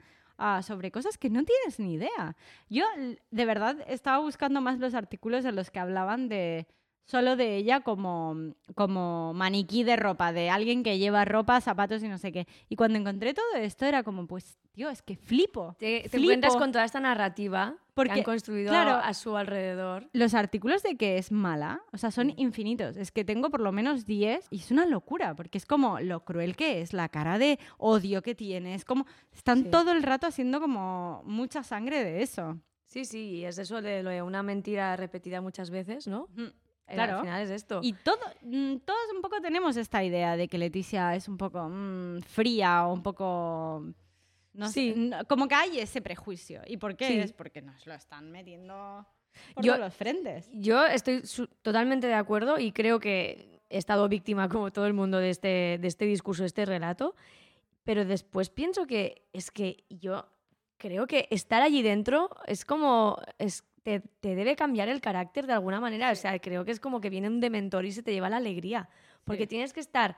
Sobre 0.62 0.90
cosas 0.90 1.18
que 1.18 1.30
no 1.30 1.45
tienes 1.45 1.78
ni 1.78 1.95
idea. 1.95 2.36
Yo, 2.68 2.84
de 3.30 3.45
verdad, 3.45 3.76
estaba 3.86 4.18
buscando 4.18 4.61
más 4.61 4.78
los 4.78 4.95
artículos 4.95 5.45
en 5.45 5.57
los 5.57 5.70
que 5.70 5.78
hablaban 5.78 6.28
de 6.28 6.66
solo 7.05 7.36
de 7.36 7.57
ella 7.57 7.80
como, 7.80 8.55
como 8.74 9.32
maniquí 9.34 9.84
de 9.84 9.96
ropa, 9.96 10.32
de 10.32 10.50
alguien 10.50 10.82
que 10.82 10.98
lleva 10.98 11.24
ropa, 11.24 11.61
zapatos 11.61 12.03
y 12.03 12.09
no 12.09 12.18
sé 12.18 12.32
qué. 12.32 12.46
Y 12.68 12.76
cuando 12.76 12.98
encontré 12.98 13.34
todo 13.34 13.55
esto 13.57 13.84
era 13.84 14.03
como, 14.03 14.26
pues, 14.26 14.59
tío, 14.72 14.88
es 14.88 15.03
que 15.03 15.16
flipo. 15.16 15.76
Te, 15.78 16.09
te 16.09 16.16
encuentras 16.16 16.57
con 16.57 16.72
toda 16.72 16.84
esta 16.84 17.00
narrativa 17.00 17.76
Porque, 17.94 18.14
que 18.14 18.20
han 18.20 18.24
construido 18.24 18.70
claro, 18.70 18.92
a 18.94 19.12
su 19.14 19.36
alrededor. 19.36 20.09
Los 20.12 20.32
artículos 20.34 20.82
de 20.82 20.96
que 20.96 21.18
es 21.18 21.30
mala, 21.30 21.82
o 21.92 21.98
sea, 21.98 22.11
son 22.11 22.32
infinitos. 22.36 22.96
Es 22.96 23.12
que 23.12 23.24
tengo 23.24 23.50
por 23.50 23.61
lo 23.61 23.72
menos 23.72 24.07
10 24.07 24.46
y 24.50 24.59
es 24.61 24.70
una 24.70 24.86
locura, 24.86 25.34
porque 25.36 25.59
es 25.59 25.66
como 25.66 26.00
lo 26.00 26.24
cruel 26.24 26.57
que 26.57 26.80
es, 26.80 26.92
la 26.94 27.09
cara 27.11 27.38
de 27.38 27.59
odio 27.78 28.22
que 28.22 28.34
tiene, 28.34 28.74
es 28.74 28.84
como, 28.84 29.07
están 29.32 29.64
Sí. 29.64 29.70
todo 29.70 29.92
el 29.92 30.03
rato 30.03 30.26
haciendo 30.26 30.61
como 30.61 31.22
mucha 31.26 31.62
sangre 31.62 32.03
de 32.05 32.22
eso. 32.22 32.59
Sí, 32.86 33.05
sí, 33.07 33.18
y 33.36 33.44
es 33.46 33.57
eso 33.59 33.80
de 33.80 34.03
lo 34.03 34.11
de 34.11 34.20
una 34.22 34.42
mentira 34.42 34.96
repetida 34.96 35.40
muchas 35.40 35.70
veces, 35.70 36.07
¿no? 36.07 36.28
Eh, 36.89 36.95
Claro. 36.95 37.16
Al 37.16 37.20
final 37.22 37.43
es 37.43 37.51
esto. 37.51 37.80
Y 37.83 37.93
todo, 37.95 38.18
mm, 38.43 38.76
todos 38.78 39.01
un 39.14 39.22
poco 39.22 39.41
tenemos 39.41 39.76
esta 39.76 40.03
idea 40.05 40.37
de 40.37 40.49
que 40.49 40.59
Leticia 40.59 41.14
es 41.14 41.28
un 41.28 41.39
poco 41.39 41.68
mm, 41.68 42.20
fría 42.22 42.87
o 42.87 42.93
un 42.93 43.03
poco... 43.03 43.85
No 44.55 44.66
sé, 44.68 44.72
Sí. 44.72 44.95
no- 44.97 45.24
como 45.26 45.49
que 45.49 45.55
hay 45.55 45.78
ese 45.80 46.03
prejuicio. 46.03 46.61
¿Y 46.66 46.76
por 46.76 46.95
qué? 46.97 47.07
Sí. 47.09 47.18
Es 47.18 47.33
porque 47.33 47.62
nos 47.62 47.87
lo 47.87 47.95
están 47.95 48.30
metiendo 48.30 49.07
por 49.55 49.64
Yo- 49.64 49.78
los 49.78 49.95
frentes. 49.95 50.51
Yo 50.53 50.85
estoy 50.85 51.22
totalmente 51.62 52.07
de 52.07 52.14
acuerdo 52.14 52.59
y 52.59 52.72
creo 52.72 53.01
que 53.01 53.61
he 53.70 53.78
estado 53.78 54.07
víctima, 54.09 54.51
como 54.51 54.70
todo 54.70 54.87
el 54.87 54.93
mundo, 54.93 55.16
de 55.18 55.30
este, 55.30 55.78
de 55.80 55.89
este 55.89 56.05
discurso, 56.05 56.43
de 56.43 56.49
este 56.49 56.66
relato. 56.66 57.14
Pero 57.85 58.05
después 58.05 58.51
pienso 58.51 58.87
que 58.87 59.22
es 59.33 59.51
que 59.51 59.85
yo 59.89 60.26
creo 60.76 61.07
que 61.07 61.26
estar 61.30 61.62
allí 61.62 61.80
dentro 61.80 62.28
es 62.47 62.66
como. 62.66 63.16
Es, 63.39 63.64
te, 63.83 64.01
te 64.01 64.35
debe 64.35 64.55
cambiar 64.57 64.89
el 64.89 65.01
carácter 65.01 65.47
de 65.47 65.53
alguna 65.55 65.80
manera. 65.80 66.11
O 66.11 66.14
sea, 66.14 66.39
creo 66.39 66.64
que 66.64 66.70
es 66.72 66.80
como 66.80 67.01
que 67.01 67.11
viene 67.11 67.28
un 67.28 67.41
dementor 67.41 67.85
y 67.85 67.93
se 67.93 68.03
te 68.03 68.12
lleva 68.12 68.28
la 68.30 68.37
alegría. 68.39 68.89
Porque 69.24 69.43
Sí. 69.43 69.49
tienes 69.49 69.72
que 69.72 69.80
estar 69.80 70.16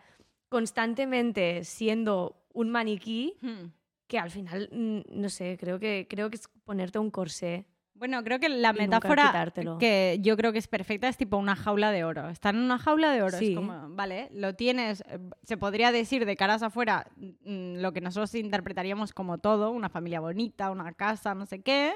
constantemente 0.49 1.65
siendo 1.65 2.37
un 2.53 2.71
maniquí 2.71 3.35
Hmm. 3.43 3.67
que 4.07 4.19
al 4.19 4.31
final, 4.31 4.69
mm, 4.73 5.01
no 5.21 5.29
sé, 5.29 5.57
creo 5.59 5.79
que, 5.79 6.07
creo 6.09 6.31
que 6.31 6.37
es 6.37 6.49
ponerte 6.65 6.99
un 6.99 7.11
corsé. 7.11 7.67
Bueno, 7.97 8.23
creo 8.25 8.39
que 8.41 8.49
la 8.49 8.73
metáfora 8.73 9.53
que 9.79 10.19
yo 10.21 10.37
creo 10.37 10.53
que 10.53 10.59
es 10.59 10.67
perfecta 10.69 11.09
es 11.09 11.17
tipo 11.17 11.37
una 11.37 11.55
jaula 11.55 11.91
de 11.93 12.03
oro. 12.05 12.29
Estar 12.29 12.55
en 12.55 12.61
una 12.63 12.79
jaula 12.79 13.13
de 13.13 13.23
oro. 13.23 13.39
Sí. 13.39 13.51
Es 13.51 13.57
como, 13.57 13.89
vale, 13.91 14.29
lo 14.33 14.55
tienes, 14.55 15.03
eh, 15.09 15.19
se 15.45 15.57
podría 15.57 15.93
decir 15.93 16.27
de 16.27 16.37
caras 16.37 16.63
afuera 16.63 17.07
mm, 17.17 17.77
lo 17.81 17.93
que 17.93 18.01
nosotros 18.01 18.35
interpretaríamos 18.35 19.13
como 19.13 19.39
todo, 19.39 19.71
una 19.71 19.89
familia 19.89 20.21
bonita, 20.21 20.71
una 20.71 20.93
casa, 20.93 21.35
no 21.35 21.47
sé 21.47 21.63
qué, 21.63 21.93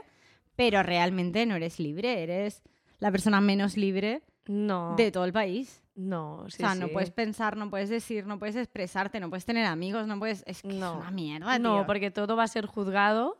pero 0.58 0.82
realmente 0.82 1.46
no 1.46 1.54
eres 1.54 1.78
libre, 1.78 2.20
eres 2.24 2.62
la 2.98 3.12
persona 3.12 3.40
menos 3.40 3.76
libre 3.76 4.22
No. 4.48 4.96
de 4.96 5.12
todo 5.12 5.24
el 5.24 5.32
país. 5.32 5.80
No, 5.94 6.44
sí, 6.48 6.56
o 6.64 6.66
sea, 6.66 6.74
no 6.74 6.88
puedes 6.88 7.10
pensar, 7.12 7.56
no 7.56 7.70
puedes 7.70 7.88
decir, 7.88 8.26
no 8.26 8.40
puedes 8.40 8.56
expresarte, 8.56 9.20
no 9.20 9.28
puedes 9.30 9.44
tener 9.44 9.66
amigos, 9.66 10.08
no 10.08 10.18
puedes... 10.18 10.42
Es 10.48 10.62
que 10.62 10.68
No. 10.68 10.94
es 10.94 11.00
una 11.00 11.10
mierda, 11.12 11.58
No, 11.60 11.76
tío. 11.78 11.86
porque 11.86 12.10
todo 12.10 12.34
va 12.34 12.42
a 12.42 12.48
ser 12.48 12.66
juzgado 12.66 13.38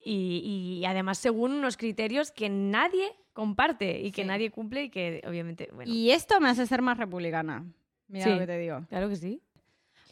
y, 0.00 0.78
y 0.80 0.84
además 0.86 1.18
según 1.18 1.52
unos 1.52 1.76
criterios 1.76 2.30
que 2.30 2.48
nadie 2.48 3.10
comparte 3.32 4.00
y 4.00 4.12
que 4.12 4.24
nadie 4.24 4.50
cumple 4.52 4.84
y 4.84 4.90
que 4.90 5.22
obviamente, 5.26 5.68
bueno, 5.74 5.92
Y 5.92 6.10
esto 6.12 6.38
me 6.40 6.48
hace 6.48 6.66
ser 6.66 6.82
más 6.82 6.98
republicana. 6.98 7.64
Mira 8.06 8.28
lo 8.28 8.38
que 8.38 8.46
te 8.46 8.58
digo. 8.58 8.86
claro 8.88 9.08
que 9.08 9.16
sí. 9.16 9.42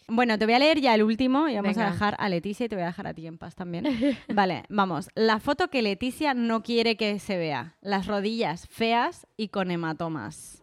Bueno, 0.09 0.39
te 0.39 0.45
voy 0.45 0.55
a 0.55 0.59
leer 0.59 0.81
ya 0.81 0.95
el 0.95 1.03
último 1.03 1.49
y 1.49 1.57
vamos 1.57 1.77
a 1.79 1.91
dejar 1.91 2.17
a 2.19 2.29
Leticia 2.29 2.67
y 2.67 2.69
te 2.69 2.77
voy 2.77 2.85
a 2.85 2.87
dejar 2.87 3.09
a 3.09 3.15
ti 3.15 3.27
en 3.27 3.39
paz 3.39 3.55
también. 3.55 3.85
Vale, 4.29 4.65
vamos. 4.69 5.09
La 5.15 5.41
foto 5.41 5.69
que 5.69 5.83
Leticia 5.83 6.33
no 6.33 6.63
quiere 6.63 6.97
que 6.97 7.19
se 7.19 7.37
vea. 7.37 7.77
Las 7.81 8.07
rodillas 8.07 8.69
feas 8.69 9.27
y 9.37 9.49
con 9.49 9.71
hematomas. 9.71 10.63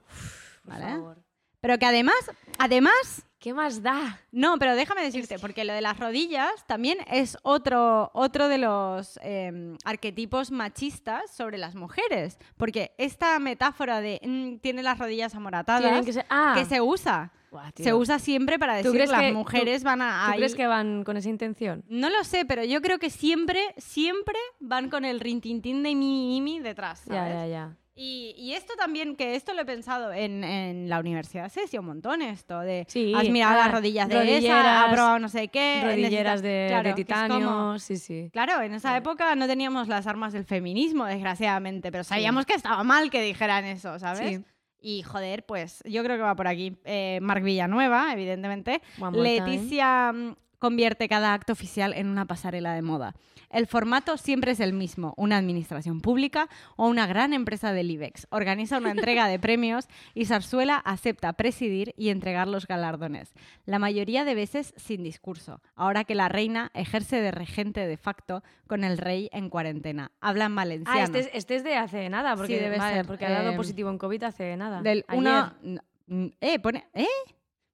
Por 0.66 0.80
favor. 0.80 1.24
Pero 1.60 1.78
que 1.78 1.86
además, 1.86 2.32
además, 2.58 3.26
¿Qué 3.40 3.54
más 3.54 3.82
da? 3.82 4.22
no, 4.32 4.58
pero 4.58 4.76
déjame 4.76 5.02
decirte, 5.02 5.38
porque 5.40 5.66
lo 5.66 5.74
de 5.74 5.82
las 5.82 6.00
rodillas 6.00 6.66
también 6.66 6.98
es 7.12 7.38
otro, 7.44 8.12
otro 8.14 8.48
de 8.48 8.58
los 8.58 9.20
eh, 9.22 9.76
arquetipos 9.84 10.52
machistas 10.52 11.32
sobre 11.32 11.58
las 11.58 11.76
mujeres. 11.76 12.38
Porque 12.56 12.94
esta 12.98 13.38
metáfora 13.40 14.00
de 14.00 14.22
mm, 14.24 14.60
tiene 14.60 14.84
las 14.84 14.98
rodillas 14.98 15.36
amoratadas, 15.36 15.84
Tienen 15.84 16.06
que 16.06 16.14
ser 16.14 16.26
ah, 16.30 16.54
que 16.58 16.64
se 16.64 16.80
usa. 16.80 17.32
Buah, 17.54 17.72
Se 17.76 17.94
usa 17.94 18.18
siempre 18.20 18.58
para 18.60 18.82
¿Tú 18.82 18.92
decir 18.92 19.10
las 19.10 19.22
que- 19.22 19.30
tú- 19.30 19.38
mujeres 19.38 19.84
van 19.84 20.02
a... 20.02 20.24
¿Tú 20.26 20.32
ahí- 20.32 20.38
crees 20.38 20.56
que 20.56 20.66
van 20.68 21.04
con 21.04 21.18
esa 21.18 21.30
intención? 21.30 21.84
No 21.88 22.10
lo 22.10 22.24
sé, 22.24 22.46
pero 22.46 22.64
yo 22.64 22.82
creo 22.82 22.98
que 23.00 23.10
siempre, 23.12 23.60
siempre 23.78 24.36
van 24.60 24.90
con 24.90 25.06
el 25.06 25.20
rintintín 25.20 25.84
de 25.84 25.94
mi 25.96 26.28
mimi 26.28 26.60
detrás, 26.60 27.04
Ya, 27.06 27.14
¿sabes? 27.16 27.34
ya, 27.36 27.48
ya. 27.48 27.78
Y, 27.96 28.34
y 28.40 28.54
esto 28.54 28.74
también, 28.76 29.16
que 29.16 29.36
esto 29.36 29.54
lo 29.54 29.62
he 29.62 29.66
pensado 29.66 30.12
en, 30.12 30.44
en 30.44 30.90
la 30.90 31.00
universidad, 31.00 31.48
se 31.50 31.62
decía 31.62 31.80
un 31.80 31.86
montón 31.86 32.24
esto, 32.24 32.60
de 32.62 32.86
Sí, 32.90 33.14
has 33.16 33.30
mirado 33.30 33.54
ah, 33.54 33.66
las 33.66 33.72
rodillas 33.72 34.10
de 34.10 34.38
esa, 34.40 34.86
has 34.86 34.92
probado 34.94 35.20
no 35.20 35.30
sé 35.30 35.50
qué. 35.50 35.82
Rodilleras 35.84 36.42
de, 36.42 36.66
Claro, 36.70 36.90
de 36.90 36.96
titanio, 36.96 37.46
como- 37.48 37.78
sí, 37.78 37.98
sí. 37.98 38.32
Claro, 38.34 38.60
en 38.64 38.74
esa 38.74 38.98
época 38.98 39.36
no 39.36 39.46
teníamos 39.46 39.88
las 39.90 40.08
armas 40.08 40.34
del 40.34 40.44
feminismo, 40.44 41.06
desgraciadamente, 41.06 41.92
pero 41.92 42.04
sabíamos 42.04 42.48
que 42.48 42.56
estaba 42.56 42.84
mal 42.84 43.12
que 43.12 43.22
dijeran 43.22 43.64
eso, 43.66 44.00
¿sabes? 44.00 44.38
Sí. 44.38 44.46
Y 44.84 45.02
joder, 45.02 45.46
pues 45.46 45.82
yo 45.86 46.04
creo 46.04 46.18
que 46.18 46.24
va 46.24 46.36
por 46.36 46.48
aquí. 46.48 46.78
Eh, 46.84 47.20
Marc 47.22 47.42
Villanueva, 47.42 48.12
evidentemente. 48.12 48.82
More 48.98 49.18
time. 49.38 50.36
Convierte 50.64 51.10
cada 51.10 51.34
acto 51.34 51.52
oficial 51.52 51.92
en 51.94 52.08
una 52.08 52.24
pasarela 52.26 52.74
de 52.74 52.82
moda. 52.82 53.16
El 53.50 53.68
formato 53.68 54.16
siempre 54.16 54.54
es 54.54 54.62
el 54.62 54.72
mismo, 54.72 55.14
una 55.18 55.36
administración 55.36 56.00
pública 56.00 56.48
o 56.78 56.88
una 56.88 57.06
gran 57.06 57.34
empresa 57.34 57.74
del 57.74 57.92
IBEX. 57.92 58.28
Organiza 58.30 58.78
una 58.78 58.92
entrega 58.92 59.28
de 59.28 59.40
premios 59.40 59.90
y 60.14 60.24
Zarzuela 60.24 60.78
acepta 60.78 61.34
presidir 61.34 61.94
y 61.98 62.08
entregar 62.12 62.48
los 62.48 62.66
galardones. 62.66 63.34
La 63.66 63.78
mayoría 63.78 64.24
de 64.24 64.36
veces 64.36 64.74
sin 64.78 65.04
discurso, 65.04 65.60
ahora 65.76 66.06
que 66.06 66.16
la 66.16 66.30
reina 66.30 66.72
ejerce 66.74 67.20
de 67.20 67.32
regente 67.32 67.86
de 67.86 67.98
facto 67.98 68.42
con 68.66 68.86
el 68.86 68.98
rey 68.98 69.28
en 69.34 69.50
cuarentena. 69.50 70.14
Habla 70.22 70.46
en 70.46 70.56
valenciano. 70.56 70.98
Ah, 70.98 71.04
este 71.04 71.20
es, 71.20 71.30
este 71.34 71.56
es 71.58 71.66
de 71.66 71.76
hace 71.76 72.08
nada, 72.08 72.38
porque, 72.38 72.58
debe 72.58 72.78
vale, 72.78 72.96
ser, 72.96 73.06
porque 73.06 73.26
ha 73.26 73.32
dado 73.32 73.52
eh, 73.52 73.56
positivo 73.58 73.90
en 73.90 73.98
COVID 73.98 74.24
hace 74.24 74.56
nada. 74.56 74.82
Del 74.82 75.04
Ayer. 75.10 75.20
uno- 75.20 75.54
n- 76.08 76.32
eh, 76.40 76.58
pone, 76.60 76.88
¿eh? 76.94 77.06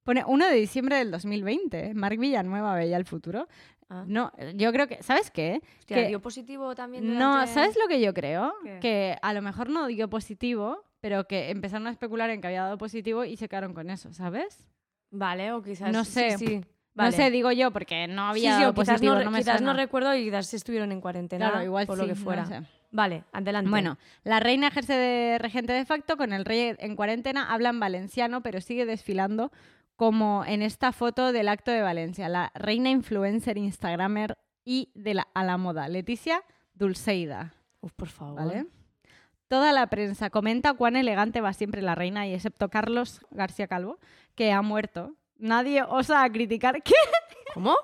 Pone 0.10 0.24
1 0.26 0.48
de 0.48 0.56
diciembre 0.56 0.96
del 0.96 1.12
2020. 1.12 1.94
Marc 1.94 2.18
Villanueva 2.18 2.74
veía 2.74 2.98
el 2.98 3.06
futuro. 3.06 3.48
Ah. 3.90 4.06
No, 4.08 4.32
yo 4.56 4.72
creo 4.74 4.88
que, 4.88 5.04
¿sabes 5.04 5.30
qué? 5.30 5.62
Hostia, 5.78 5.98
que- 5.98 6.08
dio 6.08 6.20
positivo 6.20 6.74
también 6.74 7.16
no, 7.16 7.46
¿sabes 7.46 7.78
lo 7.80 7.88
que 7.88 8.02
yo 8.02 8.12
creo? 8.12 8.56
¿Qué? 8.64 8.80
Que 8.82 9.18
a 9.22 9.34
lo 9.36 9.44
mejor 9.44 9.70
no 9.70 9.86
dio 9.86 10.10
positivo, 10.10 10.84
pero 11.00 11.26
que 11.28 11.52
empezaron 11.52 11.86
a 11.86 11.92
especular 11.92 12.32
en 12.32 12.42
que 12.42 12.48
había 12.48 12.64
dado 12.64 12.80
positivo 12.80 13.24
y 13.24 13.38
se 13.38 13.48
quedaron 13.48 13.76
con 13.76 13.92
eso, 13.92 14.12
¿sabes? 14.12 14.66
Vale, 15.12 15.52
o 15.52 15.62
quizás... 15.62 15.92
No 15.94 16.04
sí, 16.04 16.12
sé. 16.12 16.38
sí, 16.40 16.56
No 16.58 16.64
vale. 16.96 17.12
sé, 17.12 17.30
digo 17.30 17.52
yo, 17.52 17.70
porque 17.70 18.08
no 18.08 18.24
Sí, 18.34 18.40
había 18.40 18.56
sí, 18.56 18.60
dado 18.62 18.72
o 18.72 18.74
quizás, 18.74 18.88
positivo, 18.94 19.14
no, 19.14 19.24
no, 19.26 19.30
me 19.30 19.38
quizás 19.38 19.62
no 19.62 19.74
recuerdo 19.74 20.16
y 20.16 20.24
quizás 20.24 20.52
estuvieron 20.56 20.92
en 20.92 21.02
cuarentena 21.02 21.52
Claro, 21.52 21.64
igual 21.66 21.86
por 21.86 21.98
sí, 21.98 22.02
lo 22.02 22.08
que 22.08 22.16
no 22.18 22.24
fuera. 22.26 22.46
sé. 22.48 22.62
Vale, 22.92 23.26
adelante. 23.32 23.70
Bueno, 23.70 24.00
la 24.24 24.40
reina 24.40 24.70
ejerce 24.70 24.94
de 24.94 25.38
regente 25.38 25.72
de 25.74 25.86
facto, 25.86 26.18
con 26.18 26.34
el 26.34 26.46
rey 26.46 26.76
en 26.80 26.96
cuarentena, 26.96 27.54
habla 27.54 27.70
en 27.70 27.80
valenciano, 27.80 28.42
pero 28.42 28.60
sigue 28.60 28.88
desfilando 28.88 29.52
como 30.00 30.46
en 30.46 30.62
esta 30.62 30.94
foto 30.94 31.34
del 31.34 31.50
acto 31.50 31.72
de 31.72 31.82
Valencia, 31.82 32.30
la 32.30 32.54
reina 32.56 32.90
influencer, 32.90 33.58
instagramer 33.58 34.38
y 34.64 34.94
de 34.96 35.14
la, 35.14 35.28
a 35.34 35.44
la 35.44 35.58
moda, 35.58 35.90
Leticia 35.90 36.42
Dulceida, 36.74 37.54
Uf, 37.82 37.92
por 37.98 38.08
favor. 38.08 38.38
¿vale? 38.38 38.66
Toda 39.50 39.74
la 39.74 39.88
prensa 39.88 40.30
comenta 40.30 40.74
cuán 40.74 40.96
elegante 40.96 41.42
va 41.42 41.52
siempre 41.52 41.82
la 41.82 41.96
reina, 41.96 42.26
y 42.26 42.34
excepto 42.34 42.70
Carlos 42.70 43.20
García 43.30 43.68
Calvo, 43.68 44.00
que 44.36 44.54
ha 44.54 44.62
muerto. 44.62 45.16
Nadie 45.36 45.84
osa 45.84 46.26
criticar... 46.30 46.82
¿Qué? 46.84 46.94
¿Cómo? 47.54 47.76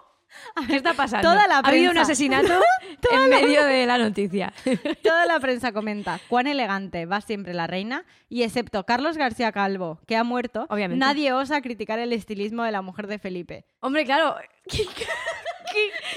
¿Qué 0.68 0.76
está 0.76 0.94
pasando? 0.94 1.30
Toda 1.30 1.48
la 1.48 1.56
ha 1.56 1.60
habido 1.60 1.90
un 1.92 1.96
prensa. 1.96 2.02
asesinato 2.12 2.54
en 3.12 3.30
medio 3.30 3.64
de 3.66 3.86
la 3.86 3.98
noticia. 3.98 4.54
Toda 5.04 5.26
la 5.26 5.40
prensa 5.40 5.72
comenta 5.72 6.20
cuán 6.28 6.48
elegante 6.48 7.06
va 7.06 7.22
siempre 7.22 7.54
la 7.54 7.68
reina 7.68 8.06
y 8.30 8.44
excepto 8.44 8.86
Carlos 8.86 9.18
García 9.18 9.52
Calvo, 9.52 10.00
que 10.08 10.16
ha 10.16 10.24
muerto, 10.24 10.66
Obviamente. 10.70 11.00
nadie 11.04 11.34
osa 11.34 11.62
criticar 11.62 12.00
el 12.00 12.14
estilismo 12.14 12.64
de 12.64 12.72
la 12.72 12.82
mujer 12.82 13.08
de 13.08 13.20
Felipe. 13.20 13.66
Hombre, 13.82 14.06
claro, 14.06 14.36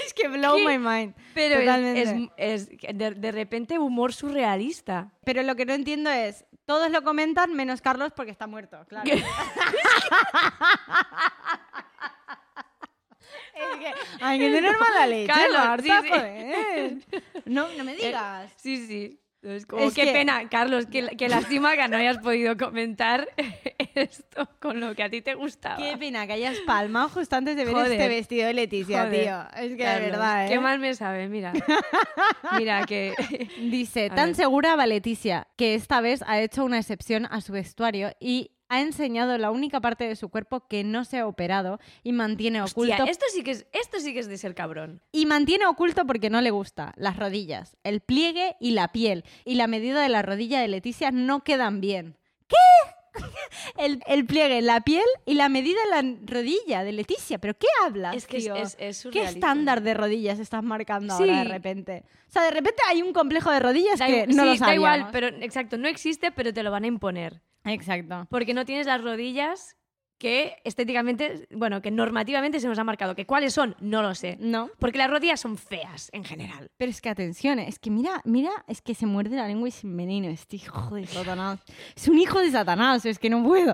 Es 0.05 0.13
que 0.13 0.27
blow 0.29 0.55
¿Qué? 0.55 0.65
my 0.65 0.77
mind. 0.77 1.13
pero 1.33 1.55
es- 1.55 1.61
Totalmente. 1.61 2.01
es, 2.37 2.69
es 2.77 2.97
de, 2.97 3.11
de 3.11 3.31
repente 3.31 3.77
humor 3.77 4.13
surrealista. 4.13 5.11
Pero 5.25 5.43
lo 5.43 5.55
que 5.55 5.65
no 5.65 5.73
entiendo 5.73 6.09
es, 6.09 6.45
todos 6.65 6.89
lo 6.91 7.03
comentan 7.03 7.53
menos 7.53 7.81
Carlos 7.81 8.13
porque 8.15 8.31
está 8.31 8.47
muerto, 8.47 8.85
claro. 8.87 9.09
Es 13.59 13.79
que 13.79 14.23
hay 14.23 14.39
que 14.39 14.49
tener 14.51 14.73
mala 14.79 15.07
leche, 15.07 15.27
Carlos, 15.33 15.57
Marta, 15.57 15.83
sí, 16.01 16.07
sí. 16.07 16.09
joder. 16.09 16.93
No, 17.45 17.67
no 17.77 17.83
me 17.83 17.95
digas. 17.95 18.51
Sí, 18.57 18.85
sí. 18.87 19.19
Es 19.41 19.65
como, 19.65 19.83
Es 19.83 19.93
qué 19.93 20.03
que- 20.03 20.11
pena, 20.11 20.49
Carlos, 20.49 20.85
qué, 20.91 21.07
qué 21.17 21.29
lástima 21.29 21.75
que 21.77 21.87
no 21.87 21.95
hayas 21.95 22.17
podido 22.17 22.57
comentar 22.57 23.25
esto 23.95 24.49
con 24.59 24.81
lo 24.81 24.93
que 24.95 25.03
a 25.03 25.09
ti 25.09 25.21
te 25.21 25.33
gustaba. 25.33 25.77
Qué 25.77 25.97
pena 25.97 26.27
que 26.27 26.33
hayas 26.33 26.59
palmado 26.67 27.07
justo 27.07 27.37
antes 27.37 27.55
de 27.55 27.63
ver 27.63 27.73
Joder. 27.73 27.93
este 27.93 28.07
vestido 28.09 28.47
de 28.47 28.53
Leticia, 28.53 29.05
Joder, 29.05 29.23
tío. 29.23 29.41
Es 29.63 29.69
que 29.69 29.75
de 29.75 29.77
Carlos, 29.77 30.11
verdad, 30.11 30.45
¿eh? 30.45 30.49
Qué 30.49 30.59
mal 30.59 30.79
me 30.79 30.93
sabe, 30.93 31.29
mira. 31.29 31.53
Mira 32.57 32.85
que... 32.85 33.13
Dice, 33.61 34.09
tan 34.09 34.35
segura 34.35 34.75
va 34.75 34.85
Leticia 34.85 35.47
que 35.55 35.73
esta 35.73 36.01
vez 36.01 36.21
ha 36.27 36.39
hecho 36.41 36.65
una 36.65 36.77
excepción 36.77 37.25
a 37.31 37.39
su 37.39 37.53
vestuario 37.53 38.11
y 38.19 38.51
ha 38.69 38.81
enseñado 38.81 39.37
la 39.37 39.51
única 39.51 39.81
parte 39.81 40.07
de 40.07 40.15
su 40.15 40.29
cuerpo 40.29 40.67
que 40.67 40.83
no 40.83 41.03
se 41.03 41.19
ha 41.19 41.27
operado 41.27 41.79
y 42.03 42.13
mantiene 42.13 42.61
oculto 42.61 42.93
Hostia, 42.93 43.11
esto 43.11 43.25
sí 43.33 43.43
que 43.43 43.51
es, 43.51 43.65
esto 43.73 43.99
sí 43.99 44.13
que 44.13 44.19
es 44.19 44.27
de 44.27 44.37
ser 44.37 44.55
cabrón. 44.55 45.01
y 45.11 45.25
mantiene 45.25 45.65
oculto 45.65 46.05
porque 46.05 46.29
no 46.29 46.39
le 46.41 46.51
gusta 46.51 46.93
las 46.95 47.17
rodillas, 47.17 47.75
el 47.83 47.99
pliegue 47.99 48.55
y 48.59 48.71
la 48.71 48.89
piel 48.89 49.25
y 49.43 49.55
la 49.55 49.67
medida 49.67 50.01
de 50.01 50.09
la 50.09 50.21
rodilla 50.21 50.61
de 50.61 50.67
Leticia 50.67 51.11
no 51.11 51.43
quedan 51.43 51.81
bien. 51.81 52.15
¿Qué? 52.47 52.55
El, 53.77 54.01
el 54.07 54.25
pliegue, 54.25 54.61
la 54.61 54.81
piel 54.81 55.05
y 55.25 55.35
la 55.35 55.47
medida 55.49 55.79
de 55.85 56.01
la 56.03 56.15
rodilla 56.25 56.83
de 56.83 56.91
Leticia. 56.91 57.37
¿Pero 57.39 57.53
qué 57.57 57.67
hablas, 57.85 58.15
Es 58.15 58.25
que 58.27 58.39
tío? 58.39 58.55
es, 58.55 58.75
es 58.79 59.07
¿Qué 59.11 59.23
estándar 59.23 59.81
de 59.81 59.93
rodillas 59.93 60.39
estás 60.39 60.63
marcando 60.63 61.13
ahora 61.13 61.39
de 61.39 61.43
repente? 61.45 62.03
O 62.27 62.31
sea, 62.31 62.43
de 62.43 62.51
repente 62.51 62.81
hay 62.87 63.01
un 63.01 63.13
complejo 63.13 63.51
de 63.51 63.59
rodillas 63.59 63.99
Da, 63.99 64.07
que 64.07 64.27
no 64.27 64.33
sí, 64.33 64.37
lo 64.39 64.45
da 64.45 64.57
sabíamos. 64.57 64.75
igual, 64.75 65.09
pero 65.11 65.27
exacto, 65.27 65.77
no 65.77 65.87
existe, 65.87 66.31
pero 66.31 66.53
te 66.53 66.63
lo 66.63 66.71
van 66.71 66.83
a 66.83 66.87
imponer. 66.87 67.41
Exacto. 67.65 68.27
Porque 68.29 68.53
no 68.53 68.65
tienes 68.65 68.85
las 68.87 69.01
rodillas 69.01 69.75
que 70.19 70.57
estéticamente, 70.65 71.47
bueno, 71.51 71.81
que 71.81 71.89
normativamente 71.89 72.59
se 72.59 72.67
nos 72.67 72.77
ha 72.77 72.83
marcado. 72.83 73.15
¿Que 73.15 73.25
cuáles 73.25 73.53
son? 73.53 73.75
No 73.79 74.01
lo 74.03 74.13
sé. 74.13 74.37
No. 74.39 74.69
Porque 74.77 74.97
las 74.97 75.09
rodillas 75.09 75.39
son 75.39 75.57
feas 75.57 76.09
en 76.11 76.23
general. 76.25 76.69
Pero 76.77 76.91
es 76.91 77.01
que 77.01 77.09
atención, 77.09 77.57
es 77.57 77.79
que 77.79 77.89
mira, 77.89 78.21
mira, 78.25 78.51
es 78.67 78.81
que 78.81 78.93
se 78.93 79.05
muerde 79.05 79.37
la 79.37 79.47
lengua 79.47 79.69
y 79.69 79.71
sin 79.71 79.95
veneno, 79.95 80.27
este 80.27 80.57
hijo 80.57 80.93
de 80.93 81.07
Satanás. 81.07 81.59
Es 81.95 82.07
un 82.07 82.19
hijo 82.19 82.39
de 82.39 82.51
Satanás, 82.51 83.05
es 83.05 83.17
que 83.17 83.29
no 83.29 83.43
puedo. 83.43 83.73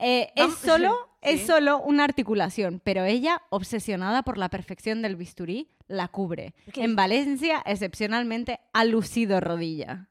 Eh, 0.00 0.32
es 0.34 0.54
solo, 0.54 1.10
es 1.20 1.46
solo 1.46 1.80
una 1.80 2.04
articulación, 2.04 2.80
pero 2.82 3.04
ella, 3.04 3.42
obsesionada 3.50 4.22
por 4.22 4.38
la 4.38 4.48
perfección 4.48 5.02
del 5.02 5.14
bisturí, 5.14 5.68
la 5.86 6.08
cubre. 6.08 6.54
¿Qué? 6.72 6.82
En 6.82 6.96
Valencia, 6.96 7.62
excepcionalmente, 7.66 8.58
ha 8.72 8.84
lucido 8.84 9.40
rodilla. 9.40 10.08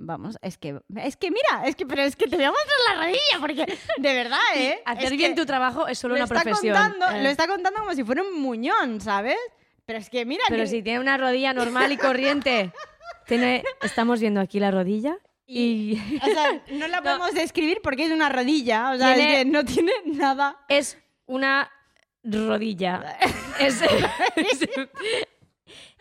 Vamos, 0.00 0.38
es 0.42 0.58
que, 0.58 0.78
es 0.96 1.16
que 1.16 1.30
mira, 1.32 1.66
es 1.66 1.74
que, 1.74 1.84
pero 1.84 2.02
es 2.02 2.14
que 2.14 2.28
te 2.28 2.36
voy 2.36 2.44
a 2.44 2.50
mostrar 2.52 2.78
la 2.96 3.02
rodilla, 3.02 3.40
porque 3.40 3.78
de 3.98 4.14
verdad, 4.14 4.38
¿eh? 4.56 4.80
Hacer 4.86 5.04
Es 5.06 5.10
bien 5.18 5.34
tu 5.34 5.44
trabajo 5.44 5.88
es 5.88 5.98
solo 5.98 6.14
lo 6.14 6.18
una 6.18 6.24
está 6.24 6.40
profesión. 6.42 6.74
Contando, 6.76 7.10
Eh, 7.18 7.22
Lo 7.24 7.28
está 7.28 7.48
contando 7.48 7.80
como 7.80 7.92
si 7.94 8.04
fuera 8.04 8.22
un 8.22 8.40
muñón, 8.40 9.00
¿sabes? 9.00 9.36
Pero 9.86 9.98
es 9.98 10.08
que 10.08 10.24
mira 10.24 10.44
Pero 10.48 10.62
que- 10.62 10.68
si 10.68 10.82
tiene 10.82 11.00
una 11.00 11.16
rodilla 11.16 11.52
normal 11.52 11.90
y 11.92 11.96
corriente. 11.96 12.72
Tiene... 13.26 13.62
Estamos 13.82 14.20
viendo 14.20 14.40
aquí 14.40 14.60
la 14.60 14.70
rodilla 14.70 15.18
y 15.46 15.98
O 16.22 16.26
sea, 16.26 16.62
no 16.72 16.86
la 16.88 17.02
podemos 17.02 17.32
describir 17.34 17.80
porque 17.82 18.04
es 18.04 18.10
una 18.12 18.28
rodilla. 18.28 18.92
O 18.92 18.98
sea, 18.98 19.14
Tiene- 19.14 19.32
es 19.32 19.38
que 19.38 19.50
no 19.50 19.64
tiene 19.64 19.92
nada. 20.04 20.58
es 20.68 20.96
una 21.26 21.70
rodilla. 22.22 23.16
Es- 23.58 23.82
es- 23.82 24.68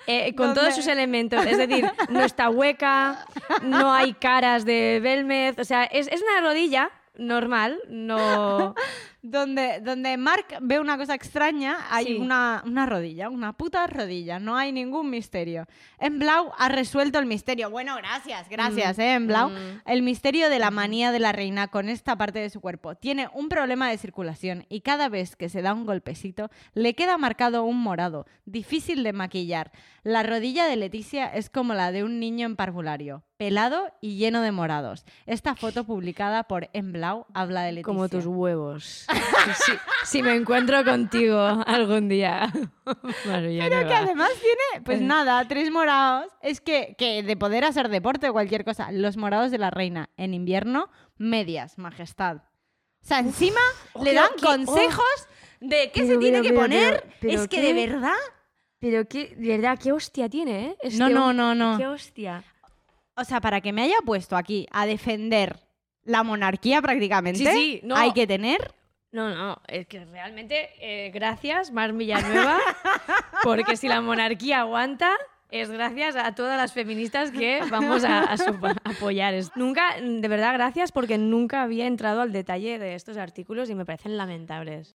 eh, 0.08 0.34
con 0.36 0.48
¿Dónde? 0.48 0.62
todos 0.62 0.76
sus 0.76 0.88
elementos. 0.88 1.46
Es 1.46 1.58
decir, 1.58 1.86
no 2.10 2.22
está 2.22 2.50
hueca, 2.50 3.26
no 3.64 3.94
hay 3.94 4.14
caras 4.14 4.66
de 4.66 5.00
Belmez. 5.04 5.60
O 5.60 5.64
sea, 5.66 5.84
es, 5.84 6.08
es 6.08 6.22
una 6.22 6.48
rodilla 6.48 6.90
normal, 7.18 7.78
no. 7.90 8.74
Donde, 9.24 9.82
donde 9.82 10.16
Mark 10.16 10.46
ve 10.62 10.80
una 10.80 10.98
cosa 10.98 11.14
extraña, 11.14 11.80
hay 11.90 12.06
Sí. 12.06 12.16
una, 12.18 12.64
una 12.66 12.86
rodilla, 12.86 13.28
una 13.30 13.52
puta 13.52 13.86
rodilla. 13.86 14.40
No 14.40 14.56
hay 14.56 14.72
ningún 14.72 15.10
misterio. 15.10 15.66
En 16.00 16.20
Blau 16.20 16.54
ha 16.58 16.70
resuelto 16.70 17.20
el 17.20 17.26
misterio. 17.26 17.70
Bueno, 17.70 17.98
gracias, 17.98 18.48
gracias, 18.48 18.98
¿eh? 19.00 19.16
En 19.16 19.28
Blau. 19.28 19.50
Mm. 19.50 19.82
El 19.86 20.02
misterio 20.04 20.50
de 20.50 20.60
la 20.60 20.72
manía 20.72 21.12
de 21.12 21.20
la 21.20 21.34
reina 21.34 21.68
con 21.68 21.90
esta 21.90 22.16
parte 22.16 22.40
de 22.40 22.50
su 22.50 22.62
cuerpo. 22.62 22.96
Tiene 22.96 23.28
un 23.34 23.50
problema 23.50 23.90
de 23.90 23.98
circulación 23.98 24.66
y 24.70 24.80
cada 24.80 25.10
vez 25.10 25.36
que 25.36 25.50
se 25.50 25.62
da 25.62 25.74
un 25.74 25.86
golpecito 25.86 26.50
le 26.74 26.94
queda 26.94 27.18
marcado 27.18 27.66
un 27.66 27.82
morado, 27.82 28.28
difícil 28.46 29.04
de 29.04 29.12
maquillar. 29.12 29.74
La 30.08 30.24
rodilla 30.24 30.68
de 30.68 30.78
Leticia 30.78 31.26
es 31.28 31.50
como 31.50 31.74
la 31.74 31.92
de 31.92 32.06
un 32.06 32.18
niño 32.22 32.46
en 32.46 32.56
parvulario, 32.56 33.24
pelado 33.36 33.92
y 34.00 34.16
lleno 34.16 34.42
de 34.42 34.54
morados. 34.54 35.04
Esta 35.26 35.54
foto 35.54 35.84
publicada 35.84 36.44
por 36.46 36.70
En 36.72 36.94
Blau 36.94 37.26
habla 37.34 37.64
de 37.64 37.74
Leticia. 37.74 37.84
Como 37.94 38.08
tus 38.08 38.26
huevos. 38.26 39.06
Si, 39.66 39.72
si 40.06 40.24
me 40.24 40.34
encuentro 40.34 40.86
contigo 40.86 41.38
algún 41.68 42.08
día. 42.08 42.50
Pero 43.26 43.50
que 43.88 43.94
además 43.94 44.30
tiene, 44.40 44.86
pues 44.86 45.00
Eh. 45.02 45.04
nada, 45.04 45.46
tres 45.48 45.72
morados. 45.72 46.28
Es 46.42 46.62
que, 46.62 46.96
que 46.98 47.22
de 47.24 47.36
poder 47.36 47.66
hacer 47.66 47.90
deporte 47.90 48.30
o 48.30 48.34
cualquier 48.34 48.64
cosa, 48.64 48.92
los 48.94 49.18
morados 49.18 49.52
de 49.52 49.58
la 49.58 49.72
reina 49.72 50.10
en 50.16 50.34
invierno, 50.34 50.90
medias, 51.18 51.78
majestad. 51.78 52.38
O 52.38 53.06
sea, 53.08 53.20
encima 53.20 53.60
Oh, 53.94 54.04
le 54.06 54.14
dan 54.14 54.30
consejos 54.42 55.28
de 55.60 55.92
qué 55.94 56.08
se 56.08 56.18
tiene 56.18 56.40
pero, 56.42 56.44
que 56.44 56.54
poner. 56.62 57.02
pero, 57.02 57.14
pero 57.20 57.42
es 57.42 57.48
que 57.50 57.58
qué- 57.62 57.74
de 57.74 57.88
verdad. 57.88 58.14
Pero 58.80 59.08
qué, 59.08 59.34
de 59.36 59.58
verdad, 59.58 59.80
qué 59.82 59.92
hostia 59.92 60.30
tiene, 60.30 60.66
¿eh? 60.68 60.78
Este 60.82 61.00
No, 61.00 61.10
no, 61.10 61.34
no, 61.34 61.56
no. 61.56 61.78
Qué 61.78 61.88
hostia. 61.88 62.44
O 63.16 63.24
sea, 63.24 63.42
para 63.42 63.62
que 63.62 63.74
me 63.74 63.82
haya 63.84 63.98
puesto 64.06 64.36
aquí 64.36 64.68
a 64.72 64.86
defender 64.86 65.60
la 66.04 66.24
monarquía 66.24 66.82
prácticamente, 66.82 67.40
Sí, 67.40 67.48
sí, 67.52 67.80
no. 67.84 67.96
hay 67.96 68.14
que 68.14 68.28
tener. 68.28 68.72
No, 69.12 69.34
no, 69.34 69.60
es 69.68 69.88
que 69.88 70.06
realmente 70.06 70.70
eh, 70.80 71.10
gracias, 71.12 71.72
Mar 71.72 71.94
Villanueva, 71.94 72.60
porque 73.44 73.76
si 73.78 73.88
la 73.88 74.02
monarquía 74.02 74.60
aguanta, 74.60 75.12
es 75.50 75.72
gracias 75.72 76.16
a 76.16 76.36
todas 76.36 76.58
las 76.58 76.74
feministas 76.74 77.32
que 77.32 77.62
vamos 77.72 78.04
a, 78.04 78.24
a 78.32 78.36
apoyar. 78.84 79.34
Nunca, 79.56 79.96
de 80.00 80.28
verdad, 80.28 80.54
gracias 80.54 80.92
porque 80.92 81.18
nunca 81.18 81.64
había 81.64 81.88
entrado 81.88 82.22
al 82.22 82.32
detalle 82.32 82.78
de 82.80 82.96
estos 82.96 83.18
artículos 83.18 83.70
y 83.70 83.76
me 83.76 83.86
parecen 83.86 84.18
lamentables. 84.18 84.96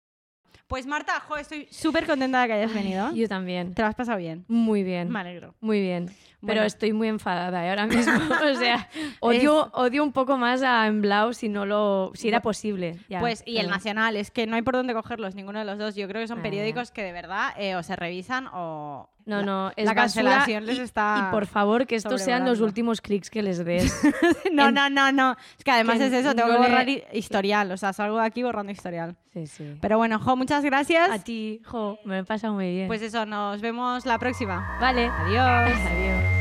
Pues 0.70 0.86
Marta, 0.86 1.18
jo, 1.26 1.36
estoy 1.36 1.66
súper 1.68 2.06
contenta 2.06 2.42
de 2.42 2.46
que 2.46 2.52
hayas 2.52 2.72
venido. 2.72 3.12
Yo 3.12 3.26
también. 3.26 3.74
Te 3.74 3.82
lo 3.82 3.88
has 3.88 3.96
pasado 3.96 4.18
bien. 4.18 4.44
Muy 4.46 4.84
bien. 4.84 5.08
Me 5.10 5.18
alegro. 5.18 5.52
Muy 5.60 5.80
bien. 5.80 6.08
Pero 6.46 6.62
estoy 6.62 6.92
muy 6.92 7.08
enfadada 7.08 7.66
¿eh? 7.66 7.70
ahora 7.70 7.88
mismo. 7.88 8.12
o 8.52 8.54
sea, 8.54 8.88
odio, 9.18 9.68
odio 9.74 10.04
un 10.04 10.12
poco 10.12 10.36
más 10.38 10.62
a 10.62 10.86
Emblau 10.86 11.34
si 11.34 11.48
no 11.48 11.66
lo, 11.66 12.12
si 12.14 12.28
era 12.28 12.40
posible. 12.40 12.98
Ya, 13.08 13.18
Pues, 13.18 13.42
y 13.44 13.58
el 13.58 13.68
Nacional, 13.68 14.14
es 14.14 14.30
que 14.30 14.46
no 14.46 14.54
hay 14.54 14.62
por 14.62 14.74
dónde 14.74 14.94
cogerlos, 14.94 15.34
ninguno 15.34 15.58
de 15.58 15.64
los 15.64 15.76
dos. 15.76 15.96
Yo 15.96 16.06
creo 16.06 16.22
que 16.22 16.28
son 16.28 16.38
Ah. 16.38 16.42
periódicos 16.42 16.92
que 16.92 17.02
de 17.02 17.10
verdad 17.12 17.50
eh, 17.58 17.74
o 17.74 17.82
se 17.82 17.96
revisan 17.96 18.46
o. 18.52 19.10
No, 19.26 19.42
no, 19.42 19.70
es 19.76 19.84
la 19.86 19.94
cancelación 19.94 20.66
les 20.66 20.78
está. 20.78 21.26
Y 21.28 21.30
por 21.32 21.46
favor, 21.46 21.86
que 21.86 21.96
estos 21.96 22.20
sean 22.22 22.44
los 22.44 22.60
últimos 22.60 23.00
clics 23.00 23.30
que 23.30 23.42
les 23.42 23.64
des. 23.64 23.92
no, 24.52 24.68
en- 24.68 24.74
no, 24.74 24.90
no, 24.90 25.12
no. 25.12 25.36
Es 25.58 25.64
que 25.64 25.70
además 25.70 25.98
que 25.98 26.06
es 26.06 26.12
eso, 26.12 26.34
tengo 26.34 26.48
no 26.48 26.54
que 26.54 26.58
borrar 26.68 26.88
hi- 26.88 27.04
historial. 27.12 27.70
O 27.72 27.76
sea, 27.76 27.92
salgo 27.92 28.18
de 28.18 28.24
aquí 28.26 28.42
borrando 28.42 28.72
historial. 28.72 29.16
Sí, 29.32 29.46
sí. 29.46 29.76
Pero 29.80 29.98
bueno, 29.98 30.18
Jo, 30.18 30.36
muchas 30.36 30.64
gracias. 30.64 31.10
A 31.10 31.18
ti, 31.18 31.60
jo, 31.64 31.98
me 32.04 32.18
he 32.18 32.24
pasado 32.24 32.54
muy 32.54 32.70
bien. 32.72 32.88
Pues 32.88 33.02
eso, 33.02 33.26
nos 33.26 33.60
vemos 33.60 34.06
la 34.06 34.18
próxima. 34.18 34.76
vale. 34.80 35.06
Adiós. 35.06 35.78
Adiós. 35.86 36.39